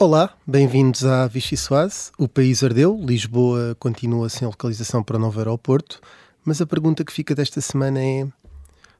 Olá, 0.00 0.30
bem-vindos 0.46 1.04
à 1.04 1.26
Vichy 1.26 1.56
Soase. 1.56 2.12
O 2.16 2.28
país 2.28 2.62
ardeu, 2.62 2.96
Lisboa 3.04 3.76
continua 3.80 4.28
sem 4.28 4.46
localização 4.46 5.02
para 5.02 5.16
o 5.16 5.18
novo 5.18 5.40
aeroporto, 5.40 6.00
mas 6.44 6.60
a 6.60 6.66
pergunta 6.66 7.04
que 7.04 7.12
fica 7.12 7.34
desta 7.34 7.60
semana 7.60 7.98
é: 8.00 8.24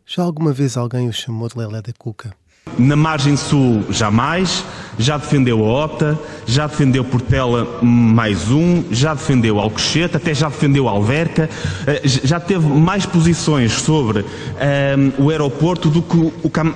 já 0.05 0.25
alguma 0.25 0.53
vez 0.53 0.77
alguém 0.77 1.09
o 1.09 1.13
chamou 1.13 1.49
de 1.49 1.57
Lelé 1.57 1.81
da 1.81 1.93
Cuca? 1.97 2.35
Na 2.77 2.97
margem 2.97 3.37
sul, 3.37 3.85
jamais. 3.93 4.65
Já 4.99 5.17
defendeu 5.17 5.65
a 5.65 5.85
OTA, 5.85 6.19
já 6.45 6.67
defendeu 6.67 7.05
Portela 7.05 7.81
mais 7.81 8.51
um, 8.51 8.83
já 8.93 9.15
defendeu 9.15 9.61
Alcochete, 9.61 10.17
até 10.17 10.35
já 10.35 10.49
defendeu 10.49 10.89
Alverca. 10.89 11.49
Eh, 11.87 12.03
já 12.09 12.41
teve 12.41 12.67
mais 12.67 13.07
posições 13.07 13.71
sobre 13.71 14.23
um, 14.23 14.27
ehm, 14.59 15.13
o 15.17 15.31
aeroporto 15.31 15.89
do 15.91 16.03
que 16.03 16.17
o 16.43 16.51
Kama 16.51 16.75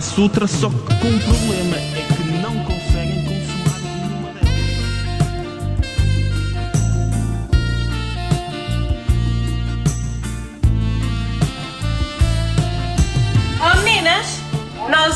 só 0.00 0.28
que 0.28 1.00
com 1.00 1.08
um 1.08 1.18
problema. 1.18 1.85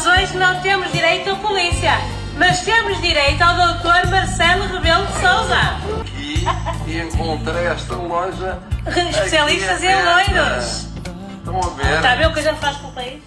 Hoje 0.07 0.37
não 0.37 0.61
temos 0.61 0.91
direito 0.93 1.31
à 1.31 1.37
polícia, 1.37 1.93
mas 2.39 2.61
temos 2.63 3.01
direito 3.01 3.41
ao 3.43 3.55
doutor 3.57 4.07
Marcelo 4.11 4.67
Rebelo 4.67 5.07
de 5.07 5.13
Souza. 5.13 6.01
Aqui 6.01 6.45
e 6.87 7.01
encontrei 7.01 7.67
esta 7.67 7.95
loja. 7.95 8.59
Especialistas 8.87 9.83
em 9.83 9.93
aberta. 9.93 10.33
loiros. 10.33 10.87
Estão 11.39 11.59
a 11.61 11.69
ver? 11.75 11.97
Está 11.97 12.13
a 12.13 12.17
ver 12.17 12.27
o 12.29 12.33
que 12.33 12.41
a 12.41 12.43
gente 12.43 12.61
faz 12.61 12.77
pelo 12.79 12.93
país? 12.93 13.23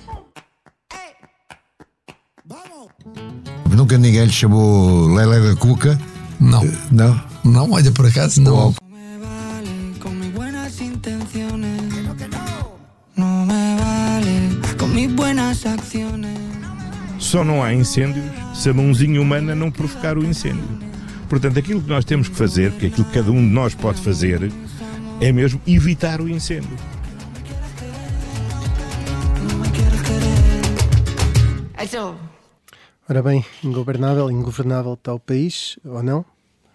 Nunca 3.69 3.97
ninguém 3.97 4.25
lhe 4.25 4.31
chamou 4.31 5.07
Lelé 5.07 5.39
da 5.39 5.55
Cuca? 5.55 5.99
Não, 6.39 6.61
Não? 6.91 7.19
não, 7.43 7.71
olha, 7.71 7.91
por 7.91 8.05
acaso 8.05 8.41
não. 8.41 8.73
me 8.91 9.17
vale 9.19 9.99
con 9.99 10.11
mis 10.19 10.31
buenas 10.31 10.79
intenciones. 10.79 11.81
No 13.15 13.45
me 13.45 13.75
vale 13.77 14.75
con 14.77 14.93
mis 14.93 15.11
buenas 15.11 15.65
acciones. 15.65 16.02
Só 17.33 17.43
não 17.43 17.63
há 17.63 17.73
incêndios 17.73 18.23
se 18.53 18.69
a 18.69 18.73
mãozinha 18.75 19.19
humana 19.19 19.55
não 19.55 19.71
provocar 19.71 20.19
o 20.19 20.23
incêndio. 20.23 20.63
Portanto, 21.27 21.57
aquilo 21.57 21.81
que 21.81 21.89
nós 21.89 22.05
temos 22.05 22.29
que 22.29 22.35
fazer, 22.35 22.71
que 22.73 22.85
aquilo 22.85 23.05
que 23.05 23.11
cada 23.11 23.31
um 23.31 23.37
de 23.37 23.51
nós 23.51 23.73
pode 23.73 23.99
fazer, 24.01 24.51
é 25.19 25.31
mesmo 25.31 25.59
evitar 25.65 26.21
o 26.21 26.29
incêndio. 26.29 26.77
Eso. 31.75 32.15
Ora 33.09 33.23
bem, 33.23 33.43
ingovernável, 33.63 34.29
ingovernável 34.29 34.93
está 34.93 35.11
o 35.11 35.19
país, 35.19 35.79
ou 35.83 36.03
não? 36.03 36.23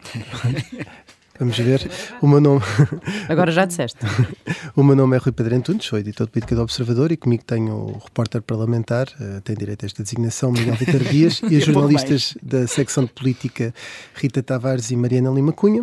Vamos 1.38 1.56
ver. 1.56 1.88
O 2.20 2.26
meu 2.26 2.40
nome, 2.40 2.62
Agora 3.28 3.52
já 3.52 3.64
disseste. 3.64 3.98
o 4.74 4.82
meu 4.82 4.96
nome 4.96 5.16
é 5.16 5.18
Rui 5.20 5.32
Pedro 5.32 5.54
Antunes, 5.54 5.84
sou 5.84 5.98
editor 5.98 6.26
de 6.26 6.32
política 6.32 6.56
do 6.56 6.62
Observador 6.62 7.12
e 7.12 7.16
comigo 7.16 7.44
tenho 7.44 7.74
o 7.74 7.98
repórter 7.98 8.42
parlamentar, 8.42 9.06
eh, 9.20 9.40
tem 9.44 9.54
direito 9.54 9.84
a 9.84 9.86
esta 9.86 10.02
designação, 10.02 10.50
Miguel 10.50 10.74
Vitor 10.74 11.00
Dias, 11.04 11.40
e 11.48 11.56
as 11.56 11.64
jornalistas 11.64 12.36
da 12.42 12.66
secção 12.66 13.04
de 13.04 13.12
política 13.12 13.72
Rita 14.14 14.42
Tavares 14.42 14.90
e 14.90 14.96
Mariana 14.96 15.30
Lima 15.30 15.52
Cunha. 15.52 15.82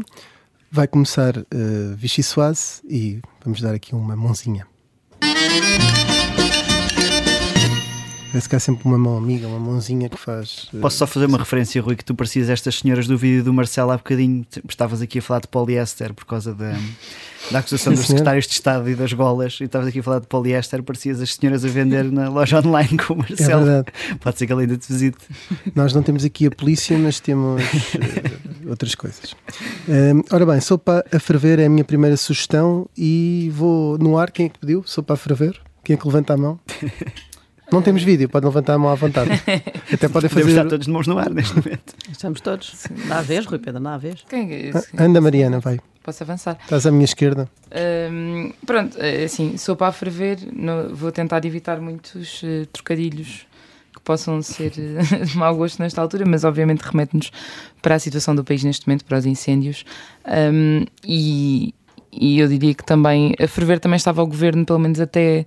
Vai 0.69 0.87
começar 0.87 1.37
uh, 1.37 1.45
Vichy 1.95 2.21
Soase 2.21 2.81
e 2.89 3.21
vamos 3.43 3.61
dar 3.61 3.73
aqui 3.73 3.95
uma 3.95 4.15
mãozinha. 4.15 4.67
Parece 8.35 8.49
que 8.49 8.55
há 8.57 8.59
sempre 8.59 8.83
uma 8.85 8.97
mão 8.97 9.15
amiga, 9.15 9.47
uma 9.47 9.57
mãozinha 9.59 10.09
que 10.09 10.17
faz. 10.17 10.67
eh, 10.73 10.79
Posso 10.81 10.97
só 10.97 11.07
fazer 11.07 11.25
uma 11.25 11.37
referência, 11.37 11.81
Rui, 11.81 11.95
que 11.95 12.03
tu 12.03 12.13
parecias 12.13 12.49
estas 12.49 12.75
senhoras 12.79 13.07
do 13.07 13.17
vídeo 13.17 13.41
do 13.45 13.53
Marcelo 13.53 13.91
há 13.91 13.95
bocadinho. 13.97 14.45
Estavas 14.67 15.01
aqui 15.01 15.19
a 15.19 15.21
falar 15.21 15.39
de 15.39 15.47
poliéster 15.47 16.13
por 16.13 16.25
causa 16.25 16.53
da, 16.53 16.73
da 17.49 17.59
acusação 17.59 17.93
Sim, 17.93 17.97
dos 17.97 18.07
senhor. 18.07 18.17
secretários 18.17 18.45
de 18.45 18.51
Estado 18.51 18.89
e 18.89 18.95
das 18.95 19.13
golas. 19.13 19.57
E 19.61 19.63
estavas 19.63 19.87
aqui 19.87 19.99
a 19.99 20.03
falar 20.03 20.19
de 20.19 20.27
poliéster, 20.27 20.83
parecias 20.83 21.21
as 21.21 21.33
senhoras 21.33 21.63
a 21.63 21.69
vender 21.69 22.11
na 22.11 22.27
loja 22.27 22.59
online 22.59 22.97
com 22.97 23.13
o 23.13 23.17
É 23.19 23.19
Marcelo. 23.29 23.63
verdade. 23.63 23.87
Pode 24.19 24.37
ser 24.37 24.47
que 24.47 24.51
ele 24.51 24.61
ainda 24.63 24.75
te 24.75 24.91
visite. 24.91 25.17
Nós 25.73 25.93
não 25.93 26.03
temos 26.03 26.25
aqui 26.25 26.45
a 26.47 26.51
polícia, 26.51 26.97
mas 26.97 27.21
temos 27.21 27.61
eh, 27.61 28.67
outras 28.67 28.95
coisas. 28.95 29.33
Ehm, 29.87 30.19
ora 30.29 30.45
bem, 30.45 30.59
sopa 30.59 31.05
a 31.09 31.19
ferver 31.19 31.57
é 31.59 31.67
a 31.67 31.69
minha 31.69 31.85
primeira 31.85 32.17
sugestão 32.17 32.85
e 32.97 33.49
vou 33.55 33.97
no 33.97 34.17
ar. 34.17 34.29
Quem 34.29 34.47
é 34.47 34.49
que 34.49 34.59
pediu? 34.59 34.83
Sopa 34.85 35.13
a 35.13 35.17
ferver? 35.17 35.57
Quem 35.85 35.93
é 35.93 35.97
que 35.97 36.05
levanta 36.05 36.33
a 36.33 36.37
mão? 36.37 36.59
Não 37.75 37.81
temos 37.81 38.03
vídeo, 38.03 38.29
pode 38.29 38.45
levantar 38.45 38.75
a 38.75 38.77
mão 38.77 38.89
à 38.89 38.95
vontade. 38.95 39.29
Até 39.91 40.07
podem 40.07 40.29
Podemos 40.29 40.47
estar 40.47 40.61
fazer. 40.63 40.69
todos 40.69 40.85
de 40.85 40.91
mãos 40.93 41.07
no 41.07 41.17
ar 41.17 41.29
neste 41.29 41.53
momento. 41.57 41.93
Estamos 42.09 42.39
todos. 42.39 42.85
Dá 43.09 43.19
a 43.19 43.21
vez, 43.21 43.45
Rui 43.45 43.59
Pedro, 43.59 43.81
dá 43.83 43.95
a 43.95 43.97
vez. 43.97 44.23
Quem 44.29 44.49
é 44.49 44.71
Ah, 44.73 44.79
esse? 44.79 44.87
Anda, 44.97 45.19
Mariana, 45.19 45.59
vai. 45.59 45.77
Posso 46.01 46.23
avançar? 46.23 46.57
Estás 46.63 46.85
à 46.85 46.91
minha 46.91 47.03
esquerda. 47.03 47.49
Hum, 48.09 48.53
pronto, 48.65 48.97
é 48.97 49.25
assim, 49.25 49.57
sou 49.57 49.75
para 49.75 49.87
a 49.87 49.91
ferver, 49.91 50.37
não- 50.53 50.95
vou 50.95 51.11
tentar 51.11 51.43
evitar 51.43 51.81
muitos 51.81 52.41
eh, 52.45 52.65
trocadilhos 52.71 53.45
que 53.93 53.99
possam 54.05 54.41
ser 54.41 54.71
eh, 54.77 55.25
de 55.25 55.35
mau 55.37 55.53
gosto 55.53 55.81
nesta 55.81 55.99
altura, 56.01 56.23
mas 56.25 56.45
obviamente 56.45 56.79
remete-nos 56.81 57.29
para 57.81 57.95
a 57.95 57.99
situação 57.99 58.33
do 58.33 58.43
país 58.45 58.63
neste 58.63 58.87
momento, 58.87 59.03
para 59.03 59.17
os 59.17 59.25
incêndios. 59.25 59.83
Hum, 60.25 60.85
e, 61.03 61.73
e 62.13 62.39
eu 62.39 62.47
diria 62.47 62.73
que 62.73 62.85
também 62.85 63.33
a 63.37 63.47
ferver 63.49 63.81
também 63.81 63.97
estava 63.97 64.23
o 64.23 64.27
governo, 64.27 64.65
pelo 64.65 64.79
menos 64.79 65.01
até 65.01 65.45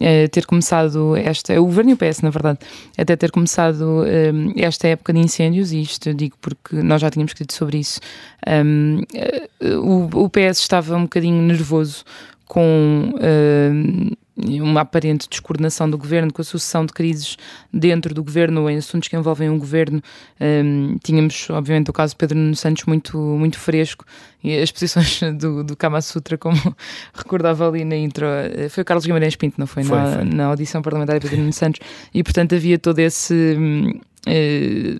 eh, 0.00 0.28
ter 0.28 0.46
começado 0.46 1.16
esta, 1.16 1.60
o 1.60 1.66
governo 1.66 1.90
e 1.90 1.94
o 1.94 1.96
PS, 1.96 2.22
na 2.22 2.30
verdade, 2.30 2.58
até 2.96 3.14
ter 3.14 3.30
começado 3.30 4.04
hum, 4.04 4.52
esta 4.56 4.88
época 4.88 5.12
de 5.12 5.20
incêndios, 5.20 5.72
e 5.72 5.82
isto 5.82 6.08
eu 6.08 6.14
digo 6.14 6.36
porque 6.40 6.76
nós 6.76 7.00
já 7.00 7.10
tínhamos 7.10 7.30
escrito 7.30 7.52
sobre 7.52 7.78
isso. 7.78 8.00
Hum, 8.46 9.02
eh, 9.14 9.48
o, 9.76 10.24
o 10.24 10.30
PS 10.30 10.58
estava 10.58 10.96
um 10.96 11.02
bocadinho 11.02 11.42
nervoso 11.42 12.04
com 12.46 13.12
hum, 13.14 14.10
uma 14.36 14.80
aparente 14.80 15.28
descoordenação 15.28 15.88
do 15.88 15.98
governo, 15.98 16.32
com 16.32 16.40
a 16.40 16.44
sucessão 16.44 16.86
de 16.86 16.92
crises 16.92 17.36
dentro 17.72 18.14
do 18.14 18.24
governo, 18.24 18.68
em 18.70 18.76
assuntos 18.76 19.08
que 19.08 19.16
envolvem 19.16 19.50
o 19.50 19.58
governo. 19.58 20.02
Hum, 20.40 20.96
tínhamos, 21.02 21.48
obviamente, 21.50 21.90
o 21.90 21.92
caso 21.92 22.14
de 22.14 22.16
Pedro 22.16 22.38
Nuno 22.38 22.56
Santos 22.56 22.84
muito, 22.84 23.18
muito 23.18 23.58
fresco 23.58 24.04
e 24.42 24.58
as 24.58 24.70
posições 24.72 25.20
do, 25.38 25.62
do 25.62 25.76
Kama 25.76 26.00
Sutra, 26.00 26.38
como 26.38 26.56
recordava 27.12 27.68
ali 27.68 27.84
na 27.84 27.96
intro, 27.96 28.26
eh, 28.26 28.68
foi 28.68 28.82
o 28.82 28.84
Carlos 28.84 29.04
Guimarães 29.04 29.36
Pinto, 29.36 29.56
não 29.58 29.66
foi? 29.66 29.84
Foi, 29.84 29.98
na, 29.98 30.12
foi. 30.12 30.24
na 30.24 30.44
audição 30.46 30.82
parlamentar 30.82 31.18
de 31.18 31.26
Pedro 31.26 31.40
Nuno 31.40 31.52
Santos. 31.52 31.80
E, 32.12 32.22
portanto, 32.22 32.54
havia 32.54 32.78
todo 32.78 32.98
esse. 32.98 33.34
hum, 33.58 34.00
eh, 34.26 34.98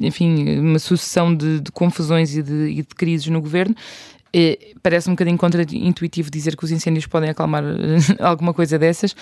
enfim, 0.00 0.58
uma 0.60 0.78
sucessão 0.78 1.34
de, 1.34 1.60
de 1.60 1.72
confusões 1.72 2.36
e 2.36 2.42
de, 2.42 2.68
e 2.68 2.76
de 2.76 2.94
crises 2.96 3.26
no 3.26 3.40
governo. 3.40 3.74
Eh, 4.32 4.58
Parece 4.82 5.10
um 5.10 5.12
bocadinho 5.12 5.36
contra-intuitivo 5.36 6.30
dizer 6.30 6.56
que 6.56 6.64
os 6.64 6.70
incêndios 6.70 7.06
podem 7.06 7.28
acalmar 7.28 7.62
alguma 8.18 8.54
coisa 8.54 8.78
dessas, 8.78 9.14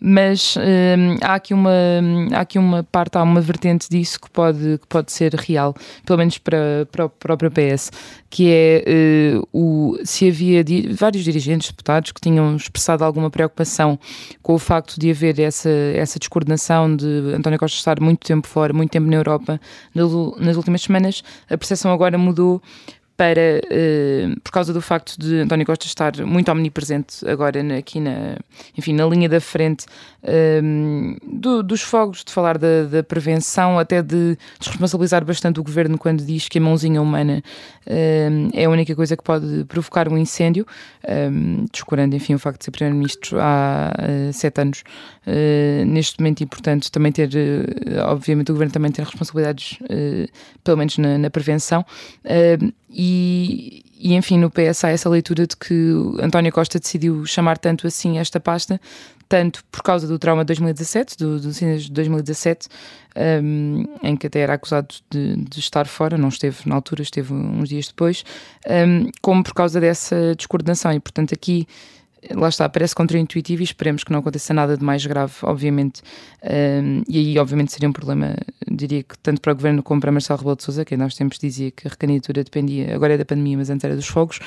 mas 0.00 0.56
hum, 0.58 1.16
há, 1.22 1.34
aqui 1.34 1.54
uma, 1.54 1.70
há 2.32 2.40
aqui 2.40 2.58
uma 2.58 2.82
parte, 2.82 3.16
há 3.16 3.22
uma 3.22 3.40
vertente 3.40 3.88
disso 3.88 4.18
que 4.20 4.28
pode, 4.28 4.78
que 4.78 4.86
pode 4.88 5.12
ser 5.12 5.32
real, 5.34 5.72
pelo 6.04 6.18
menos 6.18 6.36
para, 6.38 6.84
para 6.90 7.04
o 7.04 7.08
próprio 7.08 7.48
PS, 7.48 7.92
que 8.28 8.50
é 8.50 8.84
eh, 8.84 9.40
o, 9.52 9.96
se 10.04 10.28
havia 10.28 10.64
di- 10.64 10.88
vários 10.92 11.22
dirigentes, 11.22 11.70
deputados, 11.70 12.10
que 12.10 12.20
tinham 12.20 12.56
expressado 12.56 13.04
alguma 13.04 13.30
preocupação 13.30 13.96
com 14.42 14.54
o 14.54 14.58
facto 14.58 14.98
de 14.98 15.12
haver 15.12 15.38
essa, 15.38 15.70
essa 15.70 16.18
descoordenação 16.18 16.96
de 16.96 17.06
António 17.36 17.58
Costa 17.60 17.78
estar 17.78 18.00
muito 18.00 18.26
tempo 18.26 18.48
fora, 18.48 18.72
muito 18.72 18.90
tempo 18.90 19.06
na 19.06 19.14
Europa 19.14 19.60
nas 19.94 20.56
últimas 20.56 20.82
semanas, 20.82 21.22
a 21.48 21.56
percepção 21.56 21.92
agora 21.92 22.18
mudou 22.18 22.60
para, 23.16 23.60
eh, 23.70 24.28
por 24.42 24.50
causa 24.50 24.72
do 24.72 24.80
facto 24.80 25.16
de 25.18 25.40
António 25.40 25.64
Costa 25.64 25.86
estar 25.86 26.16
muito 26.26 26.50
omnipresente 26.50 27.26
agora 27.28 27.62
na- 27.62 27.76
aqui 27.76 28.00
na, 28.00 28.36
enfim, 28.76 28.92
na 28.92 29.06
linha 29.06 29.28
da 29.28 29.40
frente 29.40 29.86
eh, 30.26 30.60
do- 31.22 31.62
dos 31.62 31.82
fogos, 31.82 32.24
de 32.24 32.32
falar 32.32 32.58
da, 32.58 32.84
da 32.84 33.02
prevenção, 33.02 33.78
até 33.78 34.02
de 34.02 34.36
desresponsabilizar 34.58 35.24
bastante 35.24 35.60
o 35.60 35.62
governo 35.62 35.96
quando 35.98 36.24
diz 36.24 36.48
que 36.48 36.58
a 36.58 36.60
mãozinha 36.60 37.00
humana 37.00 37.42
eh, 37.86 38.28
é 38.54 38.64
a 38.64 38.70
única 38.70 38.94
coisa 38.96 39.16
que 39.16 39.22
pode 39.22 39.64
provocar 39.68 40.08
um 40.08 40.16
incêndio, 40.18 40.66
eh, 41.02 41.28
descurando, 41.72 42.16
enfim, 42.16 42.34
o 42.34 42.38
facto 42.38 42.58
de 42.58 42.64
ser 42.64 42.70
Primeiro-Ministro 42.70 43.38
há 43.40 43.92
eh, 43.98 44.32
sete 44.32 44.60
anos 44.60 44.82
eh, 45.26 45.84
neste 45.86 46.20
momento 46.20 46.42
e, 46.42 46.46
portanto, 46.46 46.90
também 46.90 47.10
ter, 47.10 47.30
eh, 47.34 48.02
obviamente, 48.02 48.50
o 48.50 48.54
governo 48.54 48.72
também 48.72 48.92
ter 48.92 49.02
responsabilidades, 49.02 49.78
eh, 49.88 50.28
pelo 50.62 50.76
menos 50.76 50.98
na, 50.98 51.18
na 51.18 51.30
prevenção. 51.30 51.84
E, 52.90 53.84
e, 53.98 54.14
enfim, 54.14 54.38
no 54.38 54.50
PS 54.50 54.84
há 54.84 54.90
essa 54.90 55.08
leitura 55.08 55.46
de 55.46 55.56
que 55.56 55.92
António 56.20 56.52
Costa 56.52 56.78
decidiu 56.78 57.24
chamar 57.24 57.58
tanto 57.58 57.86
assim 57.86 58.18
esta 58.18 58.38
pasta, 58.38 58.80
tanto 59.28 59.64
por 59.72 59.82
causa 59.82 60.06
do 60.06 60.18
trauma 60.18 60.44
de 60.44 60.48
2017, 60.48 61.16
do, 61.16 61.40
do 61.40 61.50
de 61.50 61.90
2017, 61.90 62.68
um, 63.42 63.84
em 64.02 64.16
que 64.16 64.26
até 64.26 64.40
era 64.40 64.54
acusado 64.54 64.94
de, 65.10 65.36
de 65.36 65.58
estar 65.58 65.86
fora, 65.86 66.18
não 66.18 66.28
esteve 66.28 66.58
na 66.66 66.74
altura, 66.74 67.02
esteve 67.02 67.32
uns 67.32 67.68
dias 67.68 67.88
depois, 67.88 68.24
um, 68.68 69.10
como 69.22 69.42
por 69.42 69.54
causa 69.54 69.80
dessa 69.80 70.34
descoordenação. 70.36 70.92
E, 70.92 71.00
portanto, 71.00 71.32
aqui 71.32 71.66
lá 72.32 72.48
está, 72.48 72.68
parece 72.68 72.94
contraintuitivo 72.94 73.62
e 73.62 73.64
esperemos 73.64 74.04
que 74.04 74.12
não 74.12 74.20
aconteça 74.20 74.54
nada 74.54 74.76
de 74.76 74.84
mais 74.84 75.04
grave, 75.04 75.32
obviamente. 75.42 76.02
Um, 76.42 77.02
e 77.08 77.18
aí, 77.18 77.38
obviamente, 77.38 77.72
seria 77.72 77.88
um 77.88 77.92
problema, 77.92 78.36
diria 78.70 79.02
que 79.02 79.18
tanto 79.18 79.40
para 79.40 79.52
o 79.52 79.54
governo 79.54 79.82
como 79.82 80.00
para 80.00 80.12
Marcelo 80.12 80.38
Rebelo 80.38 80.56
de 80.56 80.62
Sousa, 80.62 80.84
que 80.84 80.96
nós 80.96 81.14
tempos 81.14 81.38
dizia 81.38 81.70
que 81.70 81.86
a 81.86 81.90
recandidatura 81.90 82.44
dependia, 82.44 82.94
agora 82.94 83.14
é 83.14 83.18
da 83.18 83.24
pandemia, 83.24 83.58
mas 83.58 83.70
antes 83.70 83.84
era 83.84 83.96
dos 83.96 84.06
fogos. 84.06 84.38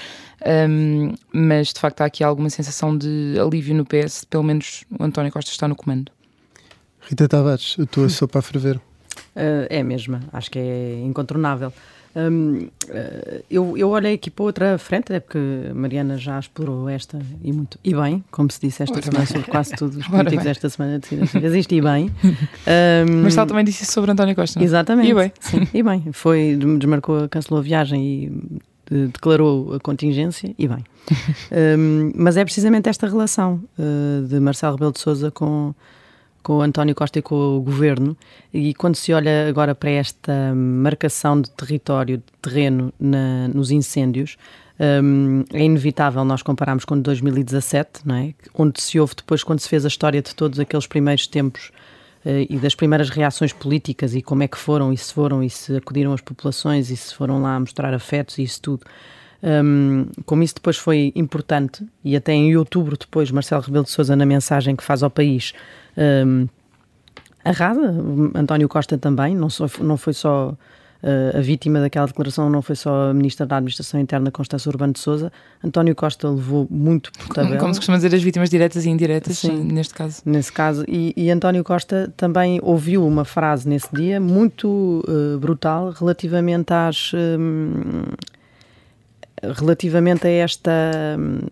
Um, 0.69 1.13
mas 1.31 1.73
de 1.73 1.79
facto 1.79 2.01
há 2.01 2.05
aqui 2.05 2.23
alguma 2.23 2.49
sensação 2.49 2.97
de 2.97 3.35
alívio 3.39 3.75
no 3.75 3.85
PS, 3.85 4.25
pelo 4.25 4.43
menos 4.43 4.83
o 4.97 5.03
António 5.03 5.31
Costa 5.31 5.51
está 5.51 5.67
no 5.67 5.75
comando. 5.75 6.11
Rita 7.01 7.27
Tavares, 7.27 7.77
a 7.79 7.85
tua 7.85 8.09
sopa 8.09 8.39
a 8.39 8.41
ferver. 8.41 8.77
Uh, 9.35 9.67
é 9.69 9.83
mesmo, 9.83 10.19
acho 10.33 10.49
que 10.51 10.59
é 10.59 11.01
incontornável. 11.03 11.71
Uh, 12.17 12.71
eu, 13.49 13.77
eu 13.77 13.89
olhei 13.89 14.15
aqui 14.15 14.31
para 14.31 14.43
outra 14.43 14.77
frente, 14.79 15.13
é 15.13 15.19
porque 15.19 15.39
Mariana 15.75 16.17
já 16.17 16.39
explorou 16.39 16.89
esta 16.89 17.19
e 17.43 17.53
muito 17.53 17.77
e 17.83 17.93
bem, 17.93 18.23
como 18.31 18.51
se 18.51 18.59
disse 18.59 18.81
esta 18.81 18.95
Ora 18.95 19.03
semana 19.03 19.25
bem. 19.25 19.27
sobre 19.27 19.51
quase 19.51 19.75
todos 19.75 19.95
os 19.97 20.07
políticos 20.09 20.43
desta 20.43 20.69
semana 20.69 20.99
fez 21.01 21.53
isto 21.53 21.75
e 21.75 21.81
bem. 21.81 22.11
Mas 23.21 23.35
tal 23.35 23.45
também 23.45 23.63
disse 23.63 23.83
isso 23.83 23.91
sobre 23.91 24.11
António 24.11 24.35
Costa. 24.35 24.61
Exatamente. 24.63 25.11
E 25.11 25.13
bem. 25.13 25.31
Sim, 25.39 25.67
e 25.73 25.83
bem. 25.83 26.05
Foi, 26.11 26.57
desmarcou, 26.79 27.29
cancelou 27.29 27.59
a 27.59 27.63
viagem 27.63 28.03
e 28.03 28.67
declarou 28.89 29.75
a 29.75 29.79
contingência 29.79 30.53
e 30.57 30.67
bem. 30.67 30.83
um, 31.77 32.11
mas 32.15 32.37
é 32.37 32.43
precisamente 32.43 32.89
esta 32.89 33.07
relação 33.07 33.61
uh, 33.77 34.25
de 34.25 34.39
Marcelo 34.39 34.75
Rebelo 34.75 34.91
de 34.91 34.99
Sousa 34.99 35.31
com 35.31 35.73
com 36.47 36.59
o 36.59 36.61
António 36.61 36.95
Costa 36.95 37.19
e 37.19 37.21
com 37.21 37.57
o 37.57 37.61
governo. 37.61 38.15
E 38.53 38.73
quando 38.73 38.95
se 38.95 39.11
olha 39.11 39.49
agora 39.49 39.75
para 39.75 39.89
esta 39.89 40.55
marcação 40.55 41.41
de 41.41 41.49
território, 41.49 42.19
de 42.19 42.23
terreno 42.41 42.93
na, 42.97 43.49
nos 43.49 43.69
incêndios, 43.69 44.37
um, 45.03 45.43
é 45.51 45.61
inevitável 45.61 46.23
nós 46.23 46.41
compararmos 46.41 46.85
com 46.85 46.97
2017, 46.97 47.99
não 48.05 48.15
é? 48.15 48.33
onde 48.53 48.81
se 48.81 48.97
houve 48.97 49.13
depois, 49.17 49.43
quando 49.43 49.59
se 49.59 49.67
fez 49.67 49.83
a 49.83 49.89
história 49.89 50.21
de 50.21 50.33
todos 50.33 50.57
aqueles 50.57 50.87
primeiros 50.87 51.27
tempos 51.27 51.69
uh, 52.25 52.47
e 52.49 52.57
das 52.57 52.73
primeiras 52.73 53.09
reações 53.09 53.51
políticas 53.51 54.15
e 54.15 54.21
como 54.21 54.41
é 54.41 54.47
que 54.47 54.57
foram, 54.57 54.93
e 54.93 54.97
se 54.97 55.13
foram, 55.13 55.43
e 55.43 55.49
se 55.49 55.75
acudiram 55.75 56.13
as 56.13 56.21
populações, 56.21 56.89
e 56.89 56.95
se 56.95 57.13
foram 57.13 57.41
lá 57.41 57.59
mostrar 57.59 57.93
afetos 57.93 58.37
e 58.37 58.43
isso 58.43 58.61
tudo. 58.61 58.85
Um, 59.41 60.07
como 60.25 60.41
isso 60.41 60.55
depois 60.55 60.77
foi 60.77 61.11
importante, 61.15 61.85
e 62.03 62.15
até 62.15 62.33
em 62.33 62.55
outubro 62.57 62.97
depois, 62.97 63.29
Marcelo 63.31 63.61
Rebelo 63.61 63.83
de 63.83 63.91
Sousa, 63.91 64.15
na 64.15 64.25
mensagem 64.25 64.75
que 64.75 64.83
faz 64.83 65.03
ao 65.03 65.09
país, 65.09 65.53
um, 66.25 66.47
Rada, 67.51 67.93
António 68.35 68.67
Costa 68.67 68.97
também, 68.97 69.35
não, 69.35 69.49
só, 69.49 69.67
não 69.79 69.95
foi 69.95 70.13
só 70.13 70.49
uh, 71.03 71.37
a 71.37 71.41
vítima 71.41 71.79
daquela 71.79 72.07
declaração, 72.07 72.49
não 72.49 72.61
foi 72.61 72.75
só 72.75 73.09
a 73.09 73.13
Ministra 73.13 73.45
da 73.45 73.57
Administração 73.57 73.99
Interna, 73.99 74.31
Constância 74.31 74.69
Urbano 74.69 74.93
de 74.93 74.99
Souza. 74.99 75.31
António 75.63 75.95
Costa 75.95 76.29
levou 76.29 76.67
muito 76.69 77.11
por 77.13 77.29
tabela. 77.29 77.57
Como 77.57 77.73
se 77.73 77.79
costuma 77.79 77.97
dizer, 77.97 78.13
as 78.13 78.21
vítimas 78.21 78.49
diretas 78.49 78.85
e 78.85 78.89
indiretas, 78.89 79.37
sim, 79.37 79.63
neste 79.63 79.93
caso. 79.93 80.21
Nesse 80.25 80.51
caso. 80.51 80.83
E, 80.87 81.13
e, 81.15 81.31
António 81.31 81.63
Costa 81.63 82.11
também 82.17 82.59
ouviu 82.61 83.05
uma 83.05 83.25
frase 83.25 83.67
nesse 83.67 83.87
dia 83.93 84.19
muito 84.19 85.03
uh, 85.07 85.37
brutal 85.39 85.91
relativamente 85.91 86.73
às. 86.73 87.11
Um, 87.13 88.03
relativamente 89.41 90.27
a 90.27 90.31
esta. 90.31 90.71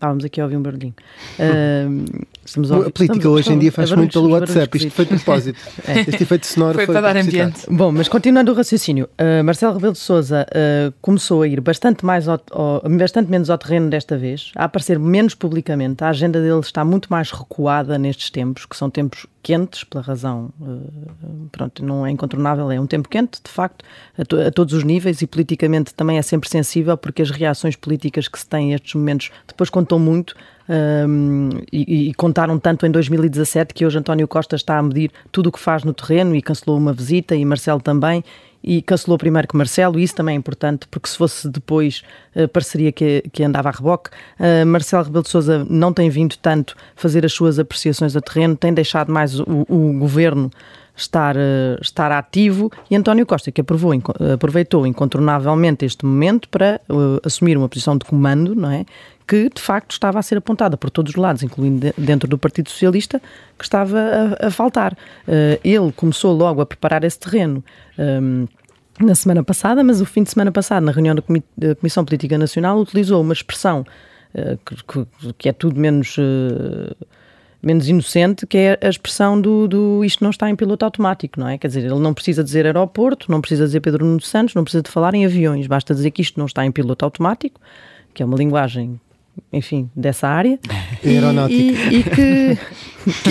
Ah, 0.02 0.08
vamos 0.08 0.26
aqui 0.26 0.42
ouvir 0.42 0.58
um 0.58 0.62
barulhinho. 0.62 0.96
Uh, 1.40 2.26
estamos 2.46 2.72
a, 2.72 2.76
a 2.76 2.80
política 2.92 3.18
estamos, 3.18 3.26
hoje 3.26 3.54
em 3.54 3.60
dia 3.60 3.72
faz 3.72 3.92
muito 3.92 4.14
pelo 4.14 4.30
WhatsApp. 4.30 4.78
Isto 4.78 4.92
foi 4.92 5.06
de 5.06 5.16
propósito. 5.16 5.60
é. 5.88 6.00
Este 6.02 6.24
efeito 6.24 6.46
sonoro 6.46 6.76
foi, 6.76 6.86
foi 6.86 6.94
para 6.94 7.14
dar 7.14 7.18
ambiente. 7.18 7.62
Bom, 7.70 7.92
mas 7.92 8.08
continuando 8.08 8.52
o 8.52 8.56
raciocínio, 8.56 9.10
uh, 9.20 9.44
Marcelo 9.44 9.74
Rebelo 9.74 9.94
de 9.94 10.00
Souza 10.00 10.46
uh, 10.50 10.94
começou 11.02 11.42
a 11.42 11.48
ir 11.48 11.60
bastante, 11.62 12.06
mais 12.06 12.28
ao, 12.28 12.40
ao, 12.52 12.82
bastante 12.90 13.30
menos 13.30 13.50
ao 13.50 13.58
terreno 13.58 13.90
desta 13.90 14.18
vez, 14.18 14.52
a 14.56 14.66
aparecer 14.66 15.00
menos 15.00 15.34
publicamente. 15.34 16.04
A 16.04 16.10
agenda 16.10 16.42
dele 16.42 16.60
está 16.60 16.86
muito 16.86 17.08
mais 17.10 17.32
recuada 17.32 17.98
nestes 17.98 18.30
tempos, 18.30 18.66
que 18.66 18.76
são 18.76 18.90
tempos 18.90 19.26
quentes, 19.42 19.84
pela 19.84 20.04
razão, 20.04 20.52
uh, 20.60 21.50
pronto, 21.52 21.86
não 21.86 22.06
é 22.06 22.10
incontornável, 22.10 22.72
é 22.72 22.80
um 22.80 22.88
tempo 22.88 23.08
quente, 23.08 23.40
de 23.44 23.52
facto, 23.52 23.86
a, 24.18 24.26
to, 24.26 24.42
a, 24.42 24.52
todos 24.52 24.74
os 24.74 24.84
níveis 24.84 25.22
e 25.22 25.28
politicamente 25.28 25.94
também 25.94 26.18
é 26.18 26.22
sempre 26.22 26.50
sensível, 26.50 26.98
porque 26.98 27.22
as 27.22 27.30
reações 27.30 27.76
políticas 27.76 28.28
que 28.28 28.40
se 28.40 28.48
têm 28.48 28.70
nestes 28.70 28.96
momentos 28.96 29.30
depois 29.48 29.70
contam 29.70 30.00
muito 30.00 30.36
um, 30.68 31.50
e, 31.72 32.10
e, 32.10 32.14
contaram 32.16 32.58
tanto 32.58 32.86
em 32.86 32.92
2017 32.92 33.74
que 33.74 33.86
hoje 33.86 34.00
António 34.00 34.28
Costa 34.28 34.56
está 34.56 34.78
a 34.78 34.84
medir 34.84 35.12
tudo 35.32 35.48
o 35.48 35.52
que 35.52 35.60
faz 35.60 35.84
no 35.84 35.94
terreno 35.94 36.36
e 36.36 36.42
cancelou 36.42 36.78
uma 36.78 36.92
visita 36.92 37.36
e 37.36 37.46
Marcelo 37.46 37.82
também 37.82 38.24
e 38.64 38.82
cancelou 38.82 39.16
primeiro 39.16 39.48
que 39.48 39.56
Marcelo, 39.56 40.00
e 40.00 40.04
isso 40.04 40.16
também 40.16 40.34
é 40.34 40.38
importante, 40.40 40.88
porque 40.90 41.08
se 41.08 41.16
fosse 41.16 41.48
depois 41.48 42.02
uh, 42.36 42.48
pareceria 42.48 42.92
que, 42.92 43.24
que 43.32 43.44
andava 43.44 43.70
a 43.70 43.72
reboque. 43.72 44.10
Uh, 44.40 44.66
Marcelo 44.66 45.04
Rebelo 45.04 45.24
de 45.24 45.30
Sousa 45.30 45.64
não 45.70 45.94
tem 45.94 46.10
vindo 46.10 46.36
tanto 46.38 46.76
fazer 46.96 47.24
as 47.24 47.32
suas 47.32 47.60
apreciações 47.60 48.16
a 48.16 48.22
terreno, 48.22 48.56
tem 48.56 48.74
deixado 48.74 49.12
mais 49.12 49.40
o, 49.40 49.46
o 49.70 50.00
governo 50.00 50.50
estar, 50.98 51.36
uh, 51.36 51.80
estar 51.80 52.12
ativo 52.12 52.72
e 52.90 52.96
António 52.96 53.26
Costa, 53.26 53.52
que 53.52 53.62
aprovou, 53.62 53.92
aproveitou 54.34 54.88
incontornavelmente 54.88 55.86
este 55.86 56.04
momento 56.04 56.50
para 56.50 56.82
uh, 56.90 57.20
assumir 57.24 57.58
uma 57.58 57.70
posição 57.70 57.96
de 57.96 58.06
comando, 58.06 58.56
não 58.56 58.72
é? 58.72 58.86
Que 59.28 59.50
de 59.50 59.62
facto 59.62 59.92
estava 59.92 60.20
a 60.20 60.22
ser 60.22 60.38
apontada 60.38 60.78
por 60.78 60.90
todos 60.90 61.12
os 61.12 61.16
lados, 61.16 61.42
incluindo 61.42 61.94
dentro 61.98 62.28
do 62.28 62.38
Partido 62.38 62.70
Socialista, 62.70 63.22
que 63.58 63.64
estava 63.64 64.00
a, 64.00 64.48
a 64.48 64.52
faltar. 64.52 64.94
Uh, 64.94 65.60
ele 65.64 65.92
começou 65.94 66.36
logo 66.36 66.62
a 66.62 66.66
preparar 66.66 67.04
esse 67.04 67.20
terreno. 67.20 67.64
Um, 67.98 68.48
na 68.98 69.14
semana 69.14 69.44
passada, 69.44 69.84
mas 69.84 70.00
o 70.00 70.06
fim 70.06 70.24
de 70.24 70.30
semana 70.30 70.54
passado, 70.54 70.82
na 70.82 70.92
reunião 70.94 71.14
da 71.14 71.76
Comissão 71.76 72.06
Política 72.06 72.38
Nacional, 72.38 72.80
utilizou 72.80 73.22
uma 73.22 73.34
expressão 73.34 73.86
que, 74.88 75.34
que, 75.38 75.50
é 75.50 75.52
tudo 75.52 75.78
menos 75.78 76.18
menos 77.66 77.90
inocente, 77.90 78.46
que 78.46 78.58
é 78.58 78.80
a 78.80 78.88
expressão 78.88 79.42
do, 79.42 79.68
do 79.68 80.06
isto 80.06 80.24
não 80.24 80.30
está 80.30 80.48
em 80.48 80.56
piloto 80.56 80.86
automático, 80.86 81.40
não 81.40 81.48
é? 81.48 81.58
Quer 81.58 81.68
dizer, 81.68 81.80
ele 81.84 82.00
não 82.00 82.14
precisa 82.14 82.44
dizer 82.44 82.68
aeroporto, 82.68 83.32
não 83.32 83.42
precisa 83.42 83.66
dizer 83.66 83.80
Pedro 83.80 84.06
Nuno 84.06 84.22
Santos, 84.22 84.54
não 84.54 84.64
precisa 84.64 84.84
de 84.84 84.92
falar 84.92 85.16
em 85.16 85.26
aviões, 85.26 85.66
basta 85.66 85.96
dizer 85.96 86.12
que 86.12 86.22
isto 86.22 86.40
não 86.40 86.46
está 86.46 86.64
em 86.64 86.72
piloto 86.72 87.04
automático, 87.04 87.60
que 88.14 88.22
é 88.22 88.26
uma 88.26 88.38
linguagem, 88.38 89.00
enfim, 89.52 89.90
dessa 89.96 90.28
área. 90.28 90.60
E, 91.04 91.10
aeronáutica. 91.10 91.62
E, 91.92 92.00
e 92.00 92.04
que, 92.04 92.58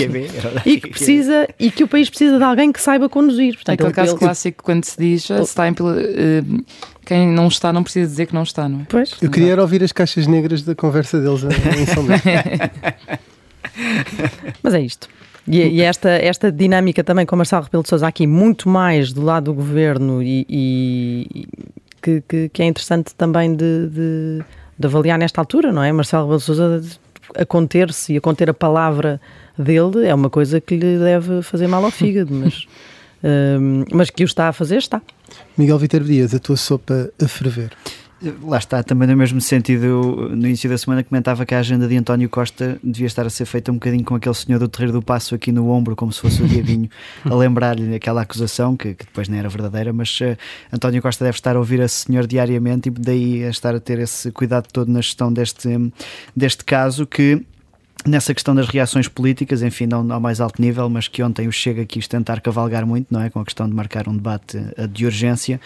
é 0.03 0.65
e 0.65 0.79
que 0.79 0.89
precisa, 0.89 1.47
e 1.59 1.69
que 1.69 1.83
o 1.83 1.87
país 1.87 2.09
precisa 2.09 2.37
de 2.37 2.43
alguém 2.43 2.71
que 2.71 2.81
saiba 2.81 3.09
conduzir. 3.09 3.55
Portanto, 3.55 3.81
Aquele 3.81 3.93
caso 3.93 4.11
ele... 4.13 4.19
clássico 4.19 4.63
quando 4.63 4.85
se 4.85 4.97
diz 4.97 5.29
ah, 5.31 5.37
se 5.37 5.43
está 5.43 5.67
em. 5.67 5.71
Uh, 5.71 6.65
quem 7.05 7.27
não 7.27 7.47
está 7.47 7.71
não 7.71 7.83
precisa 7.83 8.07
dizer 8.09 8.25
que 8.25 8.33
não 8.33 8.43
está, 8.43 8.67
não 8.67 8.81
é? 8.81 8.85
Pois. 8.89 9.15
Eu 9.21 9.29
queria 9.29 9.51
era 9.51 9.61
ouvir 9.61 9.83
as 9.83 9.91
caixas 9.91 10.25
negras 10.25 10.63
da 10.63 10.73
conversa 10.73 11.19
deles 11.19 11.43
em 11.43 11.85
São. 11.85 12.03
Mas 14.63 14.73
é 14.73 14.79
isto. 14.81 15.07
E, 15.47 15.59
e, 15.59 15.81
esta, 15.81 16.09
esta 16.09 16.51
dinâmica 16.51 17.03
também 17.03 17.25
com 17.25 17.35
Marcelo 17.35 17.63
Rebelo 17.63 17.83
de 17.83 17.89
Sousa 17.89 18.07
aqui, 18.07 18.25
muito 18.25 18.67
mais 18.67 19.13
do 19.13 19.21
lado 19.21 19.45
do 19.45 19.53
governo 19.53 20.23
e, 20.23 20.45
e 20.49 21.47
que, 22.01 22.23
que, 22.27 22.49
que, 22.49 22.63
é 22.63 22.65
interessante 22.65 23.13
também 23.13 23.55
de, 23.55 23.87
de, 23.89 24.43
de, 24.77 24.87
avaliar 24.87 25.17
nesta 25.17 25.41
altura, 25.41 25.71
não 25.71 25.83
é? 25.83 25.91
Marcelo 25.91 26.23
Rebelo 26.23 26.39
de 26.39 26.45
Sousa 26.45 26.81
a 27.35 27.45
conter-se 27.45 28.13
e 28.13 28.17
a 28.17 28.21
conter 28.21 28.49
a 28.49 28.53
palavra 28.53 29.19
dele 29.57 30.05
é 30.05 30.13
uma 30.13 30.29
coisa 30.29 30.61
que 30.61 30.75
lhe 30.75 30.97
deve 30.97 31.41
fazer 31.41 31.67
mal 31.67 31.83
ao 31.83 31.91
fígado, 31.91 32.33
mas, 32.33 32.67
um, 33.23 33.83
mas 33.91 34.09
que 34.09 34.23
o 34.23 34.25
está 34.25 34.49
a 34.49 34.53
fazer, 34.53 34.77
está. 34.77 35.01
Miguel 35.57 35.77
Vitor 35.79 36.03
Dias, 36.03 36.33
a 36.33 36.39
tua 36.39 36.57
sopa 36.57 37.09
a 37.21 37.27
ferver. 37.27 37.71
Lá 38.43 38.57
está, 38.57 38.81
também 38.81 39.09
no 39.09 39.17
mesmo 39.17 39.41
sentido, 39.41 40.29
no 40.29 40.47
início 40.47 40.69
da 40.69 40.77
semana 40.77 41.03
comentava 41.03 41.45
que 41.45 41.53
a 41.53 41.59
agenda 41.59 41.85
de 41.85 41.97
António 41.97 42.29
Costa 42.29 42.79
devia 42.81 43.07
estar 43.07 43.25
a 43.25 43.29
ser 43.29 43.45
feita 43.45 43.71
um 43.71 43.75
bocadinho 43.75 44.05
com 44.05 44.15
aquele 44.15 44.33
senhor 44.33 44.57
do 44.57 44.69
Terreiro 44.69 44.93
do 44.93 45.01
Passo 45.01 45.35
aqui 45.35 45.51
no 45.51 45.69
ombro, 45.69 45.97
como 45.97 46.13
se 46.13 46.21
fosse 46.21 46.41
o 46.41 46.47
diabinho, 46.47 46.89
a 47.29 47.35
lembrar-lhe 47.35 47.93
aquela 47.93 48.21
acusação, 48.21 48.77
que, 48.77 48.93
que, 48.93 49.05
depois 49.05 49.27
não 49.27 49.37
era 49.37 49.49
verdadeira, 49.49 49.91
mas 49.91 50.17
uh, 50.21 50.37
António 50.71 51.01
Costa 51.01 51.25
deve 51.25 51.35
estar 51.35 51.57
a 51.57 51.59
ouvir 51.59 51.81
esse 51.81 52.05
senhor 52.05 52.25
diariamente 52.25 52.87
e 52.87 52.91
daí 52.91 53.43
a 53.43 53.49
estar 53.49 53.75
a 53.75 53.81
ter 53.81 53.99
esse 53.99 54.31
cuidado 54.31 54.67
todo 54.71 54.89
na 54.89 55.01
gestão 55.01 55.31
deste, 55.31 55.69
deste 56.33 56.63
caso, 56.63 57.05
que 57.05 57.43
nessa 58.07 58.33
questão 58.33 58.53
das 58.53 58.67
reações 58.67 59.07
políticas, 59.07 59.61
enfim, 59.63 59.87
não 59.87 60.11
ao 60.11 60.19
mais 60.19 60.39
alto 60.39 60.61
nível, 60.61 60.89
mas 60.89 61.07
que 61.07 61.23
ontem 61.23 61.47
o 61.47 61.51
Chega 61.51 61.85
quis 61.85 62.07
tentar 62.07 62.39
cavalgar 62.39 62.85
muito, 62.85 63.07
não 63.09 63.21
é? 63.21 63.29
Com 63.29 63.39
a 63.39 63.45
questão 63.45 63.67
de 63.67 63.73
marcar 63.73 64.07
um 64.07 64.15
debate 64.15 64.57
uh, 64.57 64.87
de 64.87 65.05
urgência, 65.05 65.59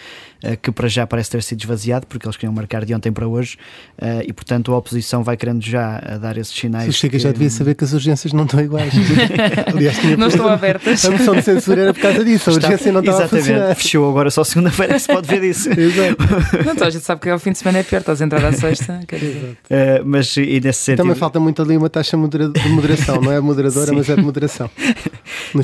uh, 0.44 0.56
que 0.56 0.70
para 0.70 0.88
já 0.88 1.06
parece 1.06 1.30
ter 1.30 1.42
sido 1.42 1.60
esvaziado, 1.60 2.06
porque 2.06 2.26
eles 2.26 2.36
queriam 2.36 2.52
marcar 2.52 2.84
de 2.84 2.94
ontem 2.94 3.12
para 3.12 3.26
hoje, 3.26 3.58
uh, 3.98 4.22
e 4.26 4.32
portanto 4.32 4.72
a 4.72 4.78
oposição 4.78 5.22
vai 5.22 5.36
querendo 5.36 5.62
já 5.62 5.98
dar 6.20 6.36
esses 6.38 6.54
sinais. 6.54 6.88
O 6.88 6.92
Chega 6.92 7.18
que... 7.18 7.22
já 7.22 7.30
devia 7.30 7.50
saber 7.50 7.74
que 7.74 7.84
as 7.84 7.92
urgências 7.92 8.32
não 8.32 8.44
estão 8.44 8.60
iguais. 8.60 8.92
Aliás, 9.74 10.18
não 10.18 10.28
estão 10.28 10.48
abertas. 10.48 11.04
A 11.04 11.10
moção 11.10 11.34
de 11.34 11.42
censura 11.42 11.82
era 11.82 11.94
por 11.94 12.00
causa 12.00 12.24
disso, 12.24 12.50
a 12.50 12.52
Está... 12.54 12.68
urgência 12.68 12.92
não 12.92 13.00
estava 13.00 13.18
Exatamente. 13.18 13.50
a 13.50 13.52
funcionar. 13.52 13.74
Fechou 13.74 14.08
agora 14.08 14.30
só 14.30 14.44
segunda-feira 14.44 14.94
que 14.94 15.00
se 15.00 15.08
pode 15.08 15.26
ver 15.26 15.44
isso. 15.44 15.68
Exato. 15.78 16.16
Não, 16.64 16.72
então, 16.72 16.86
a 16.86 16.90
gente 16.90 17.04
sabe 17.04 17.20
que 17.20 17.28
ao 17.28 17.38
fim 17.38 17.52
de 17.52 17.58
semana 17.58 17.78
é 17.78 17.82
pior, 17.82 18.00
estás 18.00 18.22
a 18.22 18.24
entrar 18.24 18.44
à 18.44 18.52
sexta. 18.52 19.00
mas 20.04 20.36
e 20.36 20.60
nesse 20.60 20.80
sentido... 20.80 21.02
Também 21.02 21.16
falta 21.16 21.38
muito 21.38 21.60
ali 21.60 21.76
uma 21.76 21.90
taxa 21.90 22.16
de 22.30 22.68
moderação 22.68 23.20
não 23.20 23.32
é 23.32 23.40
moderadora, 23.40 23.92
mas 23.92 24.08
é 24.08 24.16
de 24.16 24.22
moderação. 24.22 24.70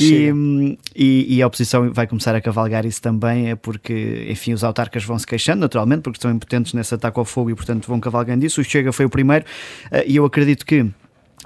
E, 0.00 0.78
e, 0.96 1.36
e, 1.36 1.42
a 1.42 1.46
oposição 1.46 1.92
vai 1.92 2.08
começar 2.08 2.34
a 2.34 2.40
cavalgar 2.40 2.84
isso 2.84 3.00
também, 3.00 3.50
é 3.50 3.54
porque, 3.54 4.26
enfim, 4.28 4.52
os 4.52 4.64
autarcas 4.64 5.04
vão 5.04 5.16
se 5.16 5.24
queixando, 5.24 5.60
naturalmente, 5.60 6.02
porque 6.02 6.16
estão 6.16 6.30
impotentes 6.30 6.72
nesse 6.72 6.92
ataque 6.92 7.18
ao 7.18 7.24
fogo 7.24 7.50
e, 7.50 7.54
portanto, 7.54 7.86
vão 7.86 8.00
cavalgando 8.00 8.44
isso. 8.44 8.60
O 8.60 8.64
Chega 8.64 8.90
foi 8.92 9.04
o 9.06 9.10
primeiro, 9.10 9.44
eh, 9.92 10.04
e 10.08 10.16
eu 10.16 10.24
acredito 10.24 10.66
que 10.66 10.86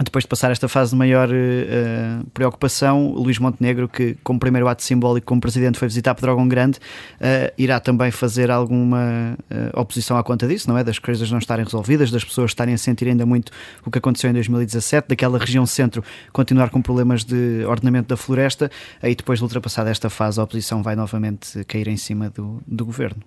depois 0.05 0.25
de 0.25 0.29
passar 0.29 0.51
esta 0.51 0.69
fase 0.69 0.93
de 0.93 0.97
maior 0.97 1.29
uh, 1.29 2.27
preocupação, 2.33 3.13
Luís 3.13 3.39
Montenegro, 3.39 3.89
que 3.89 4.17
como 4.25 4.41
primeiro 4.41 4.67
ato 4.67 4.83
simbólico 4.83 5.27
como 5.27 5.41
presidente 5.41 5.79
foi 5.79 5.89
visitar 5.89 6.15
Pedrógão 6.15 6.49
Grande, 6.49 6.79
uh, 6.79 7.53
irá 7.59 7.79
também 7.81 8.11
fazer 8.11 8.51
alguma 8.51 9.37
uh, 9.51 9.81
oposição 9.81 10.17
à 10.17 10.23
conta 10.23 10.47
disso, 10.49 10.69
não 10.69 10.79
é? 10.79 10.85
Das 10.85 10.99
coisas 10.99 11.31
não 11.31 11.39
estarem 11.39 11.65
resolvidas, 11.65 12.11
das 12.11 12.25
pessoas 12.25 12.51
estarem 12.51 12.75
a 12.75 12.79
sentir 12.79 13.09
ainda 13.09 13.27
muito 13.27 13.53
o 13.85 13.91
que 13.91 13.99
aconteceu 13.99 14.31
em 14.31 14.33
2017, 14.33 15.09
daquela 15.09 15.39
região 15.39 15.67
centro 15.67 16.03
continuar 16.33 16.71
com 16.71 16.81
problemas 16.81 17.25
de 17.25 17.65
ordenamento 17.67 18.09
da 18.09 18.17
floresta, 18.17 18.71
aí 19.03 19.15
depois 19.15 19.39
de 19.39 19.45
ultrapassada 19.45 19.91
esta 19.91 20.09
fase 20.09 20.41
a 20.41 20.45
oposição 20.45 20.83
vai 20.83 20.97
novamente 20.97 21.63
cair 21.65 21.89
em 21.89 21.97
cima 21.97 22.31
do, 22.31 22.63
do 22.67 22.87
governo. 22.87 23.23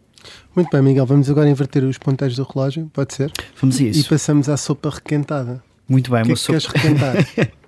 Muito 0.55 0.69
bem, 0.71 0.81
Miguel, 0.81 1.05
vamos 1.05 1.29
agora 1.29 1.49
inverter 1.49 1.83
os 1.83 1.97
ponteiros 1.97 2.35
do 2.35 2.43
relógio, 2.43 2.89
pode 2.93 3.13
ser? 3.13 3.31
Vamos 3.59 3.79
a 3.79 3.83
isso. 3.83 3.99
E 3.99 4.03
passamos 4.03 4.49
à 4.49 4.57
sopa 4.57 4.89
requentada. 4.89 5.61
Muito 5.87 6.11
bem, 6.11 6.23
que 6.23 6.29
uma 6.29 6.33
é 6.33 6.35
que 6.35 6.41
sopa. 6.41 6.59
queres 6.59 6.65
requentar? 6.65 7.15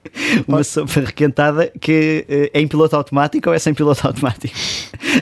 uma 0.47 0.63
sopa 0.63 0.99
requentada 1.01 1.71
que 1.79 2.25
uh, 2.29 2.49
é 2.53 2.61
em 2.61 2.67
piloto 2.67 2.95
automático 2.95 3.49
ou 3.49 3.55
é 3.55 3.59
sem 3.59 3.73
piloto 3.73 4.07
automático? 4.07 4.53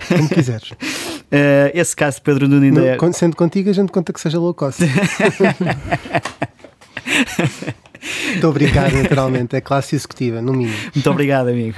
Como 0.08 0.30
quiseres. 0.30 0.72
Uh, 0.72 1.72
esse 1.74 1.96
caso 1.96 2.18
de 2.18 2.24
Pedro 2.24 2.48
Nuno 2.48 2.64
ainda 2.64 2.86
é... 2.86 2.98
Sendo 3.14 3.36
contigo, 3.36 3.70
a 3.70 3.74
gente 3.74 3.92
conta 3.92 4.14
que 4.14 4.20
seja 4.20 4.40
low 4.40 4.54
cost. 4.54 4.82
A 8.42 8.52
brincar, 8.52 8.92
naturalmente. 8.92 9.56
É 9.56 9.62
classe 9.62 9.96
executiva, 9.96 10.42
no 10.42 10.54
mínimo. 10.54 10.76
Muito 10.94 11.10
obrigado, 11.10 11.50
amigo. 11.50 11.76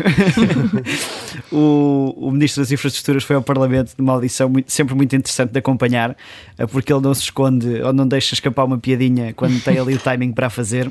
o, 1.52 2.14
o 2.18 2.32
Ministro 2.32 2.64
das 2.64 2.72
Infraestruturas 2.72 3.24
foi 3.24 3.36
ao 3.36 3.42
Parlamento 3.42 3.94
numa 3.98 4.14
audição 4.14 4.50
muito, 4.50 4.72
sempre 4.72 4.96
muito 4.96 5.16
interessante 5.16 5.52
de 5.52 5.60
acompanhar, 5.60 6.16
porque 6.72 6.92
ele 6.92 7.02
não 7.02 7.14
se 7.14 7.22
esconde 7.22 7.82
ou 7.82 7.94
não 7.94 8.08
deixa 8.08 8.34
escapar 8.34 8.66
uma 8.66 8.78
piadinha 8.78 9.34
quando 9.34 9.62
tem 9.62 9.78
ali 9.78 9.94
o 9.94 10.00
timing 10.00 10.32
para 10.32 10.48
a 10.48 10.50
fazer 10.50 10.90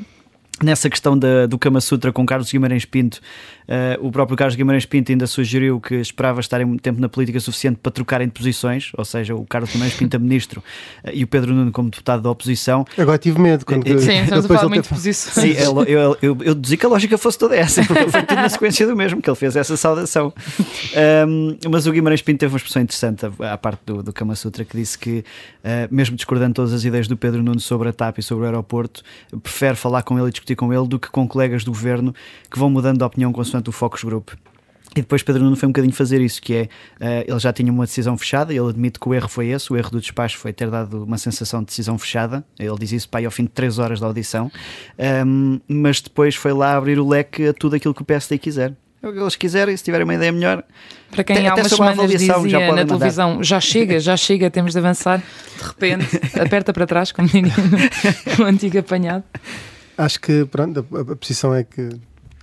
nessa 0.61 0.89
questão 0.89 1.17
da, 1.17 1.45
do 1.45 1.57
Kama 1.57 1.81
Sutra 1.81 2.11
com 2.11 2.25
Carlos 2.25 2.51
Guimarães 2.51 2.85
Pinto, 2.85 3.19
uh, 3.67 4.05
o 4.05 4.11
próprio 4.11 4.37
Carlos 4.37 4.55
Guimarães 4.55 4.85
Pinto 4.85 5.11
ainda 5.11 5.27
sugeriu 5.27 5.79
que 5.79 5.95
esperava 5.95 6.39
estar 6.39 6.61
em 6.61 6.77
tempo 6.77 7.01
na 7.01 7.09
política 7.09 7.39
suficiente 7.39 7.79
para 7.81 7.91
trocarem 7.91 8.27
de 8.27 8.33
posições, 8.33 8.91
ou 8.97 9.03
seja, 9.03 9.35
o 9.35 9.45
Carlos 9.45 9.71
Guimarães 9.71 9.95
Pinto 9.95 10.15
a 10.15 10.19
ministro 10.19 10.63
uh, 11.03 11.09
e 11.13 11.23
o 11.23 11.27
Pedro 11.27 11.53
Nuno 11.53 11.71
como 11.71 11.89
deputado 11.89 12.21
da 12.21 12.29
oposição. 12.29 12.85
Agora 12.97 13.17
tive 13.17 13.39
medo 13.39 13.65
quando 13.65 13.85
Sim, 13.99 14.21
estamos 14.23 14.45
a 14.45 14.47
falar 14.47 14.69
muito 14.69 14.83
de 14.83 14.89
posições. 14.89 15.57
Sim, 15.57 15.61
eu, 15.61 15.83
eu, 15.83 16.17
eu, 16.21 16.37
eu 16.41 16.55
dizia 16.55 16.77
que 16.77 16.85
a 16.85 16.89
lógica 16.89 17.17
fosse 17.17 17.37
toda 17.37 17.55
essa, 17.55 17.83
porque 17.83 18.09
foi 18.09 18.23
tudo 18.23 18.37
na 18.37 18.49
sequência 18.49 18.87
do 18.87 18.95
mesmo, 18.95 19.21
que 19.21 19.29
ele 19.29 19.37
fez 19.37 19.55
essa 19.55 19.75
saudação. 19.75 20.33
Um, 21.27 21.57
mas 21.69 21.85
o 21.85 21.91
Guimarães 21.91 22.21
Pinto 22.21 22.39
teve 22.39 22.53
uma 22.53 22.57
expressão 22.57 22.81
interessante 22.81 23.25
à 23.39 23.57
parte 23.57 23.81
do, 23.85 24.03
do 24.03 24.13
Kama 24.13 24.35
Sutra 24.35 24.63
que 24.63 24.77
disse 24.77 24.97
que, 24.97 25.19
uh, 25.19 25.93
mesmo 25.93 26.15
discordando 26.15 26.53
todas 26.53 26.73
as 26.73 26.83
ideias 26.83 27.07
do 27.07 27.17
Pedro 27.17 27.43
Nuno 27.43 27.59
sobre 27.59 27.89
a 27.89 27.93
TAP 27.93 28.19
e 28.19 28.23
sobre 28.23 28.43
o 28.43 28.47
aeroporto, 28.47 29.03
prefere 29.41 29.75
falar 29.75 30.03
com 30.03 30.17
ele 30.17 30.27
e 30.27 30.31
discutir 30.31 30.44
com 30.53 30.73
ele 30.73 30.85
do 30.85 30.99
que 30.99 31.09
com 31.09 31.25
colegas 31.25 31.63
do 31.63 31.71
governo 31.71 32.13
que 32.51 32.59
vão 32.59 32.69
mudando 32.69 32.97
de 32.97 33.05
opinião 33.05 33.31
consoante 33.31 33.69
o 33.69 33.71
Focus 33.71 34.03
Group. 34.03 34.31
E 34.95 35.01
depois 35.01 35.21
Pedro 35.21 35.43
Nuno 35.43 35.57
foi 35.57 35.67
um 35.67 35.71
bocadinho 35.73 35.93
fazer 35.93 36.21
isso, 36.21 36.41
que 36.41 36.53
é, 36.53 36.63
uh, 37.01 37.31
ele 37.31 37.39
já 37.39 37.51
tinha 37.51 37.69
uma 37.69 37.85
decisão 37.85 38.17
fechada, 38.17 38.53
ele 38.53 38.69
admite 38.69 38.97
que 38.97 39.09
o 39.09 39.13
erro 39.13 39.27
foi 39.27 39.47
esse, 39.47 39.71
o 39.71 39.75
erro 39.75 39.91
do 39.91 39.99
despacho 39.99 40.37
foi 40.37 40.53
ter 40.53 40.69
dado 40.69 41.03
uma 41.03 41.17
sensação 41.17 41.59
de 41.59 41.65
decisão 41.65 41.97
fechada, 41.97 42.45
ele 42.57 42.75
diz 42.79 42.93
isso 42.93 43.09
para 43.09 43.19
aí 43.19 43.25
ao 43.25 43.31
fim 43.31 43.43
de 43.43 43.49
3 43.49 43.77
horas 43.77 43.99
da 43.99 44.07
audição, 44.07 44.49
um, 45.27 45.59
mas 45.67 45.99
depois 45.99 46.35
foi 46.35 46.53
lá 46.53 46.77
abrir 46.77 46.97
o 46.97 47.05
leque 47.05 47.47
a 47.47 47.53
tudo 47.53 47.75
aquilo 47.75 47.93
que 47.93 48.03
o 48.03 48.05
PSD 48.05 48.37
quiser. 48.37 48.73
O 49.03 49.11
que 49.11 49.19
eles 49.19 49.35
quiserem, 49.35 49.75
se 49.75 49.83
tiverem 49.83 50.03
uma 50.03 50.15
ideia 50.15 50.31
melhor. 50.31 50.63
Para 51.11 51.23
quem 51.23 51.45
há 51.47 51.53
umas 51.53 51.67
semanas 51.67 52.09
dizia 52.09 52.37
na 52.39 52.59
mandar. 52.59 52.85
televisão, 52.85 53.43
já 53.43 53.59
chega, 53.59 53.99
já 53.99 54.15
chega, 54.15 54.49
temos 54.49 54.71
de 54.71 54.79
avançar, 54.79 55.21
de 55.57 55.63
repente, 55.63 56.21
aperta 56.39 56.71
para 56.71 56.87
trás, 56.87 57.11
como 57.11 57.27
diria 57.27 57.53
no 58.39 58.45
antigo 58.45 58.79
apanhado. 58.79 59.25
Acho 59.97 60.19
que, 60.19 60.45
pronto, 60.45 60.85
a, 60.93 60.99
a 61.11 61.15
posição 61.15 61.53
é 61.53 61.63
que 61.63 61.89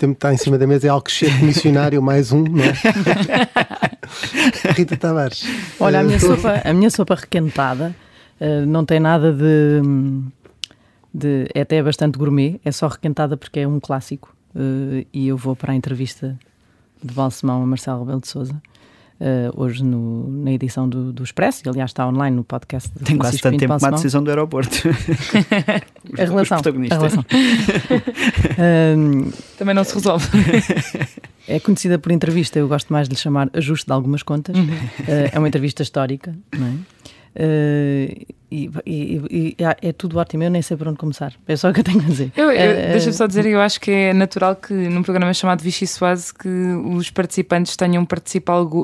está 0.00 0.32
em 0.32 0.36
cima 0.36 0.58
da 0.58 0.66
mesa 0.66 0.86
é 0.86 0.90
Alcochete 0.90 1.44
missionário, 1.44 2.00
mais 2.02 2.32
um, 2.32 2.42
não 2.42 2.64
é? 2.64 2.72
Rita 4.74 4.96
Tavares. 4.96 5.44
Olha, 5.78 6.00
a 6.00 6.02
minha, 6.02 6.18
sopa, 6.18 6.62
a 6.64 6.72
minha 6.72 6.90
sopa 6.90 7.14
requentada 7.14 7.94
uh, 8.40 8.66
não 8.66 8.84
tem 8.84 8.98
nada 8.98 9.32
de, 9.32 9.80
de. 11.14 11.48
É 11.54 11.60
até 11.60 11.82
bastante 11.82 12.18
gourmet, 12.18 12.60
é 12.64 12.72
só 12.72 12.88
requentada 12.88 13.36
porque 13.36 13.60
é 13.60 13.68
um 13.68 13.78
clássico. 13.78 14.34
Uh, 14.54 15.06
e 15.12 15.28
eu 15.28 15.36
vou 15.36 15.56
para 15.56 15.72
a 15.72 15.74
entrevista 15.74 16.38
de 17.02 17.14
Balsemão 17.14 17.62
a 17.62 17.66
Marcelo 17.66 18.00
Rebelo 18.00 18.20
de 18.20 18.28
Souza. 18.28 18.60
Uh, 19.22 19.52
hoje 19.54 19.84
no, 19.84 20.28
na 20.28 20.50
edição 20.50 20.88
do, 20.88 21.12
do 21.12 21.22
Expresso, 21.22 21.62
e 21.64 21.68
aliás 21.68 21.90
está 21.90 22.08
online 22.08 22.34
no 22.34 22.42
podcast. 22.42 22.90
Tem 23.04 23.16
quase 23.16 23.38
tanto 23.38 23.56
tempo 23.56 23.72
como 23.72 23.86
a 23.86 23.90
decisão 23.90 24.20
do 24.20 24.28
aeroporto. 24.30 24.76
a 26.18 26.24
relação. 26.24 26.58
A 26.58 26.94
relação. 26.96 27.24
um, 28.98 29.30
Também 29.56 29.76
não 29.76 29.84
se 29.84 29.94
resolve. 29.94 30.26
é 31.46 31.60
conhecida 31.60 32.00
por 32.00 32.10
entrevista, 32.10 32.58
eu 32.58 32.66
gosto 32.66 32.92
mais 32.92 33.08
de 33.08 33.14
lhe 33.14 33.20
chamar 33.20 33.48
ajuste 33.52 33.86
de 33.86 33.92
algumas 33.92 34.24
contas. 34.24 34.56
Uhum. 34.56 34.64
Uh, 34.64 35.30
é 35.32 35.38
uma 35.38 35.46
entrevista 35.46 35.84
histórica, 35.84 36.36
não 36.58 36.66
é? 36.66 36.72
Uh, 37.34 38.26
e, 38.50 38.70
e, 38.84 39.22
e, 39.30 39.56
é 39.80 39.92
tudo 39.92 40.18
ótimo, 40.18 40.44
eu 40.44 40.50
nem 40.50 40.60
sei 40.60 40.76
por 40.76 40.86
onde 40.86 40.98
começar. 40.98 41.32
É 41.48 41.56
só 41.56 41.70
o 41.70 41.72
que 41.72 41.80
eu 41.80 41.84
tenho 41.84 42.00
a 42.00 42.04
dizer. 42.04 42.32
Eu, 42.36 42.50
eu, 42.50 42.72
uh, 42.72 42.92
Deixa-me 42.92 43.12
só 43.14 43.26
dizer, 43.26 43.46
eu 43.46 43.60
acho 43.60 43.80
que 43.80 43.90
é 43.90 44.12
natural 44.12 44.54
que 44.56 44.74
num 44.74 45.02
programa 45.02 45.32
chamado 45.32 45.62
Vichy 45.62 45.86
Suase 45.86 46.34
que 46.34 46.48
os 46.48 47.10
participantes 47.10 47.76
tenham 47.76 48.06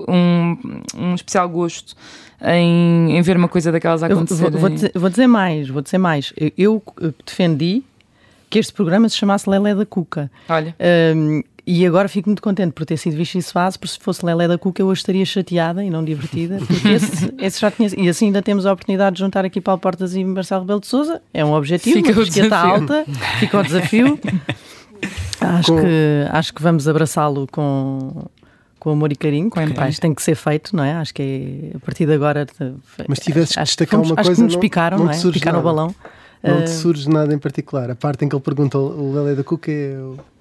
um, 0.09 0.57
um 0.97 1.15
especial 1.15 1.49
gosto 1.49 1.95
em, 2.43 3.17
em 3.17 3.21
ver 3.21 3.37
uma 3.37 3.49
coisa 3.49 3.71
daquelas 3.71 4.03
acontecer. 4.03 4.51
Vou, 4.51 4.61
vou, 4.61 4.71
dizer, 4.71 4.93
vou, 4.95 5.11
dizer, 5.11 5.27
mais, 5.27 5.69
vou 5.69 5.83
dizer 5.83 5.99
mais. 5.99 6.33
Eu 6.57 6.83
defendi 7.27 7.83
que 8.49 8.59
este 8.59 8.73
programa 8.73 9.09
se 9.09 9.17
chamasse 9.17 9.49
Lelé 9.49 9.75
da 9.75 9.85
Cuca. 9.85 10.31
Olha. 10.49 10.75
Uh, 10.79 11.45
e 11.71 11.85
agora 11.85 12.09
fico 12.09 12.31
muito 12.31 12.41
contente 12.41 12.73
por 12.73 12.87
ter 12.87 12.97
sido 12.97 13.15
Vichy 13.15 13.43
Fase, 13.43 13.79
porque 13.79 13.93
se 13.93 13.99
fosse 14.01 14.25
Lelé 14.25 14.49
da 14.49 14.57
Cuca 14.57 14.81
eu 14.81 14.87
hoje 14.87 15.01
estaria 15.01 15.27
chateada 15.27 15.85
e 15.85 15.91
não 15.91 16.03
divertida, 16.03 16.57
porque 16.67 16.89
esse, 16.89 17.35
esse 17.39 17.61
já 17.61 17.71
tinha. 17.71 17.91
E 17.95 18.09
assim 18.09 18.29
ainda 18.29 18.41
temos 18.41 18.65
a 18.65 18.73
oportunidade 18.73 19.17
de 19.17 19.21
juntar 19.21 19.45
aqui 19.45 19.61
Paulo 19.61 19.79
Portas 19.79 20.17
e 20.17 20.25
Marcelo 20.25 20.63
Rebelo 20.63 20.81
de 20.81 20.87
Souza. 20.87 21.21
É 21.35 21.45
um 21.45 21.53
objetivo, 21.53 21.97
fica 21.97 22.19
a 22.19 22.23
está 22.23 22.61
alta, 22.63 23.05
fica 23.39 23.61
o 23.61 23.63
desafio. 23.63 24.19
acho, 25.43 25.77
que, 25.77 26.27
acho 26.31 26.55
que 26.55 26.63
vamos 26.63 26.89
abraçá-lo 26.89 27.47
com, 27.53 28.25
com 28.81 28.91
amor 28.91 29.13
e 29.13 29.17
carinho, 29.17 29.51
com 29.51 29.63
okay. 29.63 29.93
tem 30.01 30.15
que 30.15 30.23
ser 30.23 30.37
feito, 30.37 30.75
não 30.75 30.83
é? 30.83 30.95
Acho 30.95 31.13
que 31.13 31.71
é, 31.75 31.77
a 31.77 31.81
partir 31.81 32.07
de 32.07 32.15
agora. 32.15 32.47
Mas 33.07 33.19
tivesse 33.19 33.53
que 33.53 33.61
destacar 33.61 34.01
uma 34.01 34.05
acho 34.05 34.15
coisa. 34.15 34.31
Acho 34.31 34.37
que 34.37 34.43
nos 34.43 34.57
picaram, 34.57 34.97
não, 34.97 35.05
não, 35.05 35.13
é? 35.13 35.33
Picaram 35.33 35.59
o 35.59 35.63
balão. 35.63 35.95
Não 36.43 36.65
te 36.65 36.71
surge 36.71 37.11
nada 37.11 37.35
em 37.35 37.39
particular. 37.39 37.91
A 37.91 37.95
parte 37.95 38.25
em 38.25 38.29
que 38.29 38.35
ele 38.35 38.43
pergunta 38.43 38.79
o 38.79 39.13
Lelé 39.13 39.35
da 39.35 39.45
Cuca 39.45 39.71
é. 39.71 39.99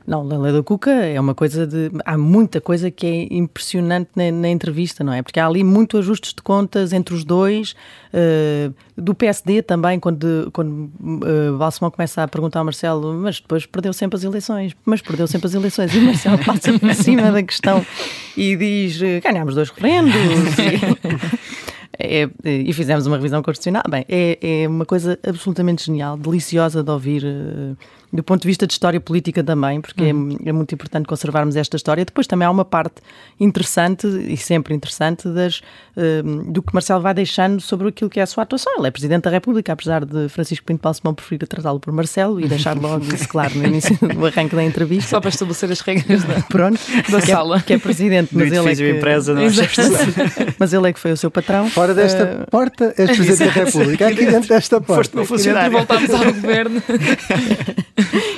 Não, 0.07 0.23
Lelé 0.23 0.53
da 0.53 0.63
Cuca 0.63 0.89
é 0.89 1.19
uma 1.19 1.35
coisa 1.35 1.67
de. 1.67 1.91
Há 2.05 2.17
muita 2.17 2.61
coisa 2.61 2.89
que 2.89 3.05
é 3.05 3.27
impressionante 3.29 4.09
na, 4.15 4.31
na, 4.31 4.47
entrevista, 4.47 5.03
não 5.03 5.11
é? 5.11 5.21
Porque 5.21 5.37
há 5.37 5.45
ali 5.45 5.65
muito 5.65 5.97
ajustes 5.97 6.33
de 6.33 6.41
contas 6.41 6.93
entre 6.93 7.13
os 7.13 7.25
dois, 7.25 7.75
uh, 8.13 8.73
do 8.95 9.13
PSD 9.13 9.61
também, 9.61 9.99
quando, 9.99 10.49
quando 10.53 10.89
uh, 11.01 11.57
Balsemão 11.57 11.91
começa 11.91 12.23
a 12.23 12.27
perguntar 12.27 12.59
ao 12.59 12.65
Marcelo, 12.65 13.13
mas 13.15 13.41
depois 13.41 13.65
perdeu 13.65 13.91
sempre 13.91 14.15
as 14.15 14.23
eleições, 14.23 14.73
mas 14.85 15.01
perdeu 15.01 15.27
sempre 15.27 15.47
as 15.47 15.53
eleições, 15.53 15.93
e 15.93 15.97
o 15.99 16.03
Marcelo 16.03 16.37
passa 16.39 16.79
por 16.79 16.93
cima 16.95 17.29
da 17.29 17.43
questão 17.43 17.85
e 18.37 18.55
diz: 18.55 19.01
ganhámos 19.21 19.55
dois 19.55 19.69
referendos. 19.69 20.13
É, 21.99 22.29
e 22.45 22.71
fizemos 22.73 23.07
uma 23.07 23.15
revisão 23.15 23.41
constitucional. 23.41 23.81
Bem, 23.89 24.05
é, 24.07 24.37
é 24.63 24.67
uma 24.67 24.85
coisa 24.85 25.17
absolutamente 25.27 25.83
genial, 25.83 26.15
deliciosa 26.15 26.83
de 26.83 26.91
ouvir. 26.91 27.23
Do 28.11 28.23
ponto 28.23 28.41
de 28.41 28.47
vista 28.47 28.65
de 28.65 28.71
história 28.71 29.01
política 29.01 29.43
também, 29.43 29.81
porque 29.81 30.11
uhum. 30.11 30.37
é, 30.45 30.49
é, 30.49 30.51
muito 30.53 30.73
importante 30.73 31.05
conservarmos 31.05 31.57
esta 31.57 31.75
história. 31.75 32.05
Depois 32.05 32.25
também 32.25 32.47
há 32.47 32.51
uma 32.51 32.63
parte 32.63 33.01
interessante, 33.37 34.07
e 34.07 34.37
sempre 34.37 34.73
interessante, 34.73 35.27
das, 35.27 35.61
uh, 35.95 36.43
do 36.51 36.61
que 36.61 36.73
Marcelo 36.73 37.01
vai 37.01 37.13
deixando 37.13 37.59
sobre 37.59 37.89
aquilo 37.89 38.09
que 38.09 38.19
é 38.19 38.23
a 38.23 38.25
sua 38.25 38.43
atuação. 38.43 38.73
Ele 38.77 38.87
é 38.87 38.91
Presidente 38.91 39.23
da 39.23 39.29
República, 39.29 39.73
apesar 39.73 40.05
de 40.05 40.29
Francisco 40.29 40.65
Pinto 40.65 40.81
Balsemão 40.81 41.13
preferir 41.13 41.45
tratá-lo 41.47 41.81
por 41.81 41.91
Marcelo 41.91 42.39
e 42.39 42.47
deixar 42.47 42.77
logo 42.77 43.03
isso 43.13 43.27
claro 43.27 43.53
no 43.55 43.65
início 43.65 43.97
do 43.97 44.23
arranque 44.25 44.55
da 44.55 44.63
entrevista. 44.63 45.09
Só 45.09 45.19
para 45.19 45.29
estabelecer 45.29 45.69
as 45.69 45.81
regras 45.81 46.23
da, 46.23 46.41
Pronto, 46.47 46.79
da 47.09 47.19
que 47.19 47.27
sala. 47.27 47.57
É, 47.57 47.61
que 47.61 47.73
é 47.73 47.77
Presidente, 47.77 48.29
mas 48.31 48.51
ele 48.51 48.71
é 48.71 48.75
que... 48.75 48.89
empresa, 48.89 49.33
não 49.33 49.41
é? 49.41 49.47
mas 50.57 50.73
ele 50.73 50.89
é 50.89 50.93
que 50.93 50.99
foi 50.99 51.11
o 51.11 51.17
seu 51.17 51.29
patrão. 51.29 51.69
Fora 51.69 51.93
desta 51.93 52.43
uh... 52.43 52.49
porta, 52.49 52.93
és 52.97 53.17
Presidente 53.17 53.53
da 53.53 53.65
República. 53.65 54.07
Aqui 54.07 54.25
dentro 54.25 54.47
desta 54.47 54.79
porta. 54.79 54.95
Foste 54.95 55.15
meu 55.15 55.25
funcionário. 55.25 55.67
E 55.67 55.75
voltámos 55.75 56.09
ao 56.09 56.25
governo. 56.25 56.81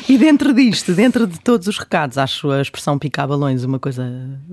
E 0.07 0.17
dentro 0.17 0.53
disto, 0.53 0.93
dentro 0.93 1.27
de 1.27 1.39
todos 1.39 1.67
os 1.67 1.77
recados, 1.77 2.17
acho 2.17 2.49
a 2.49 2.61
expressão 2.61 2.97
picar 2.97 3.27
balões 3.27 3.63
uma 3.63 3.77
coisa, 3.77 4.03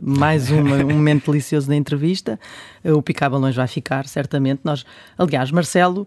mais 0.03 0.51
uma, 0.51 0.77
um 0.77 0.95
momento 0.95 1.31
delicioso 1.31 1.69
da 1.69 1.77
entrevista. 1.77 2.39
O 2.85 3.01
picar 3.01 3.31
balões 3.31 3.55
vai 3.55 3.67
ficar, 3.67 4.07
certamente. 4.07 4.61
Nós, 4.65 4.85
aliás, 5.17 5.51
Marcelo 5.51 6.07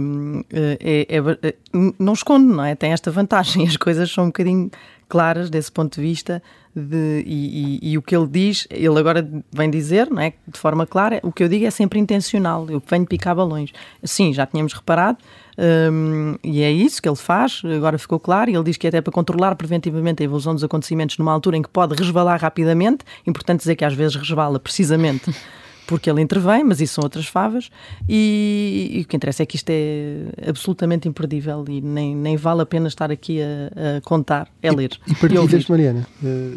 hum, 0.00 0.42
é, 0.50 1.06
é, 1.10 1.48
é, 1.48 1.54
não 1.98 2.12
esconde, 2.12 2.46
não 2.46 2.64
é? 2.64 2.74
Tem 2.74 2.92
esta 2.92 3.10
vantagem. 3.10 3.66
As 3.66 3.76
coisas 3.76 4.10
são 4.10 4.24
um 4.24 4.28
bocadinho 4.28 4.70
claras 5.08 5.50
desse 5.50 5.70
ponto 5.70 5.96
de 5.96 6.00
vista 6.00 6.42
de, 6.74 7.22
e, 7.26 7.78
e, 7.82 7.92
e, 7.92 7.98
o 7.98 8.02
que 8.02 8.14
ele 8.14 8.26
diz, 8.26 8.66
ele 8.70 8.98
agora 8.98 9.26
vem 9.50 9.70
dizer, 9.70 10.10
não 10.10 10.20
é, 10.20 10.34
de 10.46 10.58
forma 10.58 10.86
clara, 10.86 11.20
o 11.22 11.32
que 11.32 11.42
eu 11.42 11.48
digo 11.48 11.64
é 11.64 11.70
sempre 11.70 11.98
intencional, 11.98 12.68
eu 12.68 12.82
venho 12.86 13.06
picar 13.06 13.34
balões. 13.34 13.72
Sim, 14.04 14.32
já 14.34 14.44
tínhamos 14.46 14.74
reparado, 14.74 15.18
um, 15.58 16.36
e 16.44 16.62
é 16.62 16.70
isso 16.70 17.00
que 17.00 17.08
ele 17.08 17.16
faz, 17.16 17.62
agora 17.64 17.98
ficou 17.98 18.20
claro, 18.20 18.50
e 18.50 18.54
ele 18.54 18.64
diz 18.64 18.76
que 18.76 18.86
é 18.86 18.88
até 18.88 19.00
para 19.00 19.12
controlar 19.12 19.54
preventivamente 19.56 20.22
a 20.22 20.24
evolução 20.24 20.54
dos 20.54 20.62
acontecimentos 20.62 21.16
numa 21.18 21.32
altura 21.32 21.56
em 21.56 21.62
que 21.62 21.68
pode 21.68 21.94
resvalar 21.94 22.40
rapidamente, 22.40 23.04
importante 23.26 23.60
dizer 23.60 23.76
que 23.76 23.84
às 23.84 23.94
vezes 23.94 24.16
resvala 24.16 24.58
precisamente 24.60 25.34
porque 25.86 26.10
ele 26.10 26.20
intervém, 26.20 26.64
mas 26.64 26.80
isso 26.80 26.94
são 26.94 27.04
outras 27.04 27.26
favas, 27.26 27.70
e, 28.08 28.90
e, 28.92 29.02
o 29.02 29.04
que 29.06 29.16
interessa 29.16 29.42
é 29.42 29.46
que 29.46 29.56
isto 29.56 29.70
é 29.70 30.48
absolutamente 30.48 31.08
imperdível 31.08 31.64
e 31.68 31.80
nem, 31.80 32.14
nem 32.14 32.36
vale 32.36 32.62
a 32.62 32.66
pena 32.66 32.88
estar 32.88 33.10
aqui 33.10 33.40
a, 33.40 33.98
a 33.98 34.00
contar, 34.00 34.48
é 34.62 34.70
ler. 34.70 34.98
E, 35.06 35.12
e 35.12 35.14
partilhas, 35.14 35.66
Mariana, 35.68 36.06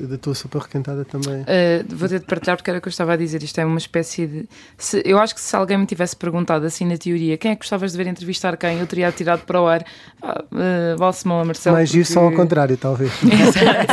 da 0.10 0.18
tua 0.18 0.34
sopa 0.34 0.60
requentada 0.60 1.06
também? 1.06 1.42
Uh, 1.42 1.96
vou 1.96 2.10
ter 2.10 2.20
de 2.20 2.26
partilhar 2.26 2.58
porque 2.58 2.70
era 2.70 2.80
o 2.80 2.82
que 2.82 2.88
eu 2.88 2.92
estava 2.92 3.14
a 3.14 3.18
dizer, 3.18 3.44
isto 3.44 3.60
é 3.60 3.66
uma 3.66 3.78
espécie 3.78 4.26
de... 4.26 4.50
Se, 4.78 5.02
eu 5.06 5.20
acho 5.20 5.36
que 5.36 5.42
se 5.42 5.56
alguém 5.56 5.78
me 5.78 5.86
tivesse 5.86 6.16
perguntado 6.16 6.66
assim 6.66 6.86
na 6.86 6.98
teoria, 6.98 7.38
quem 7.38 7.52
é 7.52 7.56
que 7.56 7.62
gostavas 7.62 7.92
de 7.92 7.98
ver 7.98 8.08
entrevistar 8.08 8.58
quem, 8.58 8.80
eu 8.80 8.88
teria 8.88 9.12
tirado 9.12 9.46
para 9.46 9.62
o 9.62 9.68
ar 9.68 9.86
ah, 10.22 10.44
uh, 10.52 10.98
Balsemão 10.98 11.42
a 11.42 11.46
Marcelo. 11.46 11.76
Mais 11.76 11.92
porque... 11.92 12.06
só 12.06 12.22
ao 12.22 12.32
contrário, 12.32 12.76
talvez. 12.78 13.12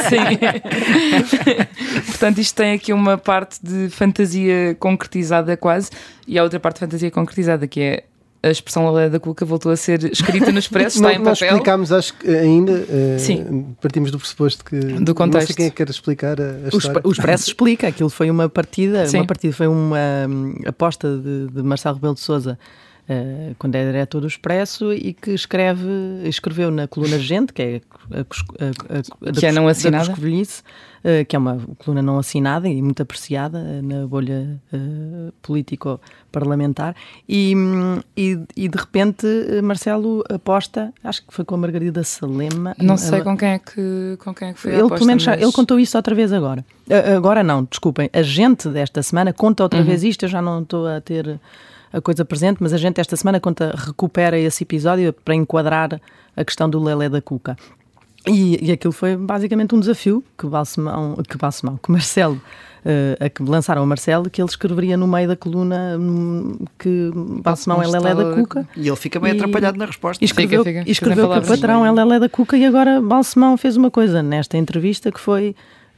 Sim. 0.09 0.39
Portanto, 2.07 2.39
isto 2.39 2.57
tem 2.57 2.73
aqui 2.73 2.93
uma 2.93 3.19
parte 3.19 3.59
de 3.63 3.91
fantasia 3.91 4.75
concretizada 4.79 5.26
concretizada 5.27 5.57
quase, 5.57 5.91
e 6.27 6.39
a 6.39 6.43
outra 6.43 6.61
parte 6.61 6.77
de 6.77 6.81
fantasia 6.81 7.11
concretizada, 7.11 7.67
que 7.67 7.81
é 7.81 8.05
a 8.43 8.51
expressão 8.51 8.89
Lelé 8.93 9.09
da 9.09 9.19
Cuca 9.19 9.45
voltou 9.45 9.73
a 9.73 9.77
ser 9.77 10.05
escrita 10.05 10.53
no 10.53 10.59
expresso, 10.59 10.99
está 10.99 11.11
em 11.11 11.17
papel. 11.17 11.31
Nós 11.31 11.43
explicámos, 11.43 11.93
acho 11.93 12.15
que 12.15 12.29
ainda, 12.29 12.73
uh, 12.73 13.19
Sim. 13.19 13.75
partimos 13.81 14.11
do 14.11 14.19
pressuposto 14.19 14.65
que 14.65 14.79
do 14.79 15.15
contexto. 15.15 15.41
não 15.41 15.47
sei 15.47 15.57
quem 15.57 15.67
é 15.67 15.71
que 15.71 15.77
quer 15.77 15.91
explicar 15.91 16.41
a, 16.41 16.45
a 16.45 16.69
história. 16.69 17.01
O 17.03 17.11
expresso 17.11 17.49
explica, 17.49 17.89
aquilo 17.89 18.11
foi 18.11 18.31
uma 18.31 18.49
partida, 18.49 19.07
Sim. 19.07 19.19
uma 19.19 19.27
partida, 19.27 19.53
foi 19.53 19.67
uma 19.67 19.99
um, 20.29 20.55
aposta 20.65 21.17
de, 21.19 21.49
de 21.49 21.63
Marcelo 21.63 21.97
Rebelo 21.97 22.15
de 22.15 22.21
Sousa 22.21 22.59
Uh, 23.09 23.55
quando 23.57 23.77
é 23.77 23.85
diretor 23.85 24.21
do 24.21 24.27
Expresso 24.27 24.93
e 24.93 25.13
que 25.13 25.31
escreve, 25.31 25.89
escreveu 26.25 26.73
na 26.73 26.89
coluna 26.89 27.21
Gente, 27.21 27.53
que 27.53 27.63
é 27.63 27.81
a, 28.11 28.19
a, 28.19 29.29
a, 29.29 29.33
que 29.33 29.47
é 29.47 29.53
não 29.53 29.69
assinada. 29.69 30.11
Uh, 30.11 30.17
que 31.29 31.37
é 31.37 31.39
uma 31.39 31.59
coluna 31.79 32.03
não 32.03 32.19
assinada 32.19 32.69
e 32.69 32.83
muito 32.83 33.03
apreciada 33.03 33.59
uh, 33.59 33.83
na 33.83 34.07
bolha 34.07 34.61
político-parlamentar. 35.43 36.95
E, 37.29 37.55
e, 38.17 38.39
e, 38.57 38.69
de 38.69 38.79
repente 38.79 39.27
Marcelo 39.63 40.25
aposta, 40.29 40.93
acho 41.03 41.25
que 41.27 41.33
foi 41.33 41.45
com 41.45 41.55
a 41.55 41.59
Margarida 41.59 42.03
Salema. 42.03 42.75
Não 42.79 42.97
sei 42.97 43.21
com 43.23 43.37
quem 43.37 43.51
é 43.51 43.59
que, 43.59 44.19
com 44.19 44.35
quem 44.35 44.49
é 44.49 44.53
que 44.53 44.61
foi 44.61 44.73
ele, 44.73 44.83
a 44.83 44.85
aposta, 44.85 44.99
pelo 44.99 45.07
menos, 45.09 45.27
mas... 45.27 45.43
ele 45.43 45.53
contou 45.53 45.79
isso 45.79 45.97
outra 45.97 46.15
vez 46.15 46.33
agora. 46.33 46.65
agora 47.17 47.43
não, 47.43 47.65
desculpem. 47.65 48.11
A 48.13 48.23
gente 48.23 48.69
desta 48.69 49.03
semana 49.03 49.33
conta 49.33 49.63
outra 49.63 49.81
uhum. 49.81 49.87
vez 49.87 50.03
isto, 50.03 50.25
eu 50.25 50.29
já 50.29 50.43
não 50.43 50.63
estou 50.63 50.87
a 50.87 51.01
ter 51.01 51.39
a 51.93 52.01
coisa 52.01 52.25
presente, 52.25 52.59
mas 52.61 52.73
a 52.73 52.77
gente 52.77 53.01
esta 53.01 53.17
semana 53.17 53.41
conta, 53.41 53.75
recupera 53.75 54.39
esse 54.39 54.65
episódio 54.65 55.13
para 55.13 55.35
enquadrar 55.35 56.01
a 56.37 56.45
questão 56.45 56.69
do 56.69 56.83
Lelé 56.83 57.09
da 57.09 57.23
Cuca. 57.23 57.57
E, 58.29 58.59
e 58.61 58.73
aquilo 58.73 58.93
foi 58.93 59.17
basicamente 59.17 59.75
um 59.75 59.81
desafio 59.81 60.23
que 60.37 60.47
Balsemão, 60.47 61.17
que, 61.29 61.37
Balsemão, 61.39 61.79
que 61.81 61.91
Marcelo, 61.93 62.41
uh, 62.85 63.25
a 63.25 63.29
que 63.29 63.43
lançaram 63.43 63.83
a 63.83 63.87
Marcelo, 63.87 64.29
que 64.29 64.43
ele 64.43 64.49
escreveria 64.49 64.97
no 64.97 65.07
meio 65.07 65.29
da 65.29 65.37
coluna 65.37 65.97
um, 65.97 66.59
que 66.77 67.11
Balsemão 67.15 67.81
é 67.81 67.87
Lelé 67.87 68.15
da 68.15 68.35
Cuca. 68.35 68.69
E 68.77 68.89
ele 68.89 68.97
fica 68.97 69.21
meio 69.21 69.35
e, 69.35 69.39
atrapalhado 69.39 69.79
na 69.79 69.87
resposta. 69.87 70.23
E 70.23 70.27
escreveu, 70.27 70.65
fica, 70.65 70.81
fica. 70.81 70.91
escreveu 70.91 71.31
que 71.31 71.39
o 71.39 71.43
patrão 71.43 71.87
é 71.87 71.93
Lelé 71.93 72.19
da 72.19 72.29
Cuca 72.29 72.57
e 72.57 72.65
agora 72.65 73.01
Balsemão 73.01 73.57
fez 73.57 73.77
uma 73.77 73.91
coisa 73.91 74.23
nesta 74.23 74.59
entrevista 74.59 75.13
que 75.13 75.21
foi 75.21 75.55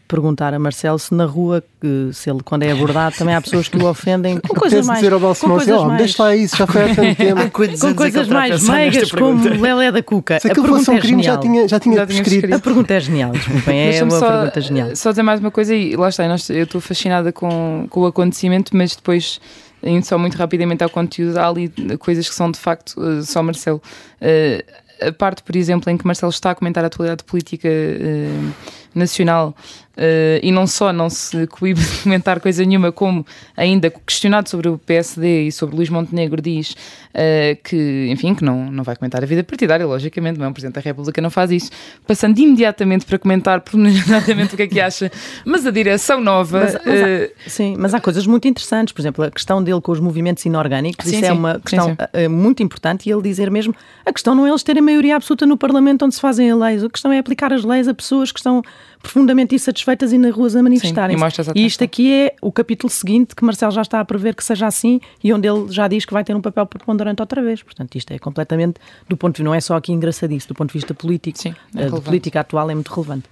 perguntar 0.08 0.54
a 0.54 0.58
Marcelo 0.58 0.98
se 0.98 1.14
na 1.14 1.26
rua, 1.26 1.62
que, 1.80 2.10
se 2.12 2.30
ele, 2.30 2.40
quando 2.42 2.62
é 2.62 2.72
abordado, 2.72 3.14
também 3.16 3.34
há 3.34 3.40
pessoas 3.40 3.68
que 3.68 3.76
o 3.76 3.86
ofendem 3.86 4.40
com 4.40 4.54
coisas 4.54 4.86
mais. 4.86 5.00
dizer 5.00 5.12
ao 5.12 5.20
com 5.20 5.34
coisas 5.34 5.68
oh, 5.68 5.84
mais... 5.84 5.98
deixa 5.98 6.22
lá 6.22 6.34
isso, 6.34 6.56
já 6.56 6.66
foi 6.66 6.82
há 6.90 6.94
tanto 6.94 7.14
tempo. 7.14 7.50
com 7.50 7.94
coisas 7.94 8.28
mais 8.28 8.68
meigas, 8.68 9.12
como 9.12 9.48
Lelé 9.48 9.92
da 9.92 10.02
Cuca. 10.02 10.40
Se 10.40 10.50
aquilo 10.50 10.66
fosse 10.66 10.90
um 10.90 10.96
é 10.96 11.00
crime, 11.00 11.22
já 11.22 11.36
tinha, 11.36 11.68
já 11.68 11.78
tinha 11.78 11.96
já 11.96 12.04
escrito. 12.04 12.54
A 12.54 12.58
pergunta 12.58 12.94
é 12.94 13.00
genial, 13.00 13.32
desculpem, 13.32 13.96
é 13.96 14.02
uma 14.02 14.18
só, 14.18 14.28
pergunta 14.28 14.60
genial. 14.60 14.96
Só 14.96 15.10
dizer 15.10 15.22
mais 15.22 15.40
uma 15.40 15.50
coisa, 15.50 15.74
e 15.74 15.94
lá 15.94 16.08
está, 16.08 16.24
eu 16.24 16.64
estou 16.64 16.80
fascinada 16.80 17.30
com, 17.30 17.86
com 17.90 18.00
o 18.00 18.06
acontecimento, 18.06 18.74
mas 18.74 18.96
depois 18.96 19.38
indo 19.82 20.04
só 20.04 20.18
muito 20.18 20.36
rapidamente 20.36 20.82
ao 20.82 20.90
conteúdo, 20.90 21.36
há 21.38 21.48
ali 21.48 21.72
coisas 21.98 22.28
que 22.28 22.34
são 22.34 22.50
de 22.50 22.58
facto 22.58 23.00
uh, 23.00 23.22
só 23.22 23.42
Marcelo. 23.42 23.80
Uh, 24.20 24.88
a 25.00 25.12
parte, 25.12 25.42
por 25.44 25.54
exemplo, 25.54 25.90
em 25.90 25.96
que 25.96 26.04
Marcelo 26.04 26.30
está 26.30 26.50
a 26.50 26.54
comentar 26.54 26.82
a 26.82 26.88
atualidade 26.88 27.22
política 27.22 27.68
uh, 27.68 28.52
nacional 28.94 29.54
Uh, 29.98 30.38
e 30.44 30.52
não 30.52 30.64
só 30.64 30.92
não 30.92 31.10
se 31.10 31.48
coíbe 31.48 31.80
de 31.82 32.02
comentar 32.04 32.38
coisa 32.38 32.64
nenhuma, 32.64 32.92
como 32.92 33.26
ainda 33.56 33.90
questionado 33.90 34.48
sobre 34.48 34.68
o 34.68 34.78
PSD 34.78 35.48
e 35.48 35.52
sobre 35.52 35.74
Luís 35.74 35.88
Montenegro 35.88 36.40
diz 36.40 36.70
uh, 36.70 37.60
que, 37.64 38.06
enfim, 38.08 38.32
que 38.32 38.44
não, 38.44 38.70
não 38.70 38.84
vai 38.84 38.94
comentar 38.94 39.20
a 39.24 39.26
vida 39.26 39.42
partidária, 39.42 39.84
logicamente, 39.84 40.38
não 40.38 40.46
é 40.46 40.48
um 40.48 40.52
Presidente 40.52 40.76
da 40.76 40.80
República, 40.80 41.20
não 41.20 41.30
faz 41.30 41.50
isso, 41.50 41.72
passando 42.06 42.38
imediatamente 42.38 43.06
para 43.06 43.18
comentar 43.18 43.60
pormenorizadamente 43.60 44.54
o 44.54 44.56
que 44.56 44.62
é 44.62 44.66
que 44.68 44.80
acha, 44.80 45.10
mas 45.44 45.66
a 45.66 45.72
direção 45.72 46.20
nova... 46.20 46.60
Mas, 46.60 46.74
mas 46.74 47.02
há, 47.02 47.06
uh, 47.06 47.30
sim, 47.48 47.76
mas 47.76 47.92
há 47.92 48.00
coisas 48.00 48.24
muito 48.24 48.46
interessantes, 48.46 48.92
por 48.92 49.02
exemplo, 49.02 49.24
a 49.24 49.32
questão 49.32 49.60
dele 49.60 49.80
com 49.80 49.90
os 49.90 49.98
movimentos 49.98 50.44
inorgânicos, 50.44 51.06
sim, 51.06 51.16
isso 51.16 51.24
é 51.24 51.28
sim, 51.28 51.34
é 51.34 51.36
uma 51.36 51.58
questão 51.58 51.88
sim, 51.88 52.28
muito 52.28 52.62
importante, 52.62 53.08
e 53.08 53.12
ele 53.12 53.22
dizer 53.22 53.50
mesmo, 53.50 53.74
a 54.06 54.12
questão 54.12 54.32
não 54.32 54.46
é 54.46 54.50
eles 54.50 54.62
terem 54.62 54.80
maioria 54.80 55.16
absoluta 55.16 55.44
no 55.44 55.56
Parlamento 55.56 56.04
onde 56.04 56.14
se 56.14 56.20
fazem 56.20 56.52
as 56.52 56.56
leis, 56.56 56.84
a 56.84 56.88
questão 56.88 57.12
é 57.12 57.18
aplicar 57.18 57.52
as 57.52 57.64
leis 57.64 57.88
a 57.88 57.94
pessoas 57.94 58.30
que 58.30 58.38
estão 58.38 58.62
profundamente 59.02 59.54
insatisfeitas 59.54 60.12
e 60.12 60.18
nas 60.18 60.34
ruas 60.34 60.56
a 60.56 60.62
manifestarem-se. 60.62 61.50
E, 61.54 61.60
e 61.60 61.66
isto 61.66 61.84
aqui 61.84 62.12
é 62.12 62.34
o 62.42 62.50
capítulo 62.50 62.90
seguinte 62.90 63.34
que 63.34 63.44
Marcelo 63.44 63.72
já 63.72 63.82
está 63.82 64.00
a 64.00 64.04
prever 64.04 64.34
que 64.34 64.44
seja 64.44 64.66
assim 64.66 65.00
e 65.22 65.32
onde 65.32 65.48
ele 65.48 65.70
já 65.70 65.88
diz 65.88 66.04
que 66.04 66.12
vai 66.12 66.24
ter 66.24 66.34
um 66.34 66.40
papel 66.40 66.66
preponderante 66.66 67.22
outra 67.22 67.42
vez. 67.42 67.62
Portanto, 67.62 67.94
isto 67.96 68.12
é 68.12 68.18
completamente, 68.18 68.80
do 69.08 69.16
ponto 69.16 69.34
de 69.34 69.38
vista, 69.38 69.44
não 69.44 69.54
é 69.54 69.60
só 69.60 69.76
aqui 69.76 69.92
engraçadíssimo, 69.92 70.54
do 70.54 70.56
ponto 70.56 70.68
de 70.68 70.74
vista 70.74 70.94
político, 70.94 71.38
Sim, 71.38 71.54
é 71.74 71.86
a 71.86 72.00
política 72.00 72.40
atual 72.40 72.70
é 72.70 72.74
muito 72.74 72.92
relevante. 72.92 73.24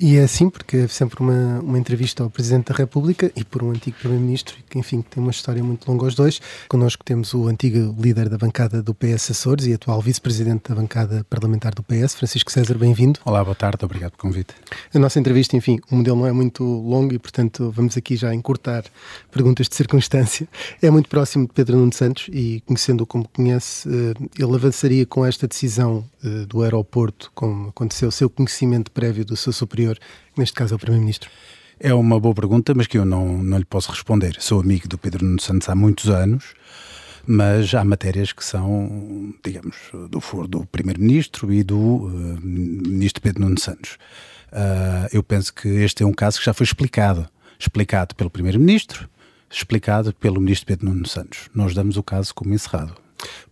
E 0.00 0.16
é 0.16 0.22
assim, 0.22 0.48
porque 0.48 0.76
é 0.76 0.86
sempre 0.86 1.20
uma, 1.20 1.58
uma 1.58 1.76
entrevista 1.76 2.22
ao 2.22 2.30
Presidente 2.30 2.68
da 2.70 2.74
República 2.74 3.32
e 3.34 3.42
por 3.42 3.64
um 3.64 3.70
antigo 3.70 3.96
Primeiro-Ministro, 3.98 4.54
que 4.70 4.78
enfim 4.78 5.02
tem 5.02 5.20
uma 5.20 5.32
história 5.32 5.62
muito 5.62 5.90
longa 5.90 6.04
aos 6.04 6.14
dois. 6.14 6.40
Connosco 6.68 7.04
temos 7.04 7.34
o 7.34 7.48
antigo 7.48 7.96
líder 8.00 8.28
da 8.28 8.38
bancada 8.38 8.80
do 8.80 8.94
PS 8.94 9.32
Açores 9.32 9.66
e 9.66 9.72
atual 9.72 10.00
Vice-Presidente 10.00 10.68
da 10.68 10.76
bancada 10.76 11.26
parlamentar 11.28 11.74
do 11.74 11.82
PS, 11.82 12.14
Francisco 12.14 12.52
César, 12.52 12.78
bem-vindo. 12.78 13.18
Olá, 13.24 13.42
boa 13.42 13.56
tarde, 13.56 13.84
obrigado 13.84 14.12
pelo 14.12 14.22
convite. 14.22 14.54
A 14.94 14.98
nossa 15.00 15.18
entrevista, 15.18 15.56
enfim, 15.56 15.80
o 15.90 15.96
modelo 15.96 16.18
não 16.18 16.26
é 16.28 16.32
muito 16.32 16.62
longo 16.62 17.12
e, 17.12 17.18
portanto, 17.18 17.72
vamos 17.74 17.96
aqui 17.96 18.14
já 18.14 18.32
encurtar 18.32 18.84
perguntas 19.32 19.68
de 19.68 19.74
circunstância. 19.74 20.46
É 20.80 20.92
muito 20.92 21.08
próximo 21.08 21.48
de 21.48 21.52
Pedro 21.52 21.76
Nuno 21.76 21.92
Santos 21.92 22.28
e, 22.32 22.62
conhecendo-o 22.64 23.06
como 23.06 23.26
conhece, 23.26 23.88
eh, 23.88 24.14
ele 24.38 24.54
avançaria 24.54 25.04
com 25.04 25.26
esta 25.26 25.48
decisão 25.48 26.04
eh, 26.24 26.46
do 26.46 26.62
aeroporto, 26.62 27.30
como 27.34 27.68
aconteceu, 27.68 28.10
seu 28.10 28.28
conhecimento 28.28 28.90
prévio 28.90 29.24
do 29.24 29.36
seu 29.36 29.52
superior, 29.52 29.98
neste 30.36 30.54
caso 30.54 30.74
é 30.74 30.76
o 30.76 30.78
Primeiro-Ministro? 30.78 31.30
É 31.80 31.94
uma 31.94 32.18
boa 32.18 32.34
pergunta, 32.34 32.74
mas 32.74 32.88
que 32.88 32.98
eu 32.98 33.04
não, 33.04 33.42
não 33.42 33.58
lhe 33.58 33.64
posso 33.64 33.90
responder. 33.92 34.36
Sou 34.40 34.60
amigo 34.60 34.88
do 34.88 34.98
Pedro 34.98 35.24
Nuno 35.24 35.40
Santos 35.40 35.68
há 35.68 35.76
muitos 35.76 36.10
anos, 36.10 36.54
mas 37.24 37.72
há 37.72 37.84
matérias 37.84 38.32
que 38.32 38.44
são, 38.44 39.32
digamos, 39.44 39.76
do 40.10 40.20
foro 40.20 40.48
do 40.48 40.66
Primeiro-Ministro 40.66 41.52
e 41.52 41.62
do 41.62 41.78
uh, 41.78 42.40
Ministro 42.42 43.22
Pedro 43.22 43.42
Nuno 43.42 43.60
Santos. 43.60 43.96
Uh, 44.50 45.06
eu 45.12 45.22
penso 45.22 45.54
que 45.54 45.68
este 45.68 46.02
é 46.02 46.06
um 46.06 46.12
caso 46.12 46.40
que 46.40 46.44
já 46.46 46.52
foi 46.52 46.64
explicado. 46.64 47.28
Explicado 47.60 48.14
pelo 48.16 48.30
Primeiro-Ministro, 48.30 49.08
explicado 49.50 50.12
pelo 50.14 50.40
Ministro 50.40 50.66
Pedro 50.66 50.86
Nuno 50.86 51.06
Santos. 51.06 51.48
Nós 51.54 51.74
damos 51.74 51.96
o 51.96 52.02
caso 52.02 52.34
como 52.34 52.54
encerrado. 52.54 52.96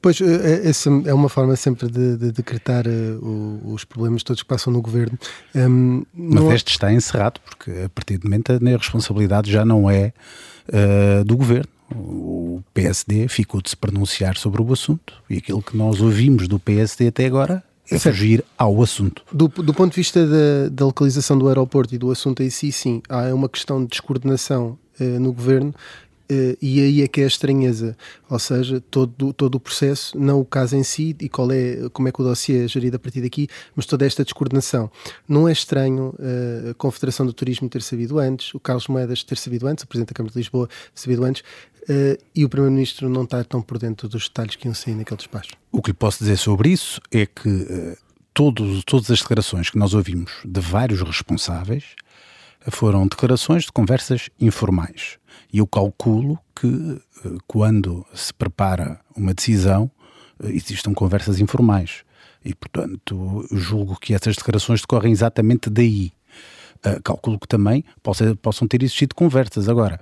Pois, 0.01 0.21
eh, 0.21 0.25
eh, 0.25 0.69
essa 0.69 0.91
é 1.05 1.13
uma 1.13 1.29
forma 1.29 1.57
sempre 1.57 1.91
de, 1.91 2.17
de 2.17 2.33
decretar 2.33 2.87
uh, 2.87 3.73
os 3.73 3.85
problemas 3.85 4.23
todos 4.23 4.43
que 4.43 4.49
passam 4.49 4.73
no 4.73 4.81
governo. 4.81 5.19
Um, 5.55 6.05
Mas 6.15 6.35
não... 6.43 6.53
este 6.53 6.71
está 6.71 6.93
encerrado, 6.93 7.41
porque 7.45 7.71
a 7.85 7.89
partir 7.89 8.19
do 8.19 8.29
momento 8.29 8.53
a 8.53 8.77
responsabilidade 8.77 9.51
já 9.51 9.65
não 9.65 9.91
é 9.91 10.13
uh, 10.69 11.25
do 11.25 11.37
governo. 11.37 11.69
O 11.95 12.63
PSD 12.75 13.29
ficou 13.29 13.63
de 13.63 13.71
se 13.71 13.77
pronunciar 13.77 14.37
sobre 14.37 14.61
o 14.61 14.73
assunto 14.73 15.15
e 15.31 15.39
aquilo 15.39 15.63
que 15.63 15.77
nós 15.77 16.01
ouvimos 16.01 16.49
do 16.49 16.59
PSD 16.59 17.09
até 17.09 17.27
agora 17.27 17.63
é 17.89 17.99
fugir 17.99 18.45
ao 18.59 18.83
assunto. 18.83 19.23
Do, 19.33 19.47
do 19.47 19.73
ponto 19.73 19.93
de 19.93 19.97
vista 19.97 20.27
da, 20.27 20.69
da, 20.71 20.85
localização 20.85 21.39
do 21.39 21.47
aeroporto 21.47 21.95
e 21.95 21.99
do 21.99 22.11
assunto 22.11 22.43
em 22.43 22.51
si, 22.51 22.73
sim, 22.73 23.01
há 23.09 23.33
uma 23.33 23.49
questão 23.49 23.81
de 23.81 23.89
descoordenação 23.91 24.77
uh, 25.01 25.05
no 25.21 25.33
governo 25.33 25.73
Uh, 26.31 26.59
e 26.61 26.81
aí 26.81 27.03
é 27.03 27.09
que 27.09 27.21
é 27.21 27.25
a 27.25 27.29
estranheza, 27.29 27.97
ou 28.29 28.39
seja, 28.39 28.81
todo, 28.91 29.33
todo 29.33 29.55
o 29.55 29.61
processo, 29.61 30.19
não 30.19 30.41
o 30.41 30.45
caso 30.45 30.75
em 30.75 30.83
si 30.83 31.15
e 31.21 31.29
qual 31.29 31.53
é, 31.53 31.89
como 31.93 32.09
é 32.09 32.13
que 32.13 32.21
o 32.21 32.25
dossiê 32.25 32.65
é 32.65 32.69
gerido 32.69 32.97
a 32.97 32.99
partir 32.99 33.21
daqui, 33.21 33.47
mas 33.77 33.87
toda 33.87 34.05
esta 34.05 34.25
descoordenação. 34.25 34.91
Não 35.29 35.49
é 35.49 35.53
estranho 35.53 36.15
uh, 36.19 36.71
a 36.71 36.75
Confederação 36.75 37.25
do 37.25 37.33
Turismo 37.33 37.69
ter 37.69 37.81
sabido 37.81 38.19
antes, 38.19 38.53
o 38.55 38.59
Carlos 38.59 38.89
Moedas 38.89 39.23
ter 39.23 39.39
sabido 39.39 39.69
antes, 39.69 39.85
o 39.85 39.87
Presidente 39.87 40.09
da 40.09 40.15
Câmara 40.15 40.33
de 40.33 40.39
Lisboa 40.39 40.67
ter 40.67 41.01
sabido 41.01 41.25
antes, 41.25 41.43
uh, 41.43 42.21
e 42.35 42.45
o 42.45 42.49
Primeiro-Ministro 42.49 43.09
não 43.09 43.23
está 43.23 43.45
tão 43.45 43.63
por 43.63 43.79
dentro 43.79 44.09
dos 44.09 44.25
detalhes 44.25 44.57
que 44.57 44.67
iam 44.67 44.75
sair 44.75 44.97
naquele 44.97 45.19
despacho. 45.19 45.53
O 45.71 45.81
que 45.81 45.91
lhe 45.91 45.97
posso 45.97 46.19
dizer 46.19 46.39
sobre 46.39 46.71
isso 46.71 47.01
é 47.13 47.25
que 47.25 47.97
todos, 48.35 48.85
todas 48.85 49.11
as 49.11 49.21
declarações 49.21 49.71
que 49.71 49.79
nós 49.79 49.95
ouvimos 49.95 50.33
de 50.45 50.61
vários 50.61 51.01
responsáveis 51.01 51.85
foram 52.71 53.07
declarações 53.07 53.65
de 53.65 53.73
conversas 53.73 54.29
informais. 54.41 55.19
E 55.53 55.59
eu 55.59 55.67
calculo 55.67 56.39
que 56.55 57.01
eh, 57.25 57.29
quando 57.47 58.05
se 58.15 58.33
prepara 58.33 59.01
uma 59.17 59.35
decisão, 59.35 59.91
eh, 60.43 60.51
existam 60.51 60.93
conversas 60.93 61.41
informais. 61.41 62.05
E, 62.45 62.55
portanto, 62.55 63.47
julgo 63.51 63.99
que 63.99 64.15
essas 64.15 64.37
declarações 64.37 64.81
decorrem 64.81 65.13
exatamente 65.13 65.69
daí. 65.69 66.13
Uh, 66.85 67.03
calculo 67.03 67.41
que 67.41 67.49
também 67.49 67.83
possa, 68.03 68.37
possam 68.37 68.69
ter 68.69 68.83
existido 68.83 69.15
conversas. 69.15 69.69
Agora, 69.69 69.99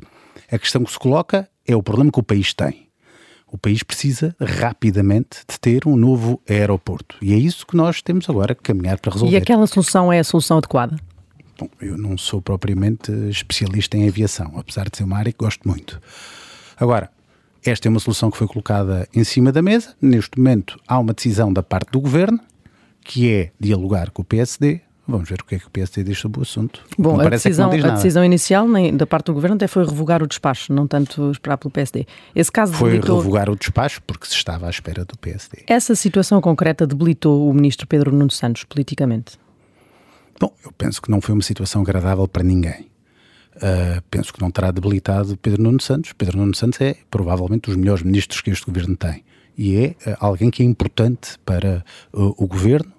a 0.50 0.59
questão 0.59 0.85
que 0.85 0.90
se 0.90 0.98
coloca 0.98 1.48
é 1.66 1.74
o 1.74 1.83
problema 1.83 2.11
que 2.11 2.18
o 2.18 2.22
país 2.22 2.53
tem. 2.53 2.88
O 3.46 3.57
país 3.57 3.83
precisa 3.83 4.35
rapidamente 4.40 5.38
de 5.48 5.59
ter 5.61 5.87
um 5.87 5.96
novo 5.96 6.42
aeroporto. 6.48 7.16
E 7.22 7.33
é 7.33 7.37
isso 7.37 7.64
que 7.64 7.77
nós 7.77 8.03
temos 8.03 8.29
agora 8.29 8.55
que 8.55 8.62
caminhar 8.62 8.98
para 8.98 9.12
resolver. 9.12 9.33
E 9.33 9.37
aquela 9.37 9.66
solução 9.66 10.12
é 10.12 10.18
a 10.18 10.24
solução 10.24 10.59
adequada? 10.59 10.96
Bom, 11.59 11.69
eu 11.81 11.97
não 11.97 12.19
sou 12.19 12.43
propriamente 12.43 13.12
especialista 13.29 13.97
em 13.97 14.09
aviação, 14.09 14.53
apesar 14.57 14.88
de 14.88 14.97
ser 14.97 15.05
uma 15.05 15.19
área 15.19 15.33
que 15.33 15.38
gosto 15.38 15.67
muito. 15.69 16.01
Agora, 16.77 17.11
esta 17.64 17.88
é 17.88 17.90
uma 17.90 18.01
solução 18.01 18.31
que 18.31 18.37
foi 18.37 18.47
colocada 18.47 19.09
em 19.14 19.25
cima 19.25 19.51
da 19.51 19.62
mesa. 19.62 19.95
Neste 20.01 20.38
momento 20.38 20.79
há 20.87 20.99
uma 20.99 21.14
decisão 21.14 21.53
da 21.53 21.62
parte 21.62 21.90
do 21.90 22.01
governo, 22.01 22.38
que 23.03 23.31
é 23.31 23.51
dialogar 23.59 24.11
com 24.11 24.23
o 24.23 24.25
PSD. 24.25 24.81
Vamos 25.07 25.29
ver 25.29 25.40
o 25.40 25.45
que 25.45 25.55
é 25.55 25.59
que 25.59 25.67
o 25.67 25.71
PSD 25.71 26.03
diz 26.03 26.19
sobre 26.19 26.40
o 26.40 26.43
assunto. 26.43 26.83
Bom, 26.99 27.21
a 27.21 27.29
decisão, 27.29 27.71
é 27.73 27.81
a 27.81 27.90
decisão 27.90 28.25
inicial 28.25 28.67
nem, 28.67 28.97
da 28.97 29.07
parte 29.07 29.27
do 29.27 29.35
governo 29.35 29.57
até 29.57 29.67
foi 29.67 29.85
revogar 29.85 30.23
o 30.23 30.27
despacho, 30.27 30.73
não 30.73 30.87
tanto 30.87 31.31
esperar 31.31 31.59
pelo 31.59 31.71
PSD. 31.71 32.07
Esse 32.35 32.51
caso 32.51 32.73
foi 32.73 32.93
debilitou... 32.93 33.19
revogar 33.19 33.51
o 33.51 33.57
despacho 33.57 34.01
porque 34.07 34.27
se 34.27 34.35
estava 34.35 34.67
à 34.67 34.71
espera 34.71 35.05
do 35.05 35.17
PSD. 35.19 35.64
Essa 35.67 35.95
situação 35.95 36.40
concreta 36.40 36.87
debilitou 36.87 37.49
o 37.49 37.53
ministro 37.53 37.87
Pedro 37.87 38.11
Nuno 38.12 38.31
Santos 38.31 38.64
politicamente? 38.64 39.38
Bom, 40.40 40.53
eu 40.64 40.73
penso 40.73 41.01
que 41.01 41.11
não 41.11 41.20
foi 41.20 41.35
uma 41.35 41.42
situação 41.42 41.83
agradável 41.83 42.27
para 42.27 42.42
ninguém. 42.42 42.90
Uh, 43.57 44.03
penso 44.11 44.33
que 44.33 44.40
não 44.40 44.51
terá 44.51 44.70
debilitado 44.73 45.37
Pedro 45.37 45.62
Nuno 45.62 45.81
Santos. 45.81 46.12
Pedro 46.12 46.38
Nuno 46.38 46.55
Santos 46.55 46.81
é 46.81 46.97
provavelmente 47.11 47.66
dos 47.66 47.77
melhores 47.77 48.03
ministros 48.03 48.40
que 48.40 48.51
este 48.51 48.66
governo 48.66 48.97
tem 48.97 49.25
e 49.57 49.77
é 49.77 50.11
uh, 50.11 50.16
alguém 50.18 50.51
que 50.51 50.62
é 50.62 50.66
importante 50.66 51.38
para 51.44 51.85
uh, 52.12 52.35
o 52.37 52.47
governo, 52.47 52.92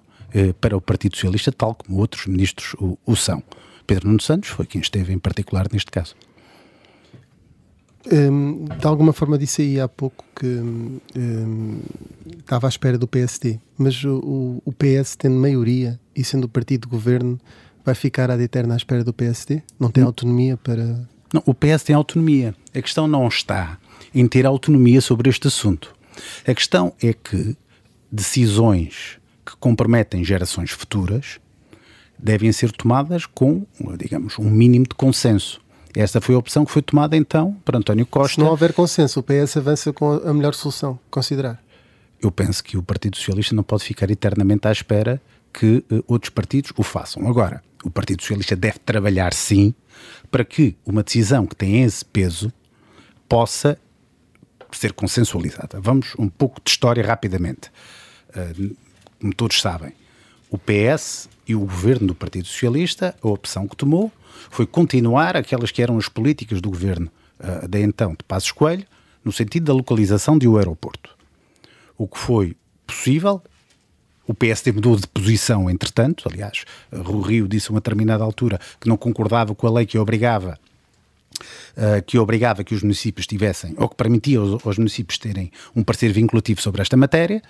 para 0.60 0.76
o 0.76 0.80
Partido 0.82 1.14
Socialista, 1.14 1.50
tal 1.50 1.74
como 1.74 1.98
outros 1.98 2.26
ministros 2.26 2.74
o, 2.74 2.98
o, 3.06 3.16
são. 3.16 3.42
Pedro 3.86 4.08
Nuno 4.08 4.20
Santos 4.20 4.50
foi 4.50 4.66
quem 4.66 4.82
esteve 4.82 5.10
em 5.10 5.18
particular 5.18 5.66
neste 5.72 5.90
caso. 5.90 6.14
Um, 8.12 8.64
de 8.64 8.86
alguma 8.86 9.12
forma 9.12 9.36
disse 9.36 9.62
aí 9.62 9.80
há 9.80 9.88
pouco 9.88 10.24
que 10.34 10.46
um, 10.46 11.80
estava 12.38 12.68
à 12.68 12.70
espera 12.70 12.96
do 12.96 13.08
PSD, 13.08 13.58
mas 13.76 14.02
o, 14.04 14.62
o 14.64 14.72
PS 14.72 15.16
tendo 15.16 15.36
maioria 15.36 15.98
e 16.14 16.22
sendo 16.22 16.44
o 16.44 16.48
partido 16.48 16.82
de 16.82 16.88
governo 16.88 17.38
vai 17.84 17.94
ficar 17.94 18.30
ad 18.30 18.42
eterna 18.42 18.74
à 18.74 18.76
espera 18.76 19.02
do 19.02 19.12
PSD? 19.12 19.62
Não 19.78 19.90
tem 19.90 20.04
hum. 20.04 20.08
autonomia 20.08 20.56
para. 20.56 21.08
Não, 21.32 21.42
o 21.44 21.54
PS 21.54 21.82
tem 21.84 21.96
autonomia. 21.96 22.54
A 22.74 22.80
questão 22.80 23.08
não 23.08 23.26
está 23.26 23.78
em 24.14 24.26
ter 24.26 24.46
autonomia 24.46 25.00
sobre 25.00 25.28
este 25.28 25.48
assunto. 25.48 25.94
A 26.46 26.54
questão 26.54 26.92
é 27.02 27.12
que 27.12 27.56
decisões 28.10 29.18
que 29.44 29.56
comprometem 29.56 30.24
gerações 30.24 30.70
futuras 30.70 31.40
devem 32.18 32.50
ser 32.52 32.72
tomadas 32.72 33.26
com, 33.26 33.66
digamos, 33.98 34.38
um 34.38 34.48
mínimo 34.50 34.86
de 34.88 34.94
consenso. 34.94 35.60
Esta 35.96 36.20
foi 36.20 36.34
a 36.34 36.38
opção 36.38 36.66
que 36.66 36.70
foi 36.70 36.82
tomada 36.82 37.16
então 37.16 37.56
para 37.64 37.78
António 37.78 38.04
Costa. 38.04 38.34
Se 38.34 38.40
não 38.40 38.48
houver 38.48 38.74
consenso, 38.74 39.18
o 39.18 39.22
PS 39.22 39.56
avança 39.56 39.94
com 39.94 40.12
a 40.12 40.34
melhor 40.34 40.52
solução, 40.52 40.98
considerar. 41.10 41.58
Eu 42.20 42.30
penso 42.30 42.62
que 42.62 42.76
o 42.76 42.82
Partido 42.82 43.16
Socialista 43.16 43.54
não 43.54 43.62
pode 43.62 43.82
ficar 43.82 44.10
eternamente 44.10 44.68
à 44.68 44.72
espera 44.72 45.18
que 45.50 45.82
uh, 45.90 46.04
outros 46.06 46.28
partidos 46.28 46.70
o 46.76 46.82
façam. 46.82 47.26
Agora, 47.26 47.64
o 47.82 47.90
Partido 47.90 48.20
Socialista 48.20 48.54
deve 48.54 48.78
trabalhar 48.80 49.32
sim 49.32 49.74
para 50.30 50.44
que 50.44 50.76
uma 50.84 51.02
decisão 51.02 51.46
que 51.46 51.56
tem 51.56 51.82
esse 51.82 52.04
peso 52.04 52.52
possa 53.26 53.78
ser 54.72 54.92
consensualizada. 54.92 55.80
Vamos 55.80 56.12
um 56.18 56.28
pouco 56.28 56.60
de 56.62 56.70
história 56.70 57.02
rapidamente. 57.02 57.70
Uh, 58.36 58.76
como 59.18 59.34
todos 59.34 59.62
sabem, 59.62 59.94
o 60.50 60.58
PS 60.58 61.30
e 61.48 61.54
o 61.54 61.60
governo 61.60 62.08
do 62.08 62.14
Partido 62.14 62.46
Socialista, 62.46 63.16
a 63.22 63.28
opção 63.28 63.66
que 63.66 63.74
tomou 63.74 64.12
foi 64.50 64.66
continuar 64.66 65.36
aquelas 65.36 65.70
que 65.70 65.82
eram 65.82 65.98
as 65.98 66.08
políticas 66.08 66.60
do 66.60 66.70
governo 66.70 67.10
uh, 67.40 67.68
de 67.68 67.80
então 67.82 68.10
de 68.10 68.24
Passos 68.26 68.52
Coelho, 68.52 68.84
no 69.24 69.32
sentido 69.32 69.66
da 69.66 69.72
localização 69.72 70.38
de 70.38 70.46
um 70.46 70.56
aeroporto. 70.56 71.10
O 71.98 72.06
que 72.06 72.18
foi 72.18 72.56
possível 72.86 73.42
o 74.26 74.34
PSD 74.34 74.72
mudou 74.72 74.96
de 74.96 75.06
posição, 75.06 75.70
entretanto. 75.70 76.28
Aliás, 76.28 76.64
o 76.90 77.20
Rio 77.20 77.46
disse 77.46 77.68
a 77.68 77.70
uma 77.72 77.80
determinada 77.80 78.24
altura 78.24 78.58
que 78.80 78.88
não 78.88 78.96
concordava 78.96 79.54
com 79.54 79.66
a 79.66 79.70
lei 79.70 79.86
que 79.86 79.98
obrigava 79.98 80.58
Uh, 81.76 82.02
que 82.06 82.18
obrigava 82.18 82.64
que 82.64 82.74
os 82.74 82.82
municípios 82.82 83.26
tivessem, 83.26 83.74
ou 83.76 83.90
que 83.90 83.94
permitia 83.94 84.38
aos, 84.38 84.64
aos 84.64 84.78
municípios 84.78 85.18
terem 85.18 85.52
um 85.74 85.82
parecer 85.82 86.10
vinculativo 86.10 86.62
sobre 86.62 86.80
esta 86.80 86.96
matéria, 86.96 87.42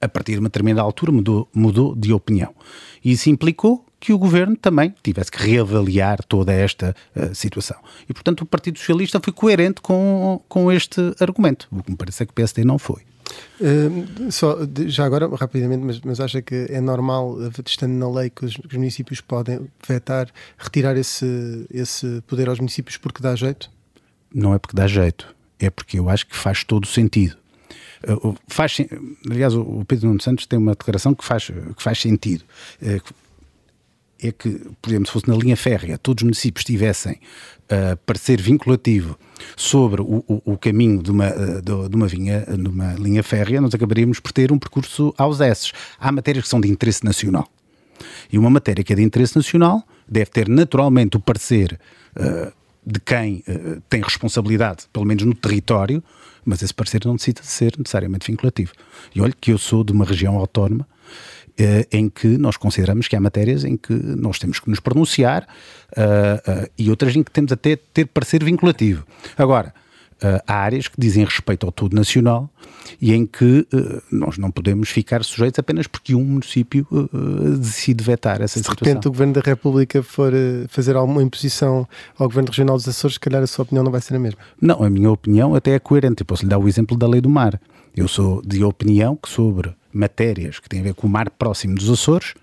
a 0.00 0.08
partir 0.08 0.32
de 0.32 0.38
uma 0.38 0.48
determinada 0.48 0.82
altura 0.82 1.12
mudou, 1.12 1.48
mudou 1.54 1.94
de 1.94 2.12
opinião. 2.12 2.54
E 3.04 3.12
isso 3.12 3.28
implicou 3.30 3.84
que 4.00 4.12
o 4.12 4.18
governo 4.18 4.56
também 4.56 4.94
tivesse 5.02 5.30
que 5.30 5.42
reavaliar 5.42 6.22
toda 6.24 6.52
esta 6.52 6.94
uh, 7.16 7.34
situação. 7.34 7.76
E, 8.08 8.12
portanto, 8.12 8.42
o 8.42 8.46
Partido 8.46 8.78
Socialista 8.78 9.20
foi 9.22 9.32
coerente 9.32 9.80
com, 9.80 10.40
com 10.48 10.70
este 10.70 11.00
argumento, 11.20 11.68
o 11.70 11.82
que 11.82 11.90
me 11.90 11.96
parece 11.96 12.22
é 12.22 12.26
que 12.26 12.30
o 12.30 12.34
PSD 12.34 12.64
não 12.64 12.78
foi. 12.78 13.02
Uh, 13.60 14.30
só, 14.30 14.56
já 14.86 15.04
agora, 15.04 15.28
rapidamente, 15.34 15.84
mas, 15.84 16.00
mas 16.00 16.20
acha 16.20 16.40
que 16.40 16.66
é 16.70 16.80
normal, 16.80 17.36
estando 17.66 17.92
na 17.92 18.08
lei, 18.08 18.30
que 18.30 18.44
os, 18.44 18.56
que 18.56 18.66
os, 18.66 18.74
municípios 18.74 19.20
podem 19.20 19.68
vetar, 19.86 20.28
retirar 20.56 20.96
esse, 20.96 21.66
esse 21.70 22.22
poder 22.26 22.48
aos 22.48 22.58
municípios 22.58 22.96
porque 22.96 23.22
dá 23.22 23.34
jeito? 23.34 23.70
Não 24.32 24.54
é 24.54 24.58
porque 24.58 24.76
dá 24.76 24.86
jeito, 24.86 25.34
é 25.58 25.68
porque 25.70 25.98
eu 25.98 26.08
acho 26.08 26.26
que 26.26 26.36
faz 26.36 26.64
todo 26.64 26.84
o 26.84 26.88
sentido. 26.88 27.36
Uh, 28.06 28.36
faz, 28.46 28.78
aliás, 29.30 29.54
o 29.54 29.84
Pedro 29.86 30.08
Nuno 30.08 30.20
Santos 30.20 30.46
tem 30.46 30.58
uma 30.58 30.72
declaração 30.72 31.14
que 31.14 31.24
faz, 31.24 31.46
que 31.46 31.82
faz 31.82 32.00
sentido. 32.00 32.44
Uh, 32.80 33.00
é 34.20 34.32
que, 34.32 34.50
por 34.82 34.90
exemplo, 34.90 35.06
se 35.06 35.12
fosse 35.12 35.28
na 35.28 35.36
linha 35.36 35.56
férrea, 35.56 35.96
todos 35.96 36.22
os 36.22 36.24
municípios 36.24 36.64
tivessem 36.64 37.14
uh, 37.14 37.96
parecer 38.04 38.40
vinculativo 38.40 39.16
sobre 39.56 40.02
o, 40.02 40.24
o, 40.26 40.42
o 40.52 40.58
caminho 40.58 41.02
de 41.02 41.10
uma, 41.10 41.28
uh, 41.28 41.88
de, 41.88 41.96
uma 41.96 42.06
vinha, 42.06 42.40
de 42.40 42.68
uma 42.68 42.94
linha 42.94 43.22
férrea, 43.22 43.60
nós 43.60 43.74
acabaríamos 43.74 44.18
por 44.18 44.32
ter 44.32 44.50
um 44.50 44.58
percurso 44.58 45.14
aos 45.16 45.40
S. 45.40 45.72
Há 46.00 46.10
matérias 46.10 46.44
que 46.44 46.50
são 46.50 46.60
de 46.60 46.68
interesse 46.68 47.04
nacional. 47.04 47.48
E 48.32 48.38
uma 48.38 48.50
matéria 48.50 48.82
que 48.82 48.92
é 48.92 48.96
de 48.96 49.02
interesse 49.02 49.36
nacional 49.36 49.82
deve 50.08 50.30
ter 50.30 50.48
naturalmente 50.48 51.16
o 51.16 51.20
parecer 51.20 51.78
uh, 52.16 52.52
de 52.84 52.98
quem 53.00 53.44
uh, 53.46 53.80
tem 53.88 54.02
responsabilidade, 54.02 54.86
pelo 54.92 55.04
menos 55.04 55.22
no 55.24 55.34
território, 55.34 56.02
mas 56.48 56.62
esse 56.62 56.72
parecer 56.72 57.02
não 57.04 57.12
necessita 57.12 57.42
de 57.42 57.48
ser 57.48 57.74
necessariamente 57.76 58.26
vinculativo. 58.26 58.72
E 59.14 59.20
olha 59.20 59.34
que 59.38 59.52
eu 59.52 59.58
sou 59.58 59.84
de 59.84 59.92
uma 59.92 60.04
região 60.04 60.34
autónoma 60.36 60.86
uh, 61.60 61.86
em 61.92 62.08
que 62.08 62.26
nós 62.38 62.56
consideramos 62.56 63.06
que 63.06 63.14
há 63.14 63.20
matérias 63.20 63.64
em 63.64 63.76
que 63.76 63.92
nós 63.92 64.38
temos 64.38 64.58
que 64.58 64.70
nos 64.70 64.80
pronunciar 64.80 65.46
uh, 65.92 66.64
uh, 66.64 66.70
e 66.78 66.88
outras 66.88 67.14
em 67.14 67.22
que 67.22 67.30
temos 67.30 67.52
até 67.52 67.76
ter 67.76 68.06
parecer 68.06 68.42
vinculativo. 68.42 69.04
Agora, 69.36 69.74
há 70.46 70.54
áreas 70.54 70.88
que 70.88 71.00
dizem 71.00 71.24
respeito 71.24 71.66
ao 71.66 71.72
todo 71.72 71.94
nacional 71.94 72.50
e 73.00 73.14
em 73.14 73.24
que 73.24 73.66
nós 74.10 74.38
não 74.38 74.50
podemos 74.50 74.88
ficar 74.88 75.24
sujeitos 75.24 75.58
apenas 75.58 75.86
porque 75.86 76.14
um 76.14 76.24
município 76.24 76.86
decide 77.58 78.02
vetar 78.02 78.40
essa 78.40 78.54
Se 78.54 78.60
situação. 78.60 78.78
Se 78.78 78.84
de 78.84 78.88
repente 78.88 79.08
o 79.08 79.10
Governo 79.10 79.32
da 79.34 79.40
República 79.40 80.02
for 80.02 80.32
fazer 80.68 80.96
alguma 80.96 81.22
imposição 81.22 81.86
ao 82.18 82.26
Governo 82.28 82.50
Regional 82.50 82.76
dos 82.76 82.88
Açores, 82.88 83.14
se 83.14 83.20
calhar 83.20 83.42
a 83.42 83.46
sua 83.46 83.62
opinião 83.62 83.84
não 83.84 83.92
vai 83.92 84.00
ser 84.00 84.16
a 84.16 84.18
mesma. 84.18 84.40
Não, 84.60 84.82
a 84.82 84.90
minha 84.90 85.10
opinião 85.10 85.54
até 85.54 85.74
é 85.74 85.78
coerente. 85.78 86.22
Eu 86.22 86.26
posso 86.26 86.42
lhe 86.42 86.48
dar 86.48 86.58
o 86.58 86.68
exemplo 86.68 86.96
da 86.96 87.06
Lei 87.06 87.20
do 87.20 87.28
Mar. 87.28 87.60
Eu 87.96 88.08
sou 88.08 88.42
de 88.42 88.62
opinião 88.62 89.16
que 89.16 89.28
sobre 89.28 89.74
matérias 89.92 90.58
que 90.58 90.68
têm 90.68 90.80
a 90.80 90.82
ver 90.82 90.94
com 90.94 91.06
o 91.06 91.10
mar 91.10 91.30
próximo 91.30 91.74
dos 91.74 91.90
Açores, 91.90 92.34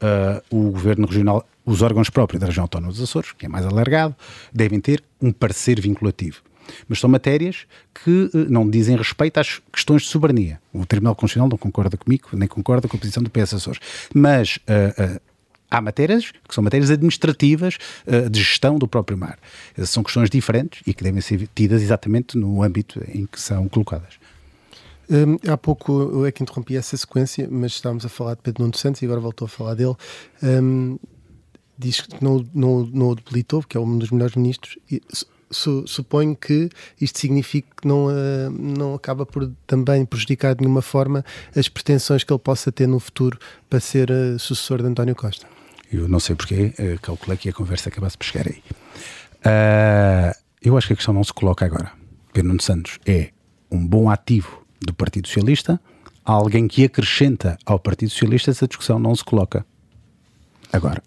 uh, 0.00 0.42
o 0.50 0.70
Governo 0.70 1.06
Regional, 1.06 1.46
os 1.64 1.82
órgãos 1.82 2.10
próprios 2.10 2.40
da 2.40 2.46
região 2.46 2.62
autónoma 2.64 2.92
dos 2.92 3.02
Açores, 3.02 3.32
que 3.32 3.46
é 3.46 3.48
mais 3.48 3.66
alargado, 3.66 4.14
devem 4.52 4.80
ter 4.80 5.02
um 5.20 5.32
parecer 5.32 5.80
vinculativo. 5.80 6.42
Mas 6.88 6.98
são 6.98 7.08
matérias 7.08 7.66
que 8.04 8.30
uh, 8.34 8.46
não 8.48 8.68
dizem 8.68 8.96
respeito 8.96 9.38
às 9.38 9.60
questões 9.72 10.02
de 10.02 10.08
soberania. 10.08 10.60
O 10.72 10.84
Tribunal 10.86 11.14
Constitucional 11.14 11.48
não 11.48 11.58
concorda 11.58 11.96
comigo, 11.96 12.28
nem 12.32 12.48
concorda 12.48 12.88
com 12.88 12.96
a 12.96 13.00
posição 13.00 13.22
do 13.22 13.30
PS 13.30 13.54
Açores. 13.54 13.80
Mas 14.14 14.56
uh, 14.56 15.20
há 15.70 15.80
matérias 15.80 16.32
que 16.46 16.54
são 16.54 16.62
matérias 16.62 16.90
administrativas 16.90 17.78
de 18.30 18.38
gestão 18.38 18.78
do 18.78 18.86
próprio 18.86 19.18
mar. 19.18 19.38
São 19.84 20.04
questões 20.04 20.30
diferentes 20.30 20.82
e 20.86 20.94
que 20.94 21.02
devem 21.02 21.20
ser 21.20 21.48
tidas 21.52 21.82
exatamente 21.82 22.38
no 22.38 22.62
âmbito 22.62 23.02
em 23.12 23.26
que 23.26 23.40
são 23.40 23.68
colocadas. 23.68 24.14
Um, 25.10 25.36
há 25.50 25.56
pouco 25.56 26.24
é 26.24 26.32
que 26.32 26.42
interrompi 26.42 26.76
essa 26.76 26.96
sequência, 26.96 27.48
mas 27.50 27.72
estávamos 27.72 28.06
a 28.06 28.08
falar 28.08 28.34
de 28.34 28.42
Pedro 28.42 28.62
Nuno 28.62 28.76
Santos 28.76 29.02
e 29.02 29.04
agora 29.04 29.20
voltou 29.20 29.46
a 29.46 29.48
falar 29.48 29.74
dele. 29.74 29.94
Um, 30.42 30.98
diz 31.76 32.00
que 32.00 32.22
não, 32.22 32.44
não, 32.54 32.86
não 32.86 33.08
o 33.08 33.14
debilitou, 33.14 33.60
porque 33.60 33.76
é 33.76 33.80
um 33.80 33.98
dos 33.98 34.10
melhores 34.10 34.34
ministros. 34.36 34.78
E 34.90 35.02
su, 35.54 35.86
suponho 35.86 36.36
que 36.36 36.68
isto 37.00 37.18
significa 37.18 37.68
que 37.80 37.88
não, 37.88 38.06
uh, 38.06 38.50
não 38.50 38.94
acaba 38.94 39.24
por 39.24 39.50
também 39.66 40.04
prejudicar 40.04 40.54
de 40.54 40.62
nenhuma 40.62 40.82
forma 40.82 41.24
as 41.56 41.68
pretensões 41.68 42.24
que 42.24 42.32
ele 42.32 42.38
possa 42.40 42.70
ter 42.70 42.86
no 42.86 42.98
futuro 42.98 43.38
para 43.68 43.80
ser 43.80 44.10
uh, 44.10 44.38
sucessor 44.38 44.82
de 44.82 44.88
António 44.88 45.14
Costa. 45.14 45.46
Eu 45.92 46.08
não 46.08 46.20
sei 46.20 46.34
porquê, 46.34 46.74
uh, 46.78 47.00
calculei 47.00 47.36
que 47.36 47.48
a 47.48 47.52
conversa 47.52 47.88
acabasse 47.88 48.18
por 48.18 48.24
chegar 48.24 48.46
aí. 48.46 48.62
Eu 50.62 50.76
acho 50.78 50.86
que 50.86 50.94
a 50.94 50.96
questão 50.96 51.12
não 51.12 51.22
se 51.22 51.32
coloca 51.32 51.64
agora. 51.64 51.92
Pedro 52.32 52.48
Nuno 52.48 52.62
Santos 52.62 52.98
é 53.06 53.30
um 53.70 53.86
bom 53.86 54.10
ativo 54.10 54.64
do 54.80 54.94
Partido 54.94 55.28
Socialista, 55.28 55.78
alguém 56.24 56.66
que 56.66 56.84
acrescenta 56.84 57.58
ao 57.66 57.78
Partido 57.78 58.10
Socialista, 58.10 58.50
essa 58.50 58.66
discussão 58.66 58.98
não 58.98 59.14
se 59.14 59.22
coloca 59.22 59.64
agora. 60.72 61.02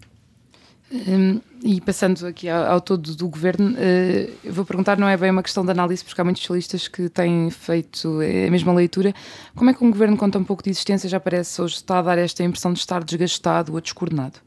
Hum, 0.90 1.40
e 1.62 1.82
passando 1.82 2.26
aqui 2.26 2.48
ao, 2.48 2.64
ao 2.64 2.80
todo 2.80 3.14
do 3.14 3.28
governo, 3.28 3.72
uh, 3.72 4.52
vou 4.52 4.64
perguntar, 4.64 4.98
não 4.98 5.06
é 5.06 5.16
bem 5.18 5.30
uma 5.30 5.42
questão 5.42 5.62
de 5.62 5.70
análise, 5.70 6.02
porque 6.02 6.18
há 6.18 6.24
muitos 6.24 6.42
socialistas 6.42 6.88
que 6.88 7.10
têm 7.10 7.50
feito 7.50 8.20
a 8.20 8.50
mesma 8.50 8.72
leitura. 8.72 9.12
Como 9.54 9.68
é 9.68 9.74
que 9.74 9.84
um 9.84 9.90
governo 9.90 10.16
com 10.16 10.30
tão 10.30 10.42
pouco 10.42 10.62
de 10.62 10.70
existência 10.70 11.08
já 11.08 11.20
parece 11.20 11.60
hoje 11.60 11.74
está 11.74 11.98
a 11.98 12.02
dar 12.02 12.16
esta 12.16 12.42
impressão 12.42 12.72
de 12.72 12.78
estar 12.78 13.04
desgastado 13.04 13.74
ou 13.74 13.80
descoordenado? 13.80 14.38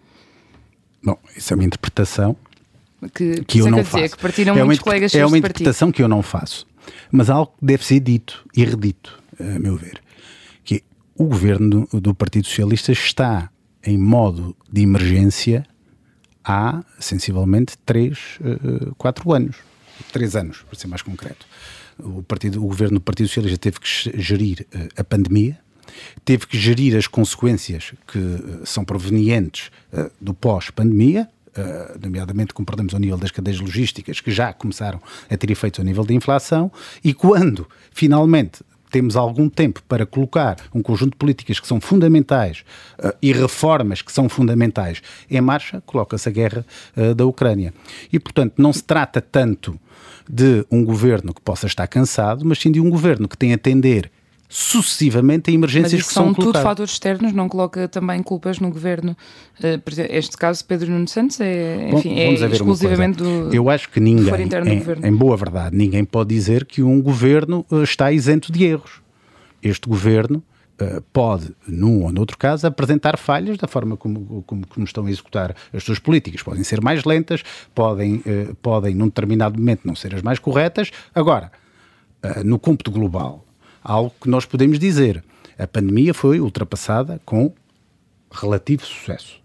Bom, 1.04 1.18
isso 1.36 1.54
é 1.54 1.56
uma 1.56 1.64
interpretação 1.64 2.36
que, 3.14 3.44
que 3.44 3.60
eu 3.60 3.70
não 3.70 3.82
dizer, 3.82 3.90
faço. 4.02 4.16
que 4.16 4.22
partiram 4.22 4.58
é 4.58 4.64
muitos 4.64 4.84
colegas 4.84 5.14
É 5.14 5.20
uma 5.20 5.30
partido. 5.30 5.46
interpretação 5.46 5.92
que 5.92 6.02
eu 6.02 6.08
não 6.08 6.24
faço. 6.24 6.66
Mas 7.12 7.30
há 7.30 7.36
algo 7.36 7.54
que 7.60 7.66
deve 7.66 7.86
ser 7.86 8.00
dito 8.00 8.44
e 8.56 8.64
redito, 8.64 9.22
a 9.40 9.60
meu 9.60 9.76
ver, 9.76 10.02
que 10.64 10.76
é, 10.76 10.82
o 11.16 11.26
governo 11.26 11.88
do 11.94 12.16
Partido 12.16 12.48
Socialista 12.48 12.92
está 12.92 13.50
em 13.84 13.98
modo 13.98 14.56
de 14.72 14.82
emergência 14.82 15.66
há 16.44 16.84
sensivelmente 17.00 17.78
3, 17.86 18.40
4 18.98 19.34
anos. 19.34 19.56
3 20.12 20.36
anos, 20.36 20.64
para 20.64 20.78
ser 20.78 20.88
mais 20.88 21.02
concreto. 21.02 21.46
O, 22.00 22.24
partido, 22.24 22.64
o 22.64 22.68
governo 22.68 22.96
do 22.96 23.02
Partido 23.02 23.28
Socialista 23.28 23.58
teve 23.58 23.80
que 23.80 23.88
gerir 24.20 24.66
eh, 24.74 24.90
a 24.98 25.04
pandemia, 25.04 25.60
teve 26.26 26.48
que 26.48 26.58
gerir 26.58 26.98
as 26.98 27.06
consequências 27.06 27.94
que 28.08 28.18
eh, 28.18 28.66
são 28.66 28.84
provenientes 28.84 29.70
eh, 29.94 30.10
do 30.20 30.34
pós-pandemia, 30.34 31.30
Uh, 31.52 32.00
nomeadamente 32.02 32.54
perdemos 32.54 32.94
ao 32.94 33.00
nível 33.02 33.18
das 33.18 33.30
cadeias 33.30 33.60
logísticas, 33.60 34.22
que 34.22 34.32
já 34.32 34.54
começaram 34.54 35.02
a 35.30 35.36
ter 35.36 35.52
efeitos 35.52 35.82
ao 35.82 35.86
nível 35.86 36.06
da 36.06 36.14
inflação, 36.14 36.72
e 37.04 37.14
quando 37.14 37.68
finalmente 37.92 38.64
temos 38.92 39.16
algum 39.16 39.50
tempo 39.50 39.82
para 39.88 40.06
colocar 40.06 40.58
um 40.74 40.82
conjunto 40.82 41.12
de 41.12 41.18
políticas 41.18 41.60
que 41.60 41.68
são 41.68 41.80
fundamentais 41.80 42.64
uh, 43.00 43.14
e 43.22 43.32
reformas 43.32 44.02
que 44.02 44.12
são 44.12 44.28
fundamentais 44.30 45.02
em 45.30 45.42
marcha, 45.42 45.82
coloca-se 45.86 46.28
a 46.28 46.32
guerra 46.32 46.66
uh, 46.96 47.16
da 47.16 47.26
Ucrânia. 47.26 47.74
E, 48.12 48.20
portanto, 48.20 48.56
não 48.58 48.72
se 48.72 48.84
trata 48.84 49.22
tanto 49.22 49.80
de 50.30 50.66
um 50.70 50.84
governo 50.84 51.34
que 51.34 51.42
possa 51.42 51.68
estar 51.68 51.88
cansado, 51.88 52.46
mas 52.46 52.60
sim 52.60 52.72
de 52.72 52.80
um 52.80 52.90
governo 52.90 53.28
que 53.28 53.38
tem 53.38 53.52
a 53.52 53.56
atender 53.56 54.12
sucessivamente 54.54 55.50
a 55.50 55.54
emergências 55.54 55.94
Mas 55.94 56.08
que 56.10 56.14
são 56.14 56.26
são 56.26 56.34
tudo 56.34 56.44
colocadas. 56.44 56.68
fatores 56.68 56.92
externos, 56.92 57.32
não 57.32 57.48
coloca 57.48 57.88
também 57.88 58.22
culpas 58.22 58.60
no 58.60 58.70
governo. 58.70 59.16
Exemplo, 59.58 59.94
este 60.10 60.36
caso, 60.36 60.66
Pedro 60.66 60.92
Nuno 60.92 61.08
Santos, 61.08 61.40
é, 61.40 61.88
Bom, 61.90 62.00
enfim, 62.00 62.20
é 62.20 62.36
ver 62.36 62.46
uma 62.46 62.54
exclusivamente 62.56 63.18
do. 63.20 63.50
Eu 63.56 63.70
acho 63.70 63.90
que 63.90 64.02
ninguém, 64.02 64.34
em, 64.34 65.08
em 65.08 65.16
boa 65.16 65.38
verdade, 65.38 65.76
ninguém 65.76 66.04
pode 66.04 66.36
dizer 66.36 66.66
que 66.66 66.84
um 66.84 67.02
governo 67.02 67.66
eh, 67.72 67.84
está 67.84 68.12
isento 68.12 68.52
de 68.52 68.66
erros. 68.66 69.02
Este 69.64 69.88
governo 69.88 70.44
eh, 70.82 71.02
pode, 71.14 71.56
num 71.66 72.04
ou 72.04 72.12
noutro 72.12 72.38
caso, 72.38 72.68
apresentar 72.68 73.18
falhas 73.18 73.58
da 73.58 73.68
forma 73.68 73.96
como, 73.96 74.44
como, 74.46 74.68
como 74.68 74.84
estão 74.84 75.06
a 75.06 75.10
executar 75.10 75.56
as 75.72 75.84
suas 75.84 75.98
políticas. 76.00 76.44
Podem 76.44 76.64
ser 76.64 76.82
mais 76.82 77.06
lentas, 77.06 77.42
podem, 77.74 78.22
eh, 78.26 78.50
podem 78.62 78.96
num 78.96 79.06
determinado 79.06 79.58
momento, 79.58 79.82
não 79.86 79.96
ser 79.96 80.14
as 80.14 80.22
mais 80.22 80.40
corretas. 80.40 80.92
Agora, 81.16 81.52
eh, 82.22 82.44
no 82.44 82.60
cômputo 82.60 82.92
global, 82.92 83.46
algo 83.84 84.14
que 84.22 84.30
nós 84.30 84.46
podemos 84.46 84.78
dizer. 84.80 85.24
A 85.58 85.68
pandemia 85.68 86.14
foi 86.14 86.40
ultrapassada 86.40 87.20
com 87.26 87.52
relativo 88.32 88.86
sucesso, 88.86 89.40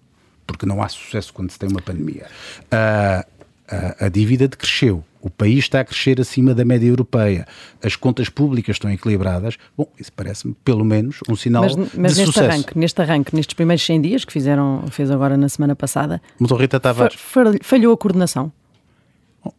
porque 0.46 0.64
não 0.66 0.83
há 0.83 0.88
sucesso 0.88 1.33
quando 1.33 1.51
se 1.51 1.59
tem 1.59 1.68
uma 1.68 1.83
pandemia. 1.83 2.27
A, 2.70 3.27
a, 3.68 4.07
a 4.07 4.09
dívida 4.09 4.46
decresceu, 4.49 5.05
o 5.20 5.29
país 5.29 5.59
está 5.64 5.81
a 5.81 5.85
crescer 5.85 6.20
acima 6.20 6.55
da 6.55 6.64
média 6.64 6.87
europeia, 6.87 7.46
as 7.83 7.96
contas 7.96 8.29
públicas 8.29 8.77
estão 8.77 8.90
equilibradas. 8.90 9.57
Bom, 9.77 9.88
isso 9.99 10.12
parece-me 10.12 10.55
pelo 10.64 10.85
menos 10.85 11.18
um 11.29 11.35
sinal 11.35 11.64
Mas, 11.64 11.75
mas 11.77 11.88
de 11.92 11.99
neste 12.20 12.27
sucesso. 12.27 12.49
arranque, 12.51 12.79
neste 12.79 13.03
arranque, 13.03 13.35
nestes 13.35 13.55
primeiros 13.55 13.85
100 13.85 14.01
dias 14.03 14.25
que 14.25 14.33
fizeram, 14.33 14.85
fez 14.90 15.11
agora 15.11 15.37
na 15.37 15.49
semana 15.49 15.75
passada, 15.75 16.22
Mas 16.38 16.51
o 16.51 16.57
Rita 16.57 16.79
Tavares, 16.79 17.16
fa- 17.18 17.42
falhou 17.62 17.92
a 17.92 17.96
coordenação. 17.96 18.53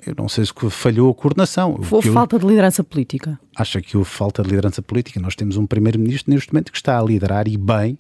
Eu 0.06 0.14
não 0.18 0.28
sei 0.30 0.46
se 0.46 0.52
falhou 0.70 1.10
a 1.12 1.14
coordenação. 1.14 1.72
Houve 1.72 2.02
que 2.04 2.08
eu- 2.10 2.14
falta 2.14 2.38
de 2.40 2.46
liderança 2.46 2.84
política. 2.84 3.40
acha 3.56 3.82
que 3.82 3.98
houve 3.98 4.10
falta 4.10 4.42
de 4.44 4.50
liderança 4.50 4.82
política. 4.82 5.20
Nós 5.20 5.36
temos 5.36 5.58
um 5.58 5.66
primeiro-ministro 5.66 6.34
neste 6.34 6.54
momento 6.54 6.72
que 6.72 6.78
está 6.78 7.00
a 7.00 7.04
liderar 7.04 7.48
e 7.48 7.58
bem 7.58 7.94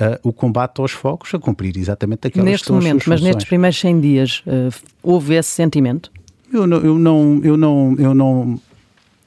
uh, 0.00 0.18
o 0.28 0.32
combate 0.32 0.80
aos 0.80 0.92
focos, 0.92 1.32
a 1.34 1.38
cumprir 1.38 1.76
exatamente 1.76 2.26
aquelas 2.26 2.44
que 2.46 2.50
neste 2.50 2.72
momento, 2.72 3.08
mas 3.08 3.20
nestes 3.20 3.44
primeiros 3.44 3.78
100 3.78 4.00
dias, 4.00 4.42
eh, 4.46 4.68
houve 5.02 5.34
esse 5.34 5.50
sentimento? 5.50 6.10
Eu 6.52 6.66
não, 6.66 6.78
eu 6.78 6.98
não, 6.98 7.40
eu 7.42 7.56
não, 7.56 7.96
eu 7.98 8.14
não, 8.14 8.60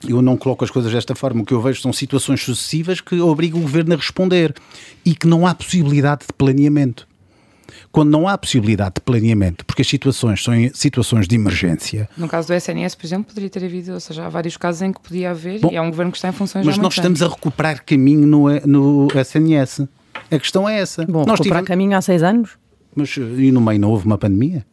eu 0.08 0.22
não 0.22 0.38
coloco 0.38 0.64
as 0.64 0.72
coisas 0.72 0.92
desta 0.92 1.14
forma. 1.16 1.42
O 1.42 1.46
que 1.46 1.54
eu 1.54 1.62
vejo 1.62 1.82
são 1.82 1.92
situações 1.94 2.42
sucessivas 2.44 3.00
que 3.02 3.20
obrigam 3.20 3.60
o 3.60 3.64
governo 3.64 3.94
a 3.94 3.98
responder 3.98 4.54
e 5.06 5.14
que 5.14 5.28
não 5.28 5.46
há 5.46 5.54
possibilidade 5.54 6.22
de 6.28 6.34
planeamento. 6.34 7.08
Quando 7.92 8.10
não 8.10 8.28
há 8.28 8.38
possibilidade 8.38 8.96
de 8.96 9.02
planeamento, 9.02 9.66
porque 9.66 9.82
as 9.82 9.88
situações 9.88 10.44
são 10.44 10.54
em- 10.54 10.72
situações 10.74 11.28
de 11.28 11.36
emergência, 11.36 12.10
No 12.18 12.28
caso 12.28 12.48
do 12.48 12.54
SNS, 12.54 12.96
por 12.96 13.06
exemplo, 13.06 13.26
poderia 13.30 13.50
ter 13.50 13.64
havido, 13.66 13.94
ou 13.94 14.00
seja, 14.00 14.26
há 14.26 14.30
vários 14.30 14.58
casos 14.58 14.82
em 14.82 14.92
que 14.94 15.00
podia 15.02 15.32
haver, 15.32 15.60
Bom, 15.60 15.70
e 15.72 15.76
é 15.76 15.82
um 15.82 15.90
governo 15.90 16.12
que 16.12 16.18
está 16.18 16.30
em 16.30 16.34
funções 16.34 16.66
mas 16.66 16.78
nós 16.78 16.94
estamos 16.94 17.22
a 17.22 17.28
recuperar 17.28 17.84
caminho 17.86 18.26
no, 18.28 18.50
no 18.66 19.08
SNS. 19.20 19.82
A 20.30 20.40
questão 20.40 20.68
é 20.68 20.80
essa. 20.80 21.06
Bom, 21.06 21.20
nós 21.26 21.40
recuperar 21.40 21.42
tivemos, 21.64 21.68
caminho 21.68 21.98
há 21.98 22.02
seis 22.02 22.24
anos? 22.24 22.52
mas 22.96 23.16
e 23.18 23.52
no 23.52 23.62
meio 23.62 23.80
não 23.80 23.90
houve 23.92 24.06
uma 24.06 24.18
pandemia? 24.18 24.66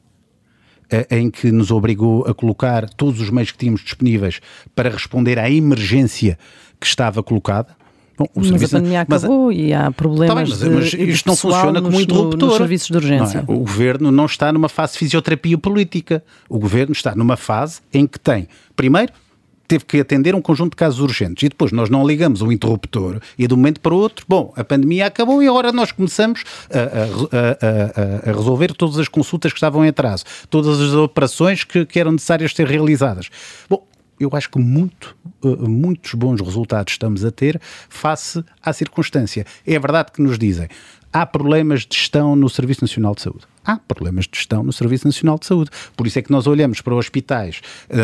Eh, 0.90 1.06
Em 1.18 1.30
que 1.30 1.52
nos 1.52 1.70
obrigou 1.70 2.24
a 2.26 2.34
colocar 2.34 2.88
todos 2.90 3.20
os 3.20 3.30
meios 3.30 3.50
que 3.52 3.58
tínhamos 3.58 3.82
disponíveis 3.82 4.40
para 4.74 4.88
responder 4.90 5.38
à 5.38 5.50
emergência 5.50 6.38
que 6.80 6.86
estava 6.86 7.22
colocada? 7.22 7.76
Bom, 8.18 8.24
o 8.24 8.30
Mas 8.40 8.46
a 8.46 8.48
serviço- 8.50 8.72
pandemia 8.76 9.06
mas 9.08 9.22
a- 9.22 9.26
acabou 9.26 9.52
e 9.52 9.72
há 9.72 9.84
Tá 9.84 9.90
problemas 9.92 10.58
bem, 10.60 10.70
mas, 10.70 10.92
mas 10.94 11.08
isto 11.08 11.26
não 11.28 11.36
funciona 11.36 11.80
como 11.80 11.92
nos, 11.92 12.00
um 12.00 12.02
interruptor. 12.02 12.48
nos 12.48 12.56
serviços 12.56 12.88
de 12.88 12.96
urgência. 12.96 13.44
Não 13.46 13.54
é? 13.54 13.56
O 13.56 13.60
governo 13.60 14.10
não 14.10 14.26
está 14.26 14.52
numa 14.52 14.68
fase 14.68 14.94
de 14.94 14.98
fisioterapia 14.98 15.56
política. 15.56 16.22
O 16.48 16.58
governo 16.58 16.92
está 16.92 17.14
numa 17.14 17.36
fase 17.36 17.80
em 17.94 18.06
que 18.06 18.18
tem, 18.18 18.48
primeiro, 18.74 19.12
teve 19.68 19.84
que 19.84 20.00
atender 20.00 20.34
um 20.34 20.40
conjunto 20.40 20.70
de 20.70 20.76
casos 20.76 20.98
urgentes 20.98 21.42
e 21.42 21.48
depois 21.50 21.70
nós 21.72 21.90
não 21.90 22.04
ligamos 22.06 22.40
o 22.40 22.50
interruptor 22.50 23.20
e 23.38 23.46
de 23.46 23.52
um 23.52 23.56
momento 23.58 23.80
para 23.82 23.92
o 23.92 23.98
outro, 23.98 24.24
bom, 24.26 24.50
a 24.56 24.64
pandemia 24.64 25.04
acabou 25.06 25.42
e 25.42 25.46
agora 25.46 25.70
nós 25.72 25.92
começamos 25.92 26.42
a, 26.72 26.78
a- 26.78 26.82
a- 27.42 28.28
a- 28.28 28.30
a 28.30 28.32
resolver 28.34 28.72
todas 28.72 28.98
as 28.98 29.08
consultas 29.08 29.52
que 29.52 29.58
estavam 29.58 29.84
em 29.84 29.88
atraso, 29.88 30.24
todas 30.48 30.80
as 30.80 30.94
operações 30.94 31.64
que, 31.64 31.84
que 31.84 32.00
eram 32.00 32.12
necessárias 32.12 32.52
ser 32.54 32.66
realizadas. 32.66 33.28
Bom, 33.68 33.82
eu 34.20 34.30
acho 34.32 34.50
que 34.50 34.58
muito, 34.58 35.16
eh, 35.44 35.48
muitos 35.68 36.14
bons 36.14 36.40
resultados 36.40 36.92
estamos 36.94 37.24
a 37.24 37.30
ter 37.30 37.60
face 37.88 38.44
à 38.62 38.72
circunstância. 38.72 39.44
É 39.66 39.78
verdade 39.78 40.12
que 40.12 40.20
nos 40.22 40.38
dizem 40.38 40.68
há 41.12 41.24
problemas 41.24 41.86
de 41.86 41.96
gestão 41.96 42.36
no 42.36 42.48
Serviço 42.50 42.82
Nacional 42.82 43.14
de 43.14 43.22
Saúde. 43.22 43.44
Há 43.64 43.76
problemas 43.78 44.26
de 44.26 44.36
gestão 44.38 44.62
no 44.62 44.72
Serviço 44.72 45.06
Nacional 45.06 45.38
de 45.38 45.46
Saúde. 45.46 45.70
Por 45.96 46.06
isso 46.06 46.18
é 46.18 46.22
que 46.22 46.30
nós 46.30 46.46
olhamos 46.46 46.80
para 46.80 46.94
hospitais, 46.94 47.60
eh, 47.88 47.98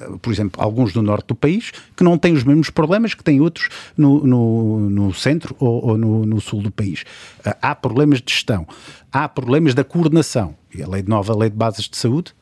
eh, 0.00 0.08
por 0.22 0.32
exemplo, 0.32 0.60
alguns 0.62 0.92
do 0.92 1.00
norte 1.02 1.26
do 1.28 1.34
país, 1.34 1.72
que 1.96 2.02
não 2.04 2.16
têm 2.18 2.32
os 2.32 2.44
mesmos 2.44 2.70
problemas 2.70 3.14
que 3.14 3.22
têm 3.24 3.40
outros 3.40 3.68
no, 3.96 4.24
no- 4.24 4.90
no 4.90 5.14
centro 5.14 5.54
ou, 5.58 5.84
ou 5.90 5.98
no, 5.98 6.24
no 6.26 6.40
sul 6.40 6.62
do 6.62 6.70
país. 6.70 7.04
Eh, 7.44 7.56
há 7.60 7.74
problemas 7.74 8.20
de 8.20 8.32
gestão. 8.32 8.66
Há 9.12 9.28
problemas 9.28 9.74
da 9.74 9.82
coordenação. 9.84 10.54
E 10.74 10.82
a 10.82 10.88
lei 10.88 11.02
de 11.02 11.08
nova 11.08 11.36
lei 11.36 11.50
de 11.50 11.56
bases 11.56 11.88
de 11.88 11.96
saúde 11.96 12.32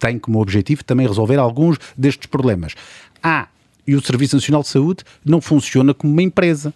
tem 0.00 0.18
como 0.18 0.40
objetivo 0.40 0.82
também 0.82 1.06
resolver 1.06 1.36
alguns 1.36 1.78
destes 1.96 2.26
problemas. 2.26 2.74
Há, 3.22 3.46
e 3.86 3.94
o 3.94 4.02
Serviço 4.02 4.34
Nacional 4.34 4.62
de 4.62 4.68
Saúde 4.68 5.04
não 5.24 5.40
funciona 5.40 5.94
como 5.94 6.12
uma 6.12 6.22
empresa. 6.22 6.74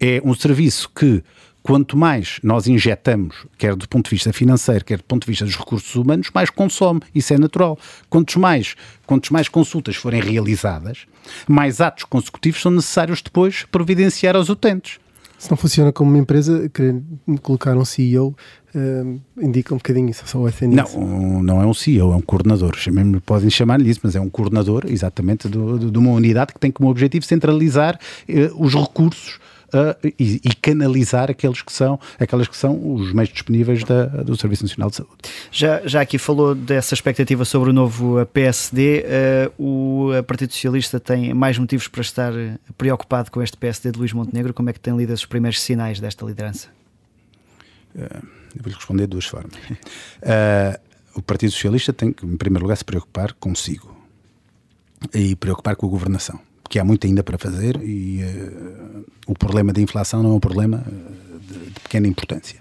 É 0.00 0.20
um 0.24 0.34
serviço 0.34 0.90
que, 0.94 1.22
quanto 1.62 1.96
mais 1.96 2.38
nós 2.42 2.66
injetamos, 2.66 3.46
quer 3.58 3.76
do 3.76 3.86
ponto 3.88 4.06
de 4.06 4.10
vista 4.10 4.32
financeiro, 4.32 4.84
quer 4.84 4.98
do 4.98 5.04
ponto 5.04 5.24
de 5.24 5.30
vista 5.30 5.44
dos 5.44 5.56
recursos 5.56 5.94
humanos, 5.94 6.30
mais 6.34 6.48
consome. 6.48 7.00
Isso 7.14 7.34
é 7.34 7.38
natural. 7.38 7.78
Quantos 8.08 8.36
mais, 8.36 8.74
quantos 9.06 9.30
mais 9.30 9.48
consultas 9.48 9.96
forem 9.96 10.20
realizadas, 10.20 11.06
mais 11.46 11.80
atos 11.80 12.04
consecutivos 12.04 12.62
são 12.62 12.72
necessários 12.72 13.20
depois 13.20 13.64
providenciar 13.70 14.34
aos 14.34 14.48
utentes. 14.48 14.98
Se 15.38 15.50
não 15.50 15.56
funciona 15.56 15.92
como 15.92 16.10
uma 16.10 16.18
empresa, 16.18 16.68
querer 16.70 17.00
colocar 17.42 17.76
um 17.76 17.84
CEO 17.84 18.34
eh, 18.74 19.04
indica 19.40 19.74
um 19.74 19.76
bocadinho 19.76 20.08
isso, 20.08 20.22
só 20.26 20.38
o 20.38 20.48
SNS. 20.48 20.94
Não, 20.96 21.42
não 21.42 21.62
é 21.62 21.66
um 21.66 21.74
CEO, 21.74 22.12
é 22.12 22.16
um 22.16 22.20
coordenador. 22.22 22.74
Chamem- 22.76 23.20
Podem 23.20 23.50
chamar-lhe 23.50 23.90
isso, 23.90 24.00
mas 24.02 24.16
é 24.16 24.20
um 24.20 24.30
coordenador, 24.30 24.84
exatamente, 24.88 25.46
do- 25.48 25.78
do- 25.78 25.90
de 25.90 25.98
uma 25.98 26.10
unidade 26.12 26.52
que 26.54 26.58
tem 26.58 26.70
como 26.70 26.88
objetivo 26.88 27.24
centralizar 27.26 27.98
eh, 28.28 28.50
os 28.56 28.74
recursos 28.74 29.38
uh, 29.76 30.12
e, 30.18 30.40
e, 30.44 30.54
canalizar 30.54 31.30
aqueles 31.30 31.62
que 31.62 31.72
são, 31.72 32.00
aquelas 32.18 32.48
que 32.48 32.56
são 32.56 32.94
os 32.94 33.12
meios 33.12 33.30
disponíveis 33.30 33.84
da, 33.84 34.06
do 34.06 34.36
Serviço 34.36 34.64
Nacional 34.64 34.90
de 34.90 34.96
Saúde. 34.96 35.16
Já, 35.50 35.86
já 35.86 36.00
aqui 36.00 36.18
falou 36.18 36.54
dessa 36.54 36.94
expectativa 36.94 37.44
sobre 37.44 37.70
o 37.70 37.72
novo 37.72 38.24
PSD, 38.26 39.04
uh, 39.58 39.62
o 39.62 40.22
Partido 40.24 40.52
Socialista 40.52 40.98
tem 40.98 41.34
mais 41.34 41.58
motivos 41.58 41.88
para 41.88 42.00
estar 42.00 42.32
preocupado 42.76 43.30
com 43.30 43.42
este 43.42 43.56
PSD 43.56 43.92
de 43.92 43.98
Luís 43.98 44.12
Montenegro, 44.12 44.54
como 44.54 44.70
é 44.70 44.72
que 44.72 44.80
tem 44.80 44.96
lido 44.96 45.12
esses 45.12 45.26
primeiros 45.26 45.60
sinais 45.60 46.00
desta 46.00 46.24
liderança? 46.24 46.68
Uh, 47.94 48.26
vou-lhe 48.60 48.74
responder 48.74 49.02
de 49.02 49.10
duas 49.10 49.26
formas. 49.26 49.54
o 51.14 51.22
Partido 51.22 51.52
Socialista 51.52 51.92
tem 51.92 52.12
que, 52.12 52.24
em 52.24 52.36
primeiro 52.36 52.64
lugar, 52.64 52.76
se 52.76 52.84
preocupar 52.84 53.32
consigo 53.34 53.96
e 55.14 55.36
preocupar 55.36 55.76
com 55.76 55.86
a 55.86 55.88
governação 55.88 56.40
porque 56.66 56.80
há 56.80 56.84
muito 56.84 57.06
ainda 57.06 57.22
para 57.22 57.38
fazer 57.38 57.80
e 57.80 58.24
uh, 58.24 59.04
o 59.28 59.34
problema 59.34 59.72
da 59.72 59.80
inflação 59.80 60.20
não 60.20 60.32
é 60.32 60.34
um 60.34 60.40
problema 60.40 60.84
uh, 60.84 61.38
de, 61.38 61.58
de, 61.70 61.80
pequena 61.80 62.08
importância. 62.08 62.60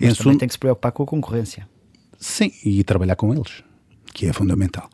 Mas 0.00 0.18
também 0.18 0.38
tem 0.38 0.48
que 0.48 0.54
se 0.54 0.58
preocupar 0.58 0.90
com 0.90 1.04
a 1.04 1.06
concorrência. 1.06 1.68
Sim, 2.18 2.50
e 2.64 2.82
trabalhar 2.82 3.14
com 3.14 3.32
eles, 3.32 3.62
que 4.12 4.26
é 4.26 4.32
fundamental. 4.32 4.90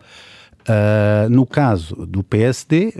Uh, 0.60 1.30
no 1.30 1.46
caso 1.46 1.94
do 2.04 2.22
PSD, 2.22 2.92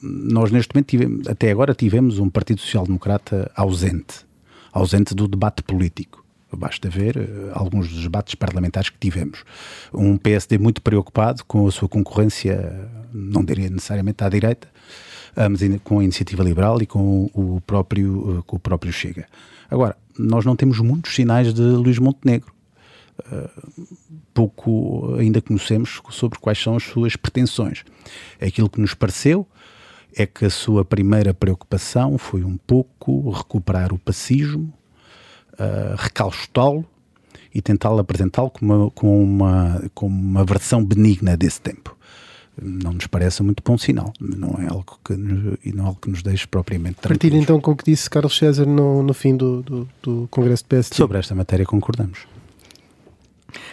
nós 0.00 0.52
neste 0.52 0.72
momento, 0.72 0.86
tivemos, 0.86 1.26
até 1.26 1.50
agora, 1.50 1.74
tivemos 1.74 2.20
um 2.20 2.30
Partido 2.30 2.60
Social 2.60 2.84
Democrata 2.86 3.50
ausente, 3.56 4.24
ausente 4.72 5.12
do 5.12 5.26
debate 5.26 5.60
político. 5.64 6.24
Basta 6.56 6.88
ver 6.88 7.16
uh, 7.16 7.50
alguns 7.52 7.88
dos 7.88 8.02
debates 8.04 8.36
parlamentares 8.36 8.90
que 8.90 8.98
tivemos. 8.98 9.42
Um 9.92 10.16
PSD 10.16 10.56
muito 10.56 10.80
preocupado 10.80 11.44
com 11.44 11.66
a 11.66 11.70
sua 11.72 11.88
concorrência, 11.88 12.88
não 13.12 13.44
diria 13.44 13.68
necessariamente 13.68 14.22
à 14.22 14.28
direita, 14.28 14.68
uh, 15.36 15.50
mas 15.50 15.60
com 15.82 16.00
a 16.00 16.04
iniciativa 16.04 16.42
liberal 16.42 16.80
e 16.82 16.86
com 16.86 17.30
o 17.34 17.60
próprio, 17.60 18.38
uh, 18.38 18.42
com 18.44 18.56
o 18.56 18.60
próprio 18.60 18.92
Chega. 18.92 19.26
Agora, 19.70 19.96
nós 20.18 20.44
não 20.44 20.56
temos 20.56 20.78
muitos 20.80 21.14
sinais 21.14 21.52
de 21.52 21.62
Luís 21.62 21.98
Montenegro. 21.98 22.52
pouco 24.32 25.16
ainda 25.16 25.40
conhecemos 25.40 26.00
sobre 26.10 26.38
quais 26.38 26.58
são 26.58 26.76
as 26.76 26.84
suas 26.84 27.16
pretensões. 27.16 27.84
Aquilo 28.40 28.70
que 28.70 28.80
nos 28.80 28.94
pareceu 28.94 29.46
é 30.16 30.26
que 30.26 30.44
a 30.44 30.50
sua 30.50 30.84
primeira 30.84 31.34
preocupação 31.34 32.18
foi 32.18 32.42
um 32.44 32.56
pouco 32.56 33.30
recuperar 33.30 33.92
o 33.92 33.98
pacismo, 33.98 34.72
uh, 35.54 35.96
recaustá-lo 35.96 36.84
e 37.54 37.62
tentá-lo 37.62 37.98
apresentá-lo 37.98 38.50
com 38.50 38.64
uma, 38.64 38.90
com, 38.90 39.22
uma, 39.22 39.90
com 39.94 40.06
uma 40.06 40.44
versão 40.44 40.84
benigna 40.84 41.36
desse 41.36 41.60
tempo. 41.60 41.96
Não 42.60 42.92
nos 42.92 43.06
parece 43.06 43.42
muito 43.42 43.62
bom 43.64 43.78
sinal, 43.78 44.12
não 44.20 44.58
é 44.58 44.68
algo 44.68 44.98
que, 45.04 45.12
e 45.64 45.72
não 45.72 45.84
é 45.84 45.86
algo 45.88 45.98
que 46.00 46.10
nos 46.10 46.22
deixe 46.22 46.46
propriamente 46.46 46.96
Partilha 47.00 47.36
então 47.36 47.60
com 47.60 47.72
o 47.72 47.76
que 47.76 47.84
disse 47.84 48.08
Carlos 48.10 48.36
César 48.36 48.66
no, 48.66 49.02
no 49.02 49.14
fim 49.14 49.36
do, 49.36 49.62
do, 49.62 49.88
do 50.02 50.28
Congresso 50.30 50.64
do 50.64 50.68
PSD. 50.68 50.96
Sobre 50.96 51.18
esta 51.18 51.34
matéria 51.34 51.64
concordamos. 51.64 52.26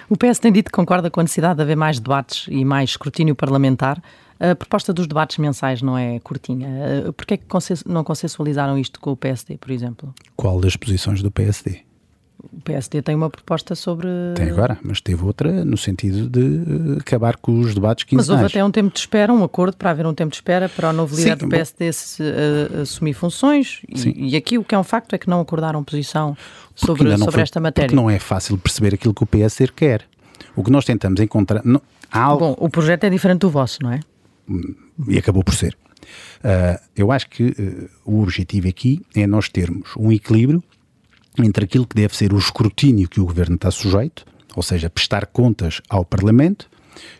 O 0.09 0.15
PS 0.15 0.39
tem 0.39 0.51
dito 0.51 0.67
que 0.71 0.75
concorda 0.75 1.09
com 1.09 1.19
a 1.19 1.23
necessidade 1.23 1.55
de 1.55 1.61
haver 1.61 1.75
mais 1.75 1.99
debates 1.99 2.47
e 2.49 2.63
mais 2.63 2.91
escrutínio 2.91 3.35
parlamentar. 3.35 4.01
A 4.39 4.53
proposta 4.55 4.93
dos 4.93 5.07
debates 5.07 5.37
mensais 5.37 5.81
não 5.81 5.97
é 5.97 6.19
curtinha. 6.19 6.69
Porquê 7.15 7.35
é 7.35 7.37
que 7.37 7.45
não 7.85 8.03
consensualizaram 8.03 8.77
isto 8.77 8.99
com 8.99 9.11
o 9.11 9.17
PSD, 9.17 9.57
por 9.57 9.71
exemplo? 9.71 10.13
Qual 10.35 10.59
das 10.59 10.75
posições 10.75 11.21
do 11.21 11.31
PSD? 11.31 11.81
O 12.51 12.61
PSD 12.61 13.01
tem 13.01 13.15
uma 13.15 13.29
proposta 13.29 13.75
sobre. 13.75 14.07
Tem 14.35 14.49
agora, 14.49 14.77
mas 14.83 15.01
teve 15.01 15.23
outra 15.23 15.63
no 15.63 15.77
sentido 15.77 16.29
de 16.29 16.99
acabar 16.99 17.37
com 17.37 17.59
os 17.59 17.73
debates 17.73 18.03
quinzenais. 18.03 18.27
Mas 18.27 18.43
houve 18.43 18.45
até 18.53 18.63
um 18.63 18.71
tempo 18.71 18.93
de 18.93 18.99
espera, 18.99 19.31
um 19.33 19.43
acordo 19.43 19.77
para 19.77 19.91
haver 19.91 20.05
um 20.05 20.13
tempo 20.13 20.31
de 20.31 20.37
espera 20.37 20.69
para 20.69 20.89
o 20.89 20.93
novo 20.93 21.15
líder 21.15 21.37
Sim, 21.37 21.45
do 21.45 21.49
PSD 21.49 21.93
se, 21.93 22.23
uh, 22.23 22.81
assumir 22.81 23.13
funções. 23.13 23.81
E, 23.87 24.31
e, 24.31 24.35
aqui 24.35 24.57
o 24.57 24.63
que 24.63 24.75
é 24.75 24.79
um 24.79 24.83
facto 24.83 25.13
é 25.13 25.17
que 25.17 25.29
não 25.29 25.39
acordaram 25.39 25.83
posição 25.83 26.37
sobre, 26.75 27.17
sobre 27.17 27.33
foi, 27.33 27.41
esta 27.41 27.59
matéria. 27.59 27.87
Porque 27.87 27.95
não 27.95 28.09
é 28.09 28.19
fácil 28.19 28.57
perceber 28.57 28.95
aquilo 28.95 29.13
que 29.13 29.23
o 29.23 29.27
PSD 29.27 29.67
quer. 29.75 30.03
O 30.55 30.63
que 30.63 30.71
nós 30.71 30.85
tentamos 30.85 31.19
encontrar. 31.19 31.61
Não, 31.63 31.81
algo... 32.11 32.39
Bom, 32.39 32.55
o 32.59 32.69
projeto 32.69 33.03
é 33.03 33.09
diferente 33.09 33.39
do 33.39 33.49
vosso, 33.49 33.79
não 33.81 33.91
é? 33.91 33.99
e 35.07 35.17
acabou 35.17 35.43
por 35.43 35.53
ser. 35.53 35.75
Uh, 36.43 36.79
eu 36.95 37.11
acho 37.11 37.29
que 37.29 37.43
uh, 37.43 37.89
o 38.05 38.21
objetivo 38.21 38.67
aqui 38.67 39.01
é 39.15 39.25
nós 39.25 39.49
termos 39.49 39.89
um 39.97 40.11
equilíbrio 40.11 40.63
entre 41.43 41.65
aquilo 41.65 41.85
que 41.85 41.95
deve 41.95 42.15
ser 42.15 42.33
o 42.33 42.37
escrutínio 42.37 43.09
que 43.09 43.19
o 43.19 43.25
governo 43.25 43.55
está 43.55 43.71
sujeito, 43.71 44.25
ou 44.55 44.63
seja, 44.63 44.89
prestar 44.89 45.25
contas 45.27 45.81
ao 45.89 46.05
Parlamento, 46.05 46.69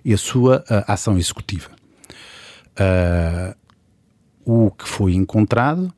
e 0.03 0.13
a 0.13 0.17
sua 0.17 0.63
uh, 0.69 0.83
ação 0.87 1.17
executiva. 1.17 1.69
o 4.45 4.71
que 4.71 4.87
foi 4.87 5.13
encontrado 5.13 5.93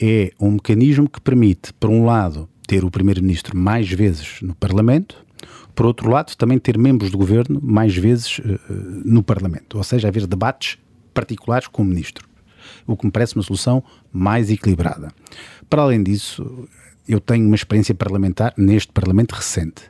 é 0.00 0.32
um 0.40 0.52
mecanismo 0.52 1.08
que 1.08 1.20
permite, 1.20 1.72
por 1.74 1.90
um 1.90 2.04
lado, 2.04 2.48
ter 2.66 2.84
o 2.84 2.90
Primeiro-Ministro 2.90 3.56
mais 3.56 3.90
vezes 3.90 4.40
no 4.40 4.54
Parlamento 4.54 5.24
por 5.74 5.86
outro 5.86 6.08
lado, 6.08 6.34
também 6.36 6.58
ter 6.58 6.78
membros 6.78 7.10
do 7.10 7.18
governo 7.18 7.60
mais 7.62 7.94
vezes 7.96 8.38
uh, 8.38 8.60
no 9.04 9.22
Parlamento, 9.22 9.76
ou 9.76 9.84
seja, 9.84 10.08
haver 10.08 10.26
debates 10.26 10.78
particulares 11.12 11.66
com 11.66 11.82
o 11.82 11.84
ministro, 11.84 12.26
o 12.86 12.96
que 12.96 13.06
me 13.06 13.12
parece 13.12 13.34
uma 13.34 13.42
solução 13.42 13.82
mais 14.12 14.50
equilibrada. 14.50 15.12
Para 15.68 15.82
além 15.82 16.02
disso, 16.02 16.68
eu 17.08 17.20
tenho 17.20 17.46
uma 17.46 17.56
experiência 17.56 17.94
parlamentar 17.94 18.52
neste 18.56 18.92
Parlamento 18.92 19.32
recente. 19.32 19.82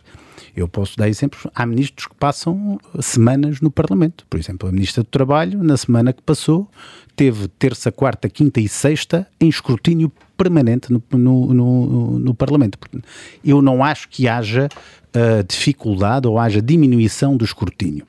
Eu 0.56 0.68
posso 0.68 0.96
dar 0.96 1.08
exemplos. 1.08 1.46
Há 1.52 1.66
ministros 1.66 2.06
que 2.06 2.14
passam 2.14 2.78
semanas 3.00 3.60
no 3.60 3.70
Parlamento. 3.70 4.24
Por 4.30 4.38
exemplo, 4.38 4.68
a 4.68 4.72
Ministra 4.72 5.02
do 5.02 5.08
Trabalho, 5.08 5.64
na 5.64 5.76
semana 5.76 6.12
que 6.12 6.22
passou, 6.22 6.70
teve 7.16 7.48
terça, 7.48 7.90
quarta, 7.90 8.28
quinta 8.28 8.60
e 8.60 8.68
sexta 8.68 9.26
em 9.40 9.48
escrutínio 9.48 10.12
permanente 10.36 10.92
no, 10.92 11.02
no, 11.12 11.54
no, 11.54 12.18
no 12.20 12.34
Parlamento. 12.34 12.78
Eu 13.44 13.60
não 13.60 13.82
acho 13.82 14.08
que 14.08 14.28
haja 14.28 14.68
uh, 14.68 15.44
dificuldade 15.44 16.28
ou 16.28 16.38
haja 16.38 16.62
diminuição 16.62 17.36
do 17.36 17.44
escrutínio. 17.44 18.06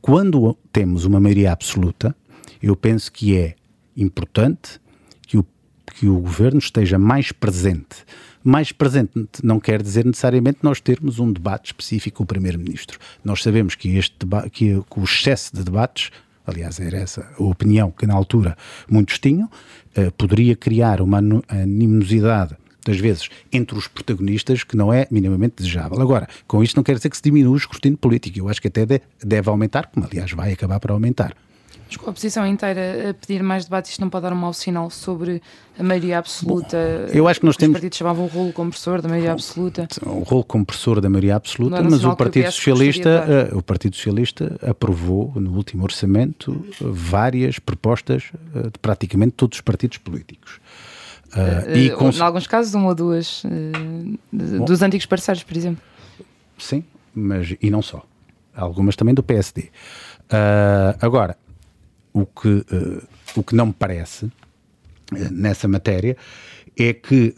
Quando 0.00 0.56
temos 0.72 1.04
uma 1.04 1.20
maioria 1.20 1.52
absoluta, 1.52 2.14
eu 2.62 2.74
penso 2.74 3.10
que 3.12 3.36
é 3.36 3.54
importante 3.96 4.80
que 5.26 5.38
o, 5.38 5.46
que 5.94 6.08
o 6.08 6.18
governo 6.18 6.58
esteja 6.58 6.98
mais 6.98 7.30
presente. 7.30 8.04
Mais 8.44 8.70
presente 8.70 9.10
não 9.42 9.58
quer 9.58 9.82
dizer 9.82 10.04
necessariamente 10.04 10.58
nós 10.62 10.80
termos 10.80 11.18
um 11.18 11.32
debate 11.32 11.66
específico 11.66 12.18
com 12.18 12.24
o 12.24 12.26
Primeiro-Ministro. 12.26 12.98
Nós 13.24 13.42
sabemos 13.42 13.74
que, 13.74 13.96
este 13.96 14.14
que, 14.52 14.80
que 14.82 15.00
o 15.00 15.04
excesso 15.04 15.56
de 15.56 15.64
debates 15.64 16.10
aliás, 16.46 16.78
era 16.78 16.98
essa 16.98 17.26
a 17.38 17.42
opinião 17.42 17.90
que 17.90 18.06
na 18.06 18.12
altura 18.12 18.54
muitos 18.86 19.18
tinham, 19.18 19.46
uh, 19.96 20.12
poderia 20.12 20.54
criar 20.54 21.00
uma 21.00 21.22
animosidade 21.48 22.54
das 22.84 22.98
vezes, 22.98 23.30
entre 23.50 23.76
os 23.78 23.88
protagonistas, 23.88 24.62
que 24.62 24.76
não 24.76 24.92
é 24.92 25.06
minimamente 25.10 25.54
desejável. 25.56 26.00
Agora, 26.00 26.28
com 26.46 26.62
isto 26.62 26.76
não 26.76 26.84
quer 26.84 26.96
dizer 26.96 27.08
que 27.08 27.16
se 27.16 27.22
diminua 27.22 27.54
o 27.54 27.56
escrutínio 27.56 27.96
político. 27.96 28.38
Eu 28.38 28.48
acho 28.48 28.60
que 28.60 28.68
até 28.68 29.00
deve 29.24 29.48
aumentar, 29.48 29.86
como 29.86 30.04
aliás 30.06 30.30
vai 30.32 30.52
acabar 30.52 30.78
por 30.78 30.90
aumentar. 30.90 31.34
A 32.04 32.10
oposição 32.10 32.46
inteira 32.46 33.10
a 33.10 33.14
pedir 33.14 33.42
mais 33.42 33.64
debates, 33.64 33.92
isto 33.92 34.00
não 34.00 34.10
pode 34.10 34.24
dar 34.24 34.32
um 34.32 34.36
mau 34.36 34.52
sinal 34.52 34.90
sobre 34.90 35.40
a 35.78 35.82
maioria 35.82 36.18
absoluta? 36.18 37.06
Bom, 37.06 37.12
eu 37.12 37.28
acho 37.28 37.40
que 37.40 37.46
nós 37.46 37.56
temos. 37.56 37.74
Os 37.74 37.80
partidos 37.80 37.98
chamavam 37.98 38.24
o 38.24 38.28
rolo 38.28 38.52
compressor 38.52 39.00
da 39.00 39.08
maioria 39.08 39.32
absoluta. 39.32 39.88
O 40.02 40.20
rolo 40.20 40.44
compressor 40.44 41.00
da 41.00 41.08
maioria 41.08 41.36
absoluta, 41.36 41.82
mas 41.82 42.04
o 42.04 42.16
Partido 42.16 42.50
Socialista, 42.50 43.50
uh, 43.52 43.58
o 43.58 43.62
Partido 43.62 43.96
Socialista 43.96 44.58
aprovou 44.62 45.32
no 45.36 45.52
último 45.56 45.84
orçamento 45.84 46.64
várias 46.80 47.58
propostas 47.58 48.30
uh, 48.54 48.70
de 48.70 48.78
praticamente 48.80 49.32
todos 49.32 49.58
os 49.58 49.62
partidos 49.62 49.98
políticos. 49.98 50.60
Uh, 51.34 51.76
e. 51.76 51.88
Em 51.88 52.20
alguns 52.20 52.46
casos, 52.46 52.74
uma 52.74 52.88
ou 52.88 52.94
duas 52.94 53.42
uh, 53.44 54.18
dos 54.32 54.82
antigos 54.82 55.06
parceiros, 55.06 55.42
por 55.42 55.56
exemplo. 55.56 55.82
Sim, 56.58 56.84
mas 57.14 57.54
e 57.60 57.70
não 57.70 57.82
só. 57.82 58.04
Algumas 58.54 58.94
também 58.94 59.14
do 59.14 59.22
PSD. 59.22 59.70
Uh, 60.24 60.96
agora, 61.00 61.36
o 62.14 62.24
que, 62.24 62.64
o 63.36 63.42
que 63.42 63.56
não 63.56 63.66
me 63.66 63.72
parece 63.72 64.30
nessa 65.32 65.66
matéria 65.66 66.16
é 66.78 66.94
que 66.94 67.34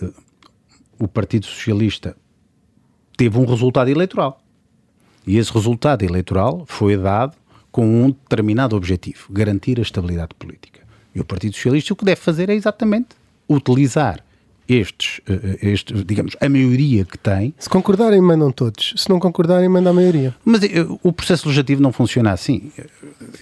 o 0.99 1.09
Partido 1.09 1.47
Socialista 1.47 2.15
teve 3.17 3.39
um 3.39 3.47
resultado 3.47 3.89
eleitoral. 3.89 4.41
E 5.27 5.39
esse 5.39 5.51
resultado 5.51 6.05
eleitoral 6.05 6.65
foi 6.67 6.97
dado 6.97 7.37
com 7.73 8.05
um 8.05 8.11
determinado 8.11 8.77
objetivo: 8.77 9.33
garantir 9.33 9.79
a 9.79 9.83
estabilidade 9.83 10.35
política. 10.39 10.83
E 11.15 11.21
o 11.21 11.25
Partido 11.25 11.55
Socialista 11.55 11.95
o 11.95 11.97
que 11.97 12.05
deve 12.05 12.21
fazer 12.21 12.51
é 12.51 12.55
exatamente 12.55 13.09
utilizar 13.49 14.23
estes, 14.68 15.20
eh, 15.29 15.59
este, 15.62 15.92
digamos, 16.05 16.37
a 16.40 16.48
maioria 16.48 17.05
que 17.05 17.16
tem. 17.16 17.55
Se 17.59 17.68
concordarem, 17.68 18.20
mandam 18.20 18.50
todos. 18.50 18.94
Se 18.96 19.09
não 19.09 19.18
concordarem, 19.18 19.68
manda 19.68 19.90
a 19.90 19.92
maioria. 19.92 20.35
Mas 20.44 20.62
eu, 20.62 20.94
eh, 20.94 20.98
o 21.02 21.12
processo 21.12 21.46
legislativo 21.46 21.83
não 21.83 21.92
funciona 21.92 22.33
assim. 22.33 22.73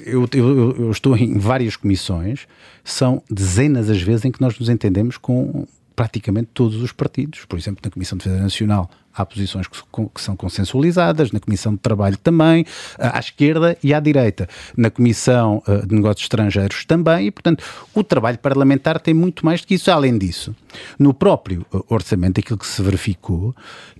Eu, 0.04 0.28
eu, 0.32 0.76
eu, 0.78 0.90
estou 0.90 1.16
em 1.16 1.38
várias 1.38 1.76
comissões, 1.76 2.46
são 2.82 3.22
dezenas 3.30 3.88
as 3.88 4.00
vezes 4.00 4.24
em 4.24 4.30
que 4.30 4.40
nós 4.40 4.58
nos 4.58 4.68
entendemos 4.68 5.16
com 5.16 5.66
praticamente 5.96 6.50
todos 6.52 6.82
os 6.82 6.92
partidos. 6.92 7.44
Por 7.46 7.58
exemplo, 7.58 7.80
na 7.84 7.90
Comissão 7.90 8.18
de 8.18 8.24
Defesa 8.24 8.42
Nacional 8.42 8.90
há 9.14 9.24
posições 9.24 9.66
que, 9.66 9.78
que, 10.14 10.20
são 10.20 10.36
consensualizadas, 10.36 11.30
na 11.30 11.40
Comissão 11.40 11.72
de 11.72 11.78
Trabalho 11.78 12.16
também, 12.18 12.64
à 12.98 13.18
esquerda 13.18 13.76
e 13.82 13.94
à 13.94 14.00
direita, 14.00 14.48
na 14.76 14.90
Comissão 14.90 15.62
uh, 15.68 15.86
de 15.86 15.94
Negócios 15.94 16.24
Estrangeiros 16.24 16.84
também, 16.84 17.28
e, 17.28 17.30
portanto, 17.30 17.64
o 17.94 18.02
trabalho 18.02 18.38
parlamentar 18.38 19.00
tem 19.00 19.14
muito 19.14 19.44
mais 19.44 19.60
do 19.60 19.66
que 19.66 19.74
isso. 19.74 19.90
Além 19.90 20.18
disso, 20.18 20.54
no 20.98 21.14
próprio 21.14 21.64
uh, 21.72 21.84
orçamento, 21.88 22.40
aquilo 22.40 22.58
que 22.58 22.66
se 22.66 22.82
verificou 22.82 23.54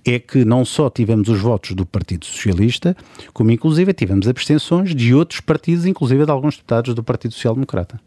é 0.05 0.19
que 0.19 0.43
não 0.43 0.65
só 0.65 0.89
tivemos 0.89 1.29
os 1.29 1.39
votos 1.39 1.71
do 1.71 1.85
Partido 1.85 2.25
Socialista, 2.25 2.95
como 3.33 3.51
inclusive 3.51 3.93
tivemos 3.93 4.27
abstenções 4.27 4.93
de 4.93 5.13
outros 5.13 5.39
partidos, 5.39 5.85
inclusive 5.85 6.25
de 6.25 6.31
alguns 6.31 6.55
deputados 6.55 6.93
do 6.93 7.03
Partido 7.03 7.33
Social 7.33 7.53
Democrata. 7.53 7.99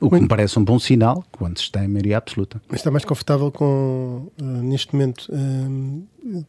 O 0.00 0.10
que 0.10 0.20
me 0.20 0.28
parece 0.28 0.58
um 0.58 0.64
bom 0.64 0.78
sinal 0.78 1.24
quando 1.32 1.58
se 1.58 1.70
tem 1.70 1.88
maioria 1.88 2.18
absoluta. 2.18 2.62
Mas 2.68 2.80
está 2.80 2.90
mais 2.90 3.04
confortável 3.04 3.50
com, 3.50 4.30
uh, 4.40 4.44
neste 4.44 4.94
momento, 4.94 5.28
uh, 5.30 6.06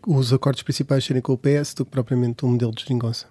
os 0.08 0.34
acordos 0.34 0.64
principais 0.64 1.04
serem 1.04 1.22
com 1.22 1.34
o 1.34 1.38
PS 1.38 1.74
do 1.74 1.86
que 1.86 1.92
propriamente 1.92 2.46
o 2.46 2.48
modelo 2.48 2.74
de 2.74 2.82
geringonça? 2.82 3.28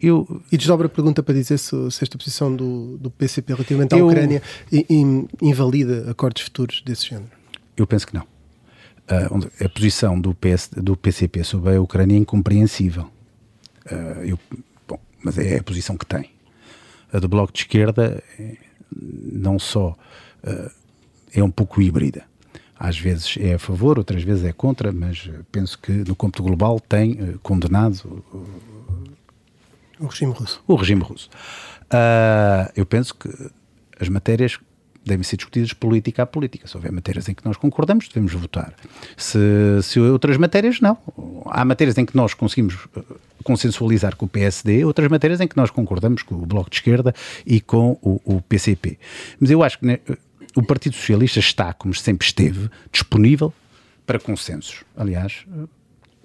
Eu... 0.00 0.42
E 0.50 0.56
desdobra 0.56 0.86
a 0.86 0.90
pergunta 0.90 1.22
para 1.22 1.34
dizer 1.34 1.58
se, 1.58 1.90
se 1.90 2.04
esta 2.04 2.18
posição 2.18 2.54
do, 2.54 2.98
do 2.98 3.10
PCP 3.10 3.52
relativamente 3.54 3.94
à 3.94 3.98
eu... 3.98 4.06
Ucrânia 4.06 4.42
in, 4.72 5.26
invalida 5.40 6.10
acordos 6.10 6.42
futuros 6.42 6.82
desse 6.82 7.08
género. 7.08 7.30
Eu 7.76 7.86
penso 7.86 8.06
que 8.06 8.14
não. 8.14 8.22
Uh, 8.22 9.64
a 9.64 9.68
posição 9.68 10.18
do, 10.18 10.34
PS, 10.34 10.70
do 10.76 10.96
PCP 10.96 11.44
sobre 11.44 11.76
a 11.76 11.80
Ucrânia 11.80 12.14
é 12.14 12.18
incompreensível. 12.18 13.08
eu, 14.24 14.38
bom, 14.88 14.98
mas 15.22 15.38
é 15.38 15.58
a 15.58 15.62
posição 15.62 15.96
que 15.96 16.06
tem. 16.06 16.30
A 17.12 17.18
do 17.18 17.28
Bloco 17.28 17.52
de 17.52 17.60
Esquerda 17.60 18.22
é, 18.38 18.56
não 18.92 19.58
só 19.58 19.96
uh, 20.44 20.70
é 21.32 21.42
um 21.42 21.50
pouco 21.50 21.80
híbrida. 21.80 22.24
Às 22.86 22.98
vezes 22.98 23.36
é 23.40 23.54
a 23.54 23.58
favor, 23.58 23.98
outras 23.98 24.22
vezes 24.22 24.44
é 24.44 24.52
contra, 24.52 24.92
mas 24.92 25.30
penso 25.50 25.78
que 25.78 25.90
no 25.90 26.14
cômputo 26.14 26.42
global 26.42 26.78
tem 26.78 27.12
uh, 27.12 27.38
condenado 27.38 28.22
o 29.98 30.06
regime 30.06 30.32
russo. 30.32 30.62
O 30.66 30.74
regime 30.74 31.02
russo. 31.02 31.30
Uh, 31.84 32.70
eu 32.76 32.84
penso 32.84 33.14
que 33.14 33.30
as 33.98 34.08
matérias 34.10 34.58
devem 35.02 35.22
ser 35.22 35.36
discutidas 35.36 35.72
política 35.72 36.22
a 36.22 36.26
política. 36.26 36.66
Se 36.66 36.76
houver 36.76 36.92
matérias 36.92 37.26
em 37.28 37.34
que 37.34 37.44
nós 37.44 37.56
concordamos, 37.56 38.08
devemos 38.08 38.32
votar. 38.32 38.74
Se, 39.16 39.38
se 39.82 40.00
outras 40.00 40.36
matérias, 40.36 40.80
não. 40.80 40.98
Há 41.46 41.64
matérias 41.64 41.96
em 41.98 42.04
que 42.04 42.16
nós 42.16 42.34
conseguimos 42.34 42.76
eh, 42.96 43.02
consensualizar 43.42 44.16
com 44.16 44.24
o 44.24 44.28
PSD, 44.28 44.84
outras 44.84 45.08
matérias 45.08 45.40
em 45.40 45.48
que 45.48 45.56
nós 45.56 45.70
concordamos 45.70 46.22
com 46.22 46.34
o 46.34 46.46
Bloco 46.46 46.70
de 46.70 46.76
Esquerda 46.76 47.14
e 47.46 47.60
com 47.60 47.98
o, 48.02 48.20
o 48.24 48.42
PCP. 48.42 48.98
Mas 49.38 49.50
eu 49.50 49.62
acho 49.62 49.78
que 49.78 49.86
né, 49.86 49.98
o 50.54 50.62
Partido 50.62 50.94
Socialista 50.94 51.38
está, 51.38 51.72
como 51.72 51.94
sempre 51.94 52.26
esteve, 52.26 52.70
disponível 52.92 53.52
para 54.06 54.18
consensos. 54.18 54.84
Aliás, 54.96 55.44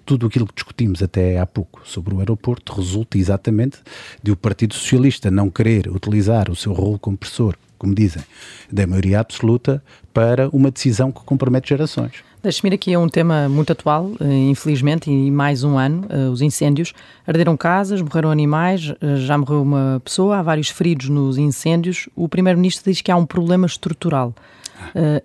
tudo 0.04 0.26
aquilo 0.26 0.46
que 0.46 0.54
discutimos 0.54 1.02
até 1.02 1.38
há 1.38 1.46
pouco 1.46 1.82
sobre 1.84 2.14
o 2.14 2.18
aeroporto 2.18 2.72
resulta 2.74 3.18
exatamente 3.18 3.78
de 4.22 4.30
o 4.30 4.36
Partido 4.36 4.74
Socialista 4.74 5.30
não 5.30 5.50
querer 5.50 5.88
utilizar 5.88 6.50
o 6.50 6.56
seu 6.56 6.72
rolo 6.72 6.98
compressor 6.98 7.56
como 7.80 7.94
dizem, 7.94 8.22
da 8.70 8.86
maioria 8.86 9.20
absoluta 9.20 9.82
para 10.12 10.50
uma 10.50 10.70
decisão 10.70 11.10
que 11.10 11.24
compromete 11.24 11.70
gerações. 11.70 12.12
Deixe-me 12.42 12.70
ir 12.70 12.74
aqui 12.74 12.94
a 12.94 12.98
um 12.98 13.06
tema 13.06 13.50
muito 13.50 13.70
atual, 13.70 14.12
eh, 14.18 14.24
infelizmente, 14.48 15.10
e 15.10 15.30
mais 15.30 15.62
um 15.62 15.76
ano, 15.76 16.06
eh, 16.08 16.28
os 16.30 16.40
incêndios. 16.40 16.94
Arderam 17.26 17.54
casas, 17.54 18.00
morreram 18.00 18.30
animais, 18.30 18.94
eh, 18.98 19.16
já 19.16 19.36
morreu 19.36 19.60
uma 19.60 20.00
pessoa, 20.02 20.38
há 20.38 20.42
vários 20.42 20.70
feridos 20.70 21.10
nos 21.10 21.36
incêndios. 21.36 22.08
O 22.16 22.30
Primeiro-Ministro 22.30 22.90
diz 22.90 23.02
que 23.02 23.10
há 23.10 23.16
um 23.16 23.26
problema 23.26 23.66
estrutural. 23.66 24.34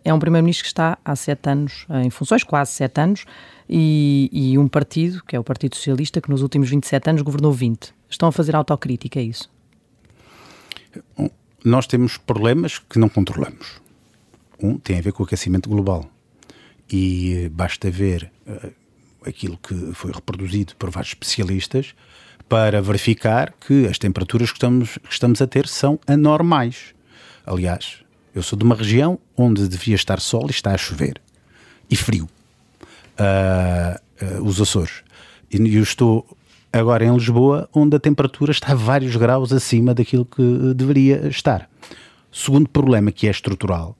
É 0.03 0.13
um 0.13 0.20
Primeiro-Ministro 0.20 0.66
que 0.66 0.68
está 0.68 0.97
há 1.05 1.16
sete 1.16 1.49
anos 1.49 1.86
em 2.03 2.09
funções, 2.09 2.43
quase 2.43 2.74
sete 2.74 2.99
anos, 2.99 3.24
e, 3.70 4.30
e 4.34 4.57
um 4.57 4.68
partido, 4.68 5.24
que 5.26 5.34
é 5.34 5.39
o 5.39 5.43
Partido 5.45 5.78
Socialista, 5.78 6.20
que 6.20 6.30
nos 6.30 6.41
últimos 6.41 6.70
27 6.70 7.09
anos 7.11 7.22
governou 7.22 7.53
20. 7.53 7.93
Estão 8.09 8.28
a 8.28 8.32
fazer 8.34 8.53
autocrítica, 8.53 9.18
é 9.18 9.24
isso? 9.24 9.49
nós 11.63 11.88
temos 11.88 12.18
problemas 12.18 12.78
que 12.78 12.99
não 12.99 13.09
controlamos. 13.09 13.82
Um 14.61 14.78
tem 14.78 14.99
a 14.99 15.01
ver 15.01 15.11
com 15.13 15.24
o 15.24 15.26
aquecimento 15.26 15.68
global. 15.68 16.05
E 16.91 17.49
basta 17.51 17.89
ver 17.89 18.31
uh, 18.47 18.71
aquilo 19.25 19.57
que 19.57 19.73
foi 19.93 20.11
reproduzido 20.11 20.75
por 20.75 20.89
vários 20.89 21.11
especialistas 21.11 21.95
para 22.47 22.81
verificar 22.81 23.53
que 23.59 23.88
as 23.88 23.97
temperaturas 23.97 24.51
que 24.51 24.57
estamos, 24.57 24.97
que 24.97 25.11
estamos 25.11 25.41
a 25.41 25.47
ter 25.47 25.67
são 25.67 25.99
anormais. 26.07 26.93
Aliás, 27.45 28.03
eu 28.33 28.43
sou 28.43 28.57
de 28.57 28.63
uma 28.63 28.75
região 28.75 29.19
onde 29.36 29.67
devia 29.67 29.95
estar 29.95 30.19
sol 30.19 30.45
e 30.47 30.51
está 30.51 30.73
a 30.73 30.77
chover. 30.77 31.21
E 31.89 31.95
frio. 31.95 32.29
Uh, 33.19 34.36
uh, 34.39 34.43
os 34.43 34.61
Açores. 34.61 35.03
E 35.51 35.57
eu 35.75 35.83
estou 35.83 36.25
agora 36.71 37.05
em 37.05 37.13
Lisboa, 37.13 37.69
onde 37.73 37.95
a 37.95 37.99
temperatura 37.99 38.51
está 38.51 38.75
vários 38.75 39.15
graus 39.15 39.53
acima 39.53 39.93
daquilo 39.93 40.25
que 40.25 40.73
deveria 40.75 41.27
estar. 41.27 41.69
Segundo 42.31 42.67
problema, 42.67 43.11
que 43.11 43.27
é 43.27 43.31
estrutural 43.31 43.95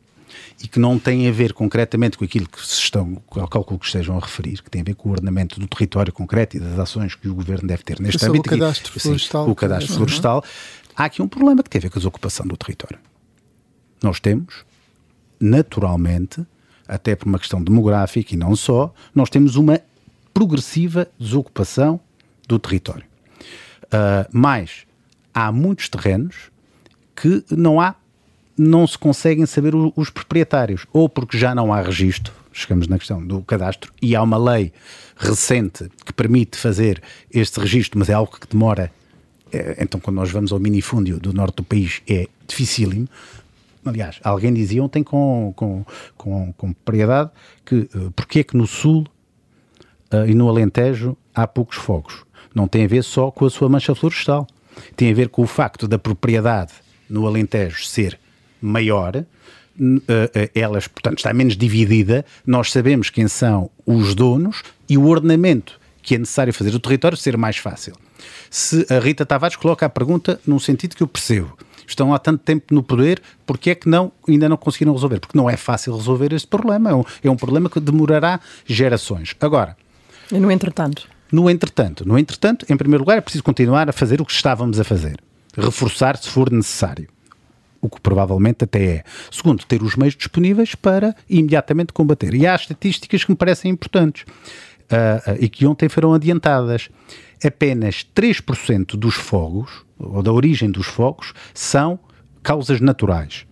e 0.64 0.68
que 0.68 0.80
não 0.80 0.98
tem 0.98 1.28
a 1.28 1.32
ver 1.32 1.54
concretamente 1.54 2.18
com 2.18 2.24
aquilo 2.24 2.48
que 2.48 2.66
se 2.66 2.76
estão, 2.76 3.16
com 3.28 3.42
o 3.42 3.48
cálculo 3.48 3.80
que 3.80 3.86
estejam 3.86 4.18
a 4.18 4.20
referir, 4.20 4.62
que 4.62 4.70
tem 4.70 4.82
a 4.82 4.84
ver 4.84 4.96
com 4.96 5.10
o 5.10 5.12
ordenamento 5.12 5.60
do 5.60 5.68
território 5.68 6.14
concreto 6.14 6.58
e 6.58 6.60
das 6.60 6.80
ações 6.80 7.14
que 7.16 7.28
o 7.28 7.36
governo 7.36 7.68
deve 7.68 7.84
ter 7.84 8.00
neste 8.00 8.26
âmbito. 8.26 8.48
O 8.48 8.58
cadastro 8.58 8.92
aqui, 8.92 9.00
florestal. 9.00 9.46
Sim, 9.46 9.52
o 9.52 9.56
cadastro 9.56 9.92
uhum. 9.92 9.98
florestal. 9.98 10.44
Há 10.96 11.06
aqui 11.06 11.22
um 11.22 11.28
problema 11.28 11.62
que 11.62 11.70
tem 11.70 11.80
a 11.80 11.82
ver 11.84 11.90
com 11.90 11.98
a 11.98 12.00
desocupação 12.00 12.48
do 12.48 12.56
território. 12.56 13.00
Nós 14.02 14.20
temos, 14.20 14.66
naturalmente, 15.40 16.46
até 16.88 17.16
por 17.16 17.28
uma 17.28 17.40
questão 17.40 17.62
demográfica 17.62 18.34
e 18.34 18.38
não 18.38 18.56
só, 18.56 18.94
nós 19.14 19.30
temos 19.30 19.56
uma 19.56 19.82
progressiva 20.34 21.08
desocupação 21.20 22.00
do 22.48 22.60
território. 22.60 23.06
Uh, 23.86 24.28
mas 24.32 24.86
há 25.34 25.52
muitos 25.52 25.90
terrenos 25.90 26.52
que 27.16 27.44
não 27.50 27.80
há, 27.80 27.96
não 28.58 28.88
se 28.88 28.98
conseguem 28.98 29.46
saber 29.46 29.74
os 29.76 30.10
proprietários, 30.10 30.86
ou 30.94 31.10
porque 31.10 31.38
já 31.38 31.54
não 31.54 31.74
há 31.74 31.82
registro, 31.82 32.34
chegamos 32.54 32.88
na 32.88 32.98
questão 32.98 33.26
do 33.26 33.42
cadastro, 33.42 33.92
e 34.02 34.16
há 34.16 34.22
uma 34.22 34.38
lei 34.38 34.72
recente 35.18 35.90
que 36.06 36.14
permite 36.14 36.58
fazer 36.58 37.02
este 37.32 37.60
registro, 37.60 38.00
mas 38.00 38.10
é 38.10 38.14
algo 38.14 38.38
que 38.40 38.48
demora. 38.48 38.92
É, 39.52 39.78
então, 39.82 40.00
quando 40.00 40.16
nós 40.16 40.32
vamos 40.32 40.52
ao 40.52 40.60
minifúndio 40.60 41.20
do 41.20 41.34
norte 41.34 41.58
do 41.58 41.64
país, 41.64 42.02
é 42.08 42.28
dificílimo. 42.48 43.08
Aliás, 43.86 44.20
alguém 44.24 44.54
dizia 44.54 44.84
ontem 44.84 45.04
com, 45.04 45.54
com, 45.56 45.86
com, 46.18 46.54
com 46.54 46.74
propriedade 46.74 47.30
que 47.64 47.88
uh, 47.94 48.12
porque 48.16 48.40
é 48.40 48.44
que 48.44 48.58
no 48.58 48.66
sul 48.66 49.06
uh, 50.12 50.26
e 50.28 50.34
no 50.34 50.50
Alentejo 50.50 51.16
há 51.36 51.46
poucos 51.46 51.78
fogos 51.78 52.26
não 52.56 52.70
tem 52.70 52.86
a 52.86 52.88
ver 52.88 53.04
só 53.04 53.30
com 53.30 53.46
a 53.46 53.50
sua 53.50 53.68
mancha 53.68 53.94
florestal. 53.94 54.48
Tem 54.96 55.12
a 55.12 55.14
ver 55.14 55.30
com 55.30 55.44
o 55.44 55.48
facto 55.48 55.88
da 55.88 56.00
propriedade 56.00 56.72
no 57.10 57.28
Alentejo 57.28 57.86
ser 57.86 58.18
maior, 58.62 59.16
eh, 59.18 59.26
eh, 60.08 60.52
elas, 60.56 60.88
portanto, 60.88 61.18
está 61.18 61.34
menos 61.34 61.58
dividida, 61.58 62.26
nós 62.46 62.72
sabemos 62.72 63.10
quem 63.10 63.28
são 63.28 63.70
os 63.86 64.16
donos 64.16 64.64
e 64.90 64.98
o 64.98 65.08
ordenamento 65.08 65.80
que 66.02 66.16
é 66.16 66.18
necessário 66.18 66.54
fazer 66.54 66.74
o 66.74 66.80
território 66.80 67.18
ser 67.18 67.36
mais 67.36 67.58
fácil. 67.58 67.96
Se 68.50 68.86
a 68.90 69.00
Rita 69.00 69.26
Tavares 69.26 69.56
coloca 69.56 69.86
a 69.86 69.90
pergunta 69.90 70.40
num 70.46 70.60
sentido 70.60 70.96
que 70.96 71.02
eu 71.02 71.08
percebo, 71.08 71.58
estão 71.88 72.14
há 72.14 72.20
tanto 72.20 72.44
tempo 72.44 72.74
no 72.74 72.84
poder, 72.84 73.22
porque 73.46 73.72
é 73.72 73.76
que 73.76 73.90
não, 73.90 74.12
ainda 74.28 74.48
não 74.48 74.56
conseguiram 74.56 74.94
resolver? 74.94 75.20
Porque 75.20 75.38
não 75.38 75.50
é 75.50 75.58
fácil 75.58 75.96
resolver 75.96 76.32
este 76.32 76.48
problema, 76.48 76.92
é 76.92 76.94
um, 76.94 77.04
é 77.24 77.30
um 77.30 77.36
problema 77.36 77.70
que 77.70 77.80
demorará 77.80 78.40
gerações. 78.66 79.36
Agora... 79.42 79.76
E 80.32 80.40
no 80.40 80.52
entretanto? 80.52 81.08
No 81.32 81.50
entretanto, 81.50 82.08
no 82.08 82.18
entretanto, 82.18 82.66
em 82.70 82.78
primeiro 82.78 83.04
lugar, 83.04 83.18
é 83.18 83.22
preciso 83.22 83.44
continuar 83.44 83.90
a 83.90 83.94
fazer 83.94 84.22
o 84.22 84.26
que 84.26 84.32
estávamos 84.32 84.80
a 84.80 84.84
fazer. 84.84 85.20
Reforçar 85.58 86.18
se 86.18 86.30
for 86.30 86.52
necessário. 86.52 87.08
O 87.86 87.90
que 87.90 88.02
provavelmente 88.02 88.64
até 88.64 88.84
é. 88.84 89.04
Segundo, 89.32 89.64
ter 89.66 89.84
os 89.84 89.96
meios 89.96 90.16
disponíveis 90.16 90.74
para 90.74 91.16
imediatamente 91.30 91.94
combater. 91.94 92.34
E 92.34 92.48
há 92.48 92.56
estatísticas 92.56 93.24
que 93.24 93.32
me 93.32 93.38
parecem 93.38 93.70
importantes 93.72 94.24
uh, 94.24 95.38
e 95.40 95.48
que 95.48 95.68
ontem 95.68 95.88
foram 95.88 96.14
adiantadas. 96.14 96.90
Apenas 97.44 98.08
3% 98.16 98.96
dos 98.96 99.14
fogos, 99.14 99.86
ou 100.00 100.24
da 100.24 100.32
origem 100.32 100.72
dos 100.72 100.88
fogos, 100.88 101.34
são 101.54 102.00
causas 102.42 102.82
naturais. 102.82 103.46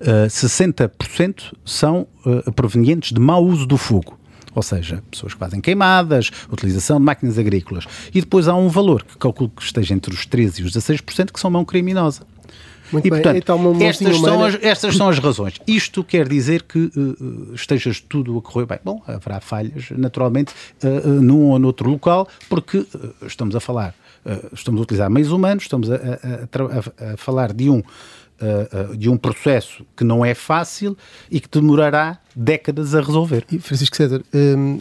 Uh, 0.00 0.26
ah, 0.26 0.28
60% 0.28 1.54
são 1.64 2.06
provenientes 2.54 3.10
de 3.10 3.18
mau 3.18 3.44
uso 3.44 3.66
do 3.66 3.76
fogo 3.76 4.18
ou 4.58 4.62
seja, 4.62 5.02
pessoas 5.10 5.34
que 5.34 5.38
fazem 5.38 5.60
queimadas, 5.60 6.30
utilização 6.50 6.98
de 6.98 7.04
máquinas 7.04 7.38
agrícolas. 7.38 7.86
E 8.12 8.20
depois 8.20 8.48
há 8.48 8.54
um 8.54 8.68
valor 8.68 9.04
que 9.04 9.16
calculo 9.16 9.50
que 9.50 9.62
esteja 9.62 9.94
entre 9.94 10.12
os 10.12 10.26
13% 10.26 10.58
e 10.58 10.62
os 10.64 10.72
16%, 10.72 11.32
que 11.32 11.40
são 11.40 11.50
mão 11.50 11.64
criminosa. 11.64 12.22
Muito 12.92 13.06
e, 13.06 13.10
bem. 13.10 13.22
portanto, 13.22 13.36
então, 13.36 13.76
estas, 13.80 14.20
são 14.20 14.44
as, 14.44 14.58
estas 14.62 14.96
são 14.96 15.08
as 15.08 15.18
razões. 15.18 15.54
Isto 15.66 16.02
quer 16.02 16.28
dizer 16.28 16.62
que 16.62 16.90
uh, 16.96 17.54
estejas 17.54 18.00
tudo 18.00 18.36
a 18.38 18.42
correr 18.42 18.66
bem. 18.66 18.78
Bom, 18.84 19.02
haverá 19.06 19.40
falhas, 19.40 19.90
naturalmente, 19.90 20.52
uh, 20.82 21.08
uh, 21.08 21.20
num 21.20 21.50
ou 21.50 21.58
noutro 21.58 21.90
local, 21.90 22.28
porque 22.48 22.86
estamos 23.26 23.54
a 23.54 23.60
falar, 23.60 23.94
estamos 24.52 24.80
a 24.80 24.82
utilizar 24.82 25.10
meios 25.10 25.30
humanos, 25.30 25.64
estamos 25.64 25.90
a, 25.90 25.96
a, 25.96 27.08
a, 27.08 27.12
a 27.14 27.16
falar 27.16 27.52
de 27.52 27.70
um 27.70 27.82
uh, 28.40 28.92
uh, 28.92 28.96
de 28.96 29.08
um 29.08 29.16
processo 29.16 29.84
que 29.96 30.04
não 30.04 30.24
é 30.24 30.34
fácil 30.34 30.96
e 31.30 31.40
que 31.40 31.48
demorará 31.48 32.18
décadas 32.34 32.94
a 32.94 33.00
resolver. 33.00 33.44
E 33.50 33.58
Francisco 33.58 33.96
César, 33.96 34.22
um, 34.32 34.80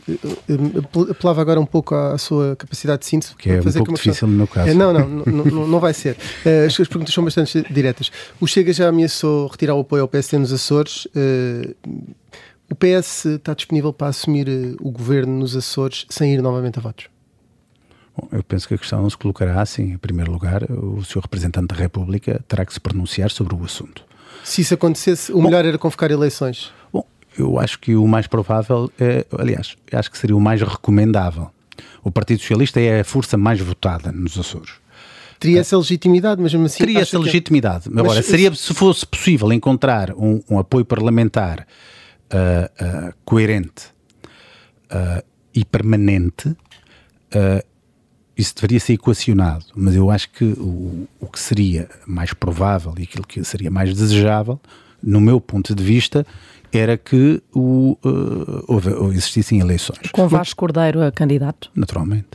um, 0.50 1.12
apelava 1.12 1.42
agora 1.42 1.60
um 1.60 1.66
pouco 1.66 1.96
à 1.96 2.18
sua 2.18 2.56
capacidade 2.56 3.00
de 3.00 3.08
síntese. 3.08 3.36
Que 3.36 3.50
é 3.50 3.60
um 3.60 3.64
pouco 3.64 3.94
difícil 3.94 4.28
no 4.28 4.36
meu 4.36 4.48
caso. 4.48 4.70
É, 4.70 4.74
não, 4.74 4.94
não, 4.94 5.08
não, 5.08 5.68
não, 5.68 5.80
vai 5.80 5.94
ser. 5.94 6.16
Uh, 6.46 6.68
as, 6.68 6.80
as 6.80 6.88
perguntas 6.88 7.14
são 7.14 7.24
bastante 7.24 7.66
diretas. 7.72 8.12
O 8.40 8.48
Chega 8.48 8.72
já 8.72 8.90
ameaçou 8.90 9.48
retirar 9.48 9.76
o 9.76 9.82
apoio 9.82 10.04
ao 10.04 10.08
PSD 10.08 10.38
nos 10.38 10.54
Açores. 10.54 11.06
Uh, 11.08 11.76
o 12.70 12.76
PS 12.76 13.26
está 13.26 13.54
disponível 13.54 13.94
para 13.94 14.08
assumir 14.08 14.48
o 14.82 14.92
governo 14.92 15.40
nos 15.40 15.56
Açores 15.56 16.06
sem 16.10 16.34
ir 16.34 16.42
novamente 16.42 16.80
a 16.80 16.82
votos? 16.82 17.06
Bom, 18.18 18.28
eu 18.32 18.44
penso 18.44 18.68
que 18.68 18.74
a 18.74 18.78
questão 18.78 19.08
se 19.08 19.16
colocará 19.16 19.62
assim. 19.62 19.92
Em 19.94 19.98
primeiro 19.98 20.32
lugar, 20.32 20.64
o 20.64 21.04
Sr. 21.04 21.22
Representante 21.22 21.68
da 21.68 21.76
República 21.76 22.44
terá 22.48 22.66
que 22.66 22.74
se 22.74 22.80
pronunciar 22.80 23.30
sobre 23.30 23.54
o 23.54 23.64
assunto. 23.64 24.04
Se 24.44 24.62
isso 24.62 24.74
acontecesse, 24.74 25.32
o 25.32 25.36
Bom, 25.36 25.44
melhor 25.44 25.64
era 25.66 25.78
convocar 25.78 26.10
eleições? 26.10 26.72
Bom, 26.92 27.06
eu 27.38 27.60
acho 27.60 27.80
que 27.80 27.96
o 27.96 28.08
mais 28.08 28.26
provável, 28.26 28.92
é, 29.00 29.26
aliás, 29.38 29.76
acho 29.92 30.12
que 30.12 30.18
seria 30.18 30.36
o 30.36 30.42
mais 30.42 30.62
recomendável. 30.62 31.52
O 32.04 32.10
Partido 32.10 32.40
Socialista 32.40 32.80
é 32.80 33.02
a 33.02 33.04
força 33.04 33.38
mais 33.38 33.60
votada 33.60 34.12
nos 34.12 34.38
Açores. 34.40 34.72
Teria 35.40 35.60
essa 35.60 35.78
legitimidade, 35.78 36.42
mas 36.42 36.52
mesmo 36.52 36.66
assim. 36.66 36.80
Teria 36.80 37.02
essa 37.02 37.20
legitimidade. 37.20 37.90
Que... 37.90 38.00
Agora, 38.00 38.24
seria, 38.24 38.54
se 38.56 38.74
fosse 38.74 39.06
possível 39.06 39.54
encontrar 39.54 40.12
um, 40.14 40.42
um 40.50 40.58
apoio 40.58 40.84
parlamentar 40.84 41.68
uh, 42.34 43.10
uh, 43.10 43.14
coerente 43.24 43.86
uh, 44.92 45.24
e 45.54 45.64
permanente, 45.64 46.56
isso 48.38 48.54
deveria 48.56 48.80
ser 48.80 48.94
equacionado, 48.94 49.66
mas 49.76 49.96
eu 49.96 50.12
acho 50.12 50.30
que 50.30 50.46
o, 50.46 51.08
o 51.20 51.28
que 51.28 51.40
seria 51.40 51.90
mais 52.06 52.34
provável 52.34 52.94
e 52.98 53.04
aquilo 53.04 53.26
que 53.26 53.44
seria 53.44 53.72
mais 53.72 53.94
desejável, 53.94 54.60
no 55.02 55.20
meu 55.20 55.42
ponto 55.42 55.74
de 55.74 55.84
vista, 55.84 56.26
era 56.72 56.98
que 56.98 57.42
o, 57.54 57.98
uh, 58.06 58.64
houve, 58.68 58.90
existissem 59.16 59.60
eleições. 59.60 60.12
Com 60.12 60.28
Vasco 60.28 60.56
Cordeiro 60.56 61.02
a 61.02 61.12
candidato? 61.12 61.72
Naturalmente. 61.76 62.28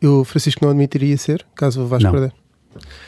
Eu, 0.00 0.24
Francisco, 0.24 0.64
não 0.64 0.70
admitiria 0.70 1.16
ser, 1.16 1.44
caso 1.54 1.82
o 1.82 1.86
Vasco 1.86 2.04
não. 2.04 2.10
Cordeiro? 2.10 2.34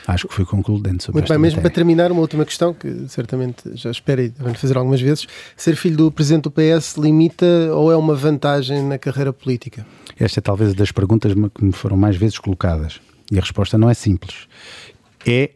Acho 0.07 0.27
que 0.27 0.33
foi 0.33 0.45
concludente 0.45 1.03
sobre 1.03 1.19
Muito 1.19 1.29
bem, 1.29 1.37
mesmo 1.37 1.61
para 1.61 1.69
terminar, 1.69 2.11
uma 2.11 2.21
última 2.21 2.45
questão 2.45 2.73
que 2.73 3.07
certamente 3.07 3.63
já 3.75 3.91
espero 3.91 4.21
e 4.21 4.29
devem 4.29 4.53
fazer 4.53 4.77
algumas 4.77 5.01
vezes. 5.01 5.27
Ser 5.55 5.75
filho 5.75 5.97
do 5.97 6.11
presidente 6.11 6.43
do 6.43 6.51
PS 6.51 6.95
limita 6.97 7.45
ou 7.73 7.91
é 7.91 7.95
uma 7.95 8.15
vantagem 8.15 8.83
na 8.83 8.97
carreira 8.97 9.33
política? 9.33 9.85
Esta 10.19 10.39
é 10.39 10.41
talvez 10.41 10.73
das 10.73 10.91
perguntas 10.91 11.33
que 11.33 11.63
me 11.63 11.71
foram 11.71 11.95
mais 11.95 12.15
vezes 12.15 12.37
colocadas. 12.37 12.99
E 13.31 13.37
a 13.37 13.41
resposta 13.41 13.77
não 13.77 13.89
é 13.89 13.93
simples. 13.93 14.47
É 15.25 15.51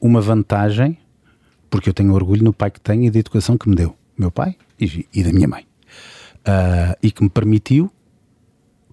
uma 0.00 0.20
vantagem 0.20 0.98
porque 1.70 1.88
eu 1.88 1.94
tenho 1.94 2.14
orgulho 2.14 2.44
no 2.44 2.52
pai 2.52 2.70
que 2.70 2.80
tenho 2.80 3.04
e 3.04 3.10
da 3.10 3.18
educação 3.18 3.58
que 3.58 3.68
me 3.68 3.74
deu, 3.74 3.96
meu 4.16 4.30
pai 4.30 4.54
e, 4.80 5.08
e 5.12 5.24
da 5.24 5.32
minha 5.32 5.48
mãe. 5.48 5.66
Uh, 6.46 6.94
e 7.02 7.10
que 7.10 7.22
me 7.22 7.28
permitiu 7.28 7.90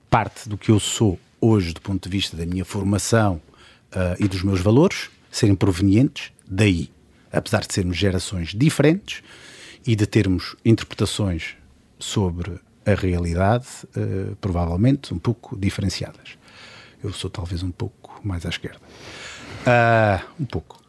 parte 0.09 0.49
do 0.49 0.57
que 0.57 0.71
eu 0.71 0.79
sou 0.79 1.19
hoje, 1.39 1.73
do 1.73 1.81
ponto 1.81 2.07
de 2.07 2.09
vista 2.09 2.35
da 2.35 2.45
minha 2.45 2.65
formação 2.65 3.41
uh, 3.91 4.15
e 4.19 4.27
dos 4.27 4.43
meus 4.43 4.61
valores, 4.61 5.09
serem 5.29 5.55
provenientes 5.55 6.31
daí. 6.47 6.89
Apesar 7.31 7.61
de 7.61 7.73
sermos 7.73 7.97
gerações 7.97 8.49
diferentes 8.55 9.23
e 9.85 9.95
de 9.95 10.05
termos 10.05 10.55
interpretações 10.65 11.55
sobre 11.97 12.59
a 12.85 12.93
realidade, 12.93 13.67
uh, 13.95 14.35
provavelmente 14.37 15.13
um 15.13 15.19
pouco 15.19 15.57
diferenciadas. 15.57 16.37
Eu 17.03 17.13
sou 17.13 17.29
talvez 17.29 17.63
um 17.63 17.71
pouco 17.71 18.19
mais 18.23 18.45
à 18.45 18.49
esquerda. 18.49 18.81
Uh, 19.65 20.21
um 20.39 20.45
pouco. 20.45 20.81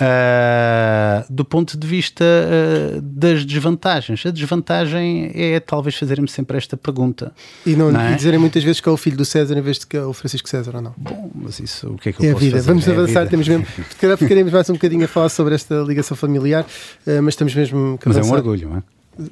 Uh, 0.00 1.24
do 1.28 1.44
ponto 1.44 1.76
de 1.76 1.84
vista 1.84 2.24
uh, 2.24 3.00
das 3.00 3.44
desvantagens. 3.44 4.24
A 4.24 4.30
desvantagem 4.30 5.32
é 5.34 5.58
talvez 5.58 5.96
fazerem-me 5.96 6.28
sempre 6.28 6.56
esta 6.56 6.76
pergunta. 6.76 7.32
E 7.66 7.74
não, 7.74 7.90
não 7.90 8.00
é? 8.00 8.14
dizerem 8.14 8.38
muitas 8.38 8.62
vezes 8.62 8.80
que 8.80 8.88
é 8.88 8.92
o 8.92 8.96
filho 8.96 9.16
do 9.16 9.24
César 9.24 9.58
em 9.58 9.60
vez 9.60 9.80
de 9.80 9.88
que 9.88 9.96
é 9.96 10.04
o 10.04 10.12
Francisco 10.12 10.48
César 10.48 10.76
ou 10.76 10.82
não. 10.82 10.94
Bom, 10.96 11.30
mas 11.34 11.58
isso 11.58 11.88
o 11.88 11.98
que 11.98 12.10
é 12.10 12.12
que 12.12 12.24
eu 12.24 12.30
é 12.30 12.32
posso 12.32 12.44
a 12.44 12.46
vida. 12.46 12.56
fazer? 12.58 12.68
Vamos 12.68 12.86
é 12.86 12.92
avançar, 12.92 13.28
temos 13.28 13.48
mesmo. 13.48 13.66
Calhar 14.00 14.16
ficaremos 14.16 14.52
mais 14.52 14.70
um 14.70 14.74
bocadinho 14.74 15.04
a 15.04 15.08
falar 15.08 15.30
sobre 15.30 15.56
esta 15.56 15.74
ligação 15.82 16.16
familiar, 16.16 16.64
uh, 16.64 17.22
mas 17.22 17.34
estamos 17.34 17.54
mesmo. 17.54 17.98
Mas 18.04 18.16
é 18.18 18.22
um 18.22 18.30
orgulho, 18.30 18.68
não 18.68 18.76
é? 18.76 18.82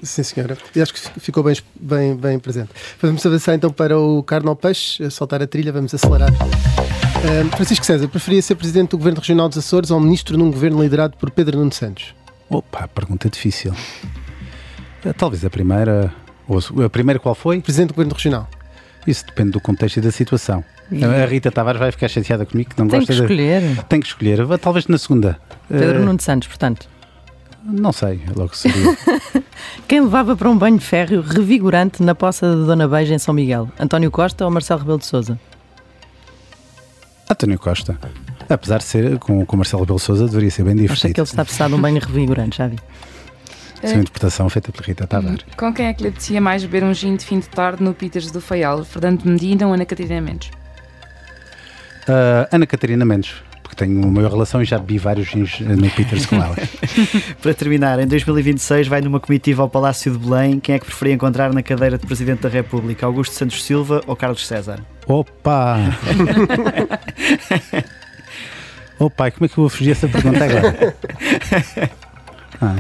Sim, 0.02 0.24
senhora. 0.24 0.58
E 0.74 0.82
acho 0.82 0.92
que 0.92 1.20
ficou 1.20 1.44
bem, 1.44 1.54
bem, 1.80 2.16
bem 2.16 2.38
presente. 2.40 2.70
Vamos 3.00 3.24
avançar 3.24 3.54
então 3.54 3.70
para 3.70 3.96
o 3.96 4.20
Carnal 4.24 4.56
Peixe, 4.56 5.08
soltar 5.12 5.40
a 5.40 5.46
trilha, 5.46 5.70
vamos 5.70 5.94
acelerar. 5.94 6.32
Uh, 7.26 7.56
Francisco 7.56 7.84
César, 7.84 8.06
preferia 8.06 8.40
ser 8.40 8.54
presidente 8.54 8.90
do 8.90 8.98
Governo 8.98 9.18
Regional 9.18 9.48
dos 9.48 9.58
Açores 9.58 9.90
ou 9.90 9.98
ministro 9.98 10.38
num 10.38 10.48
governo 10.48 10.80
liderado 10.80 11.16
por 11.16 11.28
Pedro 11.28 11.58
Nuno 11.58 11.72
Santos? 11.72 12.14
Opa, 12.48 12.86
pergunta 12.86 13.28
difícil. 13.28 13.74
Eh, 15.04 15.12
talvez 15.12 15.44
a 15.44 15.50
primeira. 15.50 16.14
Ou 16.46 16.60
a 16.84 16.88
primeira 16.88 17.18
qual 17.18 17.34
foi? 17.34 17.60
Presidente 17.60 17.88
do 17.88 17.94
Governo 17.94 18.14
Regional. 18.14 18.48
Isso 19.04 19.26
depende 19.26 19.50
do 19.50 19.60
contexto 19.60 19.96
e 19.96 20.00
da 20.00 20.12
situação. 20.12 20.64
A 20.92 21.26
Rita 21.26 21.50
Tavares 21.50 21.80
vai 21.80 21.90
ficar 21.90 22.06
chateada 22.06 22.46
comigo 22.46 22.70
que 22.70 22.78
não 22.78 22.86
Tem 22.86 23.00
gosta 23.00 23.12
que 23.12 23.20
escolher. 23.20 23.60
de. 23.60 23.84
Tem 23.86 24.00
que 24.00 24.06
escolher. 24.06 24.58
Talvez 24.58 24.86
na 24.86 24.96
segunda. 24.96 25.36
Pedro 25.68 26.02
uh... 26.02 26.04
Nuno 26.04 26.20
Santos, 26.20 26.46
portanto. 26.46 26.88
Não 27.64 27.90
sei, 27.90 28.20
logo 28.36 28.54
seria. 28.54 28.96
Quem 29.88 30.00
levava 30.00 30.36
para 30.36 30.48
um 30.48 30.56
banho 30.56 30.78
férreo 30.78 31.22
revigorante 31.22 32.00
na 32.04 32.14
poça 32.14 32.48
de 32.48 32.64
Dona 32.66 32.86
Beija 32.86 33.12
em 33.12 33.18
São 33.18 33.34
Miguel? 33.34 33.68
António 33.80 34.12
Costa 34.12 34.44
ou 34.44 34.50
Marcelo 34.52 34.78
Rebelo 34.78 34.98
de 34.98 35.06
Souza? 35.06 35.36
António 37.30 37.58
Costa. 37.58 37.98
Apesar 38.48 38.78
de 38.78 38.84
ser 38.84 39.18
com, 39.18 39.44
com 39.44 39.56
Marcelo 39.56 39.82
Rebelo 39.82 39.98
de 39.98 40.04
Souza, 40.04 40.26
deveria 40.26 40.50
ser 40.50 40.64
bem 40.64 40.76
divertido. 40.76 41.06
Acho 41.06 41.14
que 41.14 41.20
ele 41.20 41.24
está 41.24 41.42
a 41.42 41.44
precisar 41.44 41.68
de 41.68 41.74
um 41.74 41.80
banho 41.80 42.00
revigorante, 42.00 42.58
já 42.58 42.68
vi. 42.68 42.76
Essa 43.82 43.94
é 43.94 43.96
uma 43.96 44.02
interpretação 44.02 44.48
feita 44.48 44.72
por 44.72 44.82
Rita 44.82 45.06
Tavares. 45.06 45.44
Com 45.56 45.72
quem 45.72 45.86
é 45.86 45.92
que 45.92 46.02
lhe 46.02 46.08
apetecia 46.08 46.40
mais 46.40 46.62
beber 46.64 46.84
um 46.84 46.94
gin 46.94 47.16
de 47.16 47.24
fim 47.24 47.40
de 47.40 47.48
tarde 47.48 47.82
no 47.82 47.92
Peters 47.92 48.30
do 48.30 48.40
Faial? 48.40 48.84
Fernando 48.84 49.24
Medina 49.24 49.66
ou 49.66 49.74
Ana 49.74 49.84
Catarina 49.84 50.20
Mendes? 50.20 50.50
Uh, 52.08 52.46
Ana 52.50 52.66
Catarina 52.66 53.04
Mendes 53.04 53.34
porque 53.66 53.74
tenho 53.74 53.98
uma 53.98 54.12
maior 54.12 54.30
relação 54.30 54.62
e 54.62 54.64
já 54.64 54.78
bebi 54.78 54.96
vários 54.96 55.26
gins 55.26 55.58
no 55.58 55.90
Peters 55.90 56.24
com 56.24 56.36
ela. 56.36 56.54
Para 57.42 57.52
terminar, 57.52 57.98
em 57.98 58.06
2026 58.06 58.86
vai 58.86 59.00
numa 59.00 59.18
comitiva 59.18 59.62
ao 59.62 59.68
Palácio 59.68 60.12
de 60.12 60.18
Belém. 60.18 60.60
Quem 60.60 60.76
é 60.76 60.78
que 60.78 60.86
preferia 60.86 61.14
encontrar 61.14 61.52
na 61.52 61.64
cadeira 61.64 61.98
de 61.98 62.06
Presidente 62.06 62.42
da 62.42 62.48
República? 62.48 63.06
Augusto 63.06 63.34
Santos 63.34 63.64
Silva 63.64 64.02
ou 64.06 64.14
Carlos 64.14 64.46
César? 64.46 64.80
Opa! 65.06 65.78
Opa, 68.98 69.30
como 69.30 69.44
é 69.44 69.48
que 69.48 69.54
eu 69.54 69.62
vou 69.62 69.68
fugir 69.68 69.92
essa 69.92 70.08
pergunta 70.08 70.44
agora? 70.44 70.96
Ah. 72.58 72.76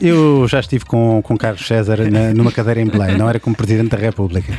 Eu 0.00 0.48
já 0.48 0.58
estive 0.58 0.84
com, 0.84 1.22
com 1.22 1.36
Carlos 1.36 1.64
César 1.64 2.10
na, 2.10 2.34
numa 2.34 2.50
cadeira 2.50 2.80
em 2.80 2.86
Belém, 2.86 3.16
não 3.16 3.28
era 3.28 3.38
como 3.38 3.54
Presidente 3.54 3.90
da 3.90 3.98
República. 3.98 4.52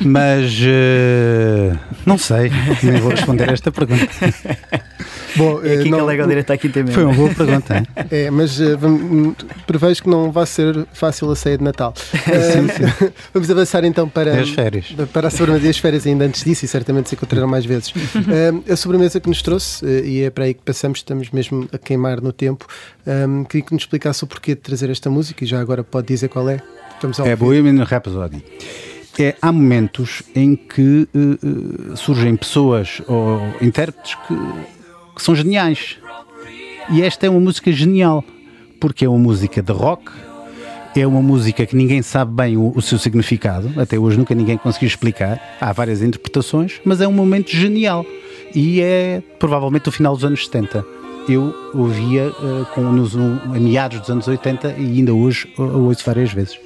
Mas 0.00 0.52
uh, 0.62 1.78
não 2.04 2.18
sei, 2.18 2.50
nem 2.82 3.00
vou 3.00 3.12
responder 3.12 3.50
a 3.50 3.52
esta 3.52 3.70
pergunta. 3.70 4.04
Bom, 5.36 5.60
é 5.62 5.74
aqui 5.74 5.90
não, 5.90 5.98
que 5.98 6.02
alega 6.04 6.24
o 6.24 6.28
direito 6.28 6.50
à 6.50 6.56
quinta 6.56 6.86
Foi 6.86 7.04
uma 7.04 7.14
boa 7.14 7.34
pergunta. 7.34 7.82
É, 8.10 8.30
mas 8.30 8.58
vamos, 8.78 9.34
prevejo 9.66 10.02
que 10.02 10.08
não 10.08 10.30
vai 10.30 10.46
ser 10.46 10.86
fácil 10.92 11.30
a 11.30 11.36
ceia 11.36 11.58
de 11.58 11.64
Natal. 11.64 11.92
Sim, 11.98 12.68
sim. 12.68 13.12
Vamos 13.34 13.50
avançar 13.50 13.84
então 13.84 14.08
para, 14.08 14.40
as 14.40 14.48
férias. 14.50 14.94
para 15.12 15.28
a 15.28 15.30
sobremesa 15.30 15.68
as 15.68 15.78
férias 15.78 16.06
ainda 16.06 16.24
antes 16.24 16.42
disso 16.42 16.64
e 16.64 16.68
certamente 16.68 17.08
se 17.08 17.14
encontrarão 17.14 17.46
mais 17.46 17.64
vezes. 17.66 17.92
A 18.70 18.76
sobremesa 18.76 19.20
que 19.20 19.28
nos 19.28 19.42
trouxe, 19.42 19.84
e 19.86 20.22
é 20.22 20.30
para 20.30 20.44
aí 20.44 20.54
que 20.54 20.62
passamos, 20.62 20.98
estamos 21.00 21.30
mesmo 21.30 21.68
a 21.72 21.78
queimar 21.78 22.20
no 22.20 22.32
tempo, 22.32 22.66
um, 23.06 23.44
queria 23.44 23.66
que 23.66 23.72
nos 23.72 23.82
explicasse 23.82 24.24
o 24.24 24.26
porquê 24.26 24.54
de 24.54 24.60
trazer 24.60 24.90
esta 24.90 25.10
música 25.10 25.44
e 25.44 25.46
já 25.46 25.60
agora 25.60 25.82
pode 25.82 26.06
dizer 26.06 26.28
qual 26.28 26.48
é. 26.48 26.60
Vamos 27.00 27.18
ao 27.20 27.26
é 27.26 27.36
Bohemian 27.36 27.84
Rhapsody. 27.84 28.42
É, 29.18 29.34
há 29.42 29.50
momentos 29.50 30.22
em 30.34 30.54
que 30.54 31.08
uh, 31.12 31.96
surgem 31.96 32.36
pessoas 32.36 33.02
ou 33.08 33.40
intérpretes 33.60 34.14
que 34.26 34.34
que 35.18 35.24
são 35.24 35.34
geniais. 35.34 35.98
E 36.90 37.02
esta 37.02 37.26
é 37.26 37.28
uma 37.28 37.40
música 37.40 37.70
genial, 37.70 38.24
porque 38.80 39.04
é 39.04 39.08
uma 39.08 39.18
música 39.18 39.60
de 39.60 39.72
rock, 39.72 40.10
é 40.96 41.06
uma 41.06 41.20
música 41.20 41.66
que 41.66 41.76
ninguém 41.76 42.02
sabe 42.02 42.32
bem 42.32 42.56
o, 42.56 42.72
o, 42.74 42.80
seu 42.80 42.98
significado, 42.98 43.70
até 43.80 43.98
hoje 43.98 44.16
nunca 44.16 44.34
ninguém 44.34 44.56
conseguiu 44.56 44.86
explicar, 44.86 45.40
há 45.60 45.72
várias 45.72 46.02
interpretações, 46.02 46.80
mas 46.84 47.00
é 47.00 47.06
um 47.06 47.12
momento 47.12 47.50
genial 47.50 48.06
e 48.54 48.80
é 48.80 49.22
provavelmente 49.38 49.88
o 49.88 49.92
final 49.92 50.14
dos 50.14 50.24
anos 50.24 50.46
70. 50.46 50.84
Eu 51.28 51.54
ouvia 51.74 52.28
uh, 52.28 52.66
com, 52.74 52.80
nos, 52.80 53.14
a 53.14 53.60
meados 53.60 54.00
dos 54.00 54.08
anos 54.08 54.26
80 54.26 54.76
e 54.78 54.98
ainda 54.98 55.12
hoje 55.12 55.52
ouço 55.58 56.02
várias 56.06 56.32
vezes. 56.32 56.58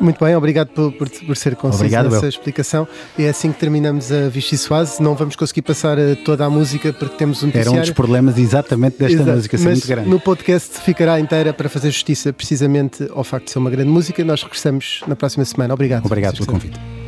Muito 0.00 0.24
bem, 0.24 0.34
obrigado 0.36 0.68
por, 0.68 0.92
por, 0.92 1.08
por 1.08 1.36
ser 1.36 1.56
conciso 1.56 1.84
obrigado, 1.84 2.10
nessa 2.10 2.28
explicação. 2.28 2.86
E 3.18 3.24
é 3.24 3.28
assim 3.28 3.52
que 3.52 3.58
terminamos 3.58 4.12
a 4.12 4.28
Vichy 4.28 4.56
Suase. 4.56 5.02
Não 5.02 5.14
vamos 5.14 5.36
conseguir 5.36 5.62
passar 5.62 5.98
eh, 5.98 6.14
toda 6.14 6.44
a 6.44 6.50
música 6.50 6.92
porque 6.92 7.16
temos 7.16 7.42
um 7.42 7.50
Era 7.52 7.70
um 7.70 7.80
dos 7.80 7.90
problemas 7.90 8.38
exatamente 8.38 8.98
desta 8.98 9.14
Exato. 9.14 9.36
música 9.36 9.58
ser 9.58 9.68
muito 9.68 9.86
grande. 9.86 10.08
No 10.08 10.20
podcast 10.20 10.80
ficará 10.80 11.18
inteira 11.18 11.52
para 11.52 11.68
fazer 11.68 11.90
justiça 11.90 12.32
precisamente 12.32 13.08
ao 13.14 13.24
facto 13.24 13.46
de 13.46 13.52
ser 13.52 13.58
uma 13.58 13.70
grande 13.70 13.90
música. 13.90 14.24
Nós 14.24 14.42
regressamos 14.42 15.00
na 15.06 15.16
próxima 15.16 15.44
semana. 15.44 15.74
Obrigado. 15.74 16.04
Obrigado 16.06 16.34
pelo 16.34 16.46
convite. 16.46 17.05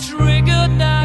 triggered 0.00 0.70
now 0.78 1.04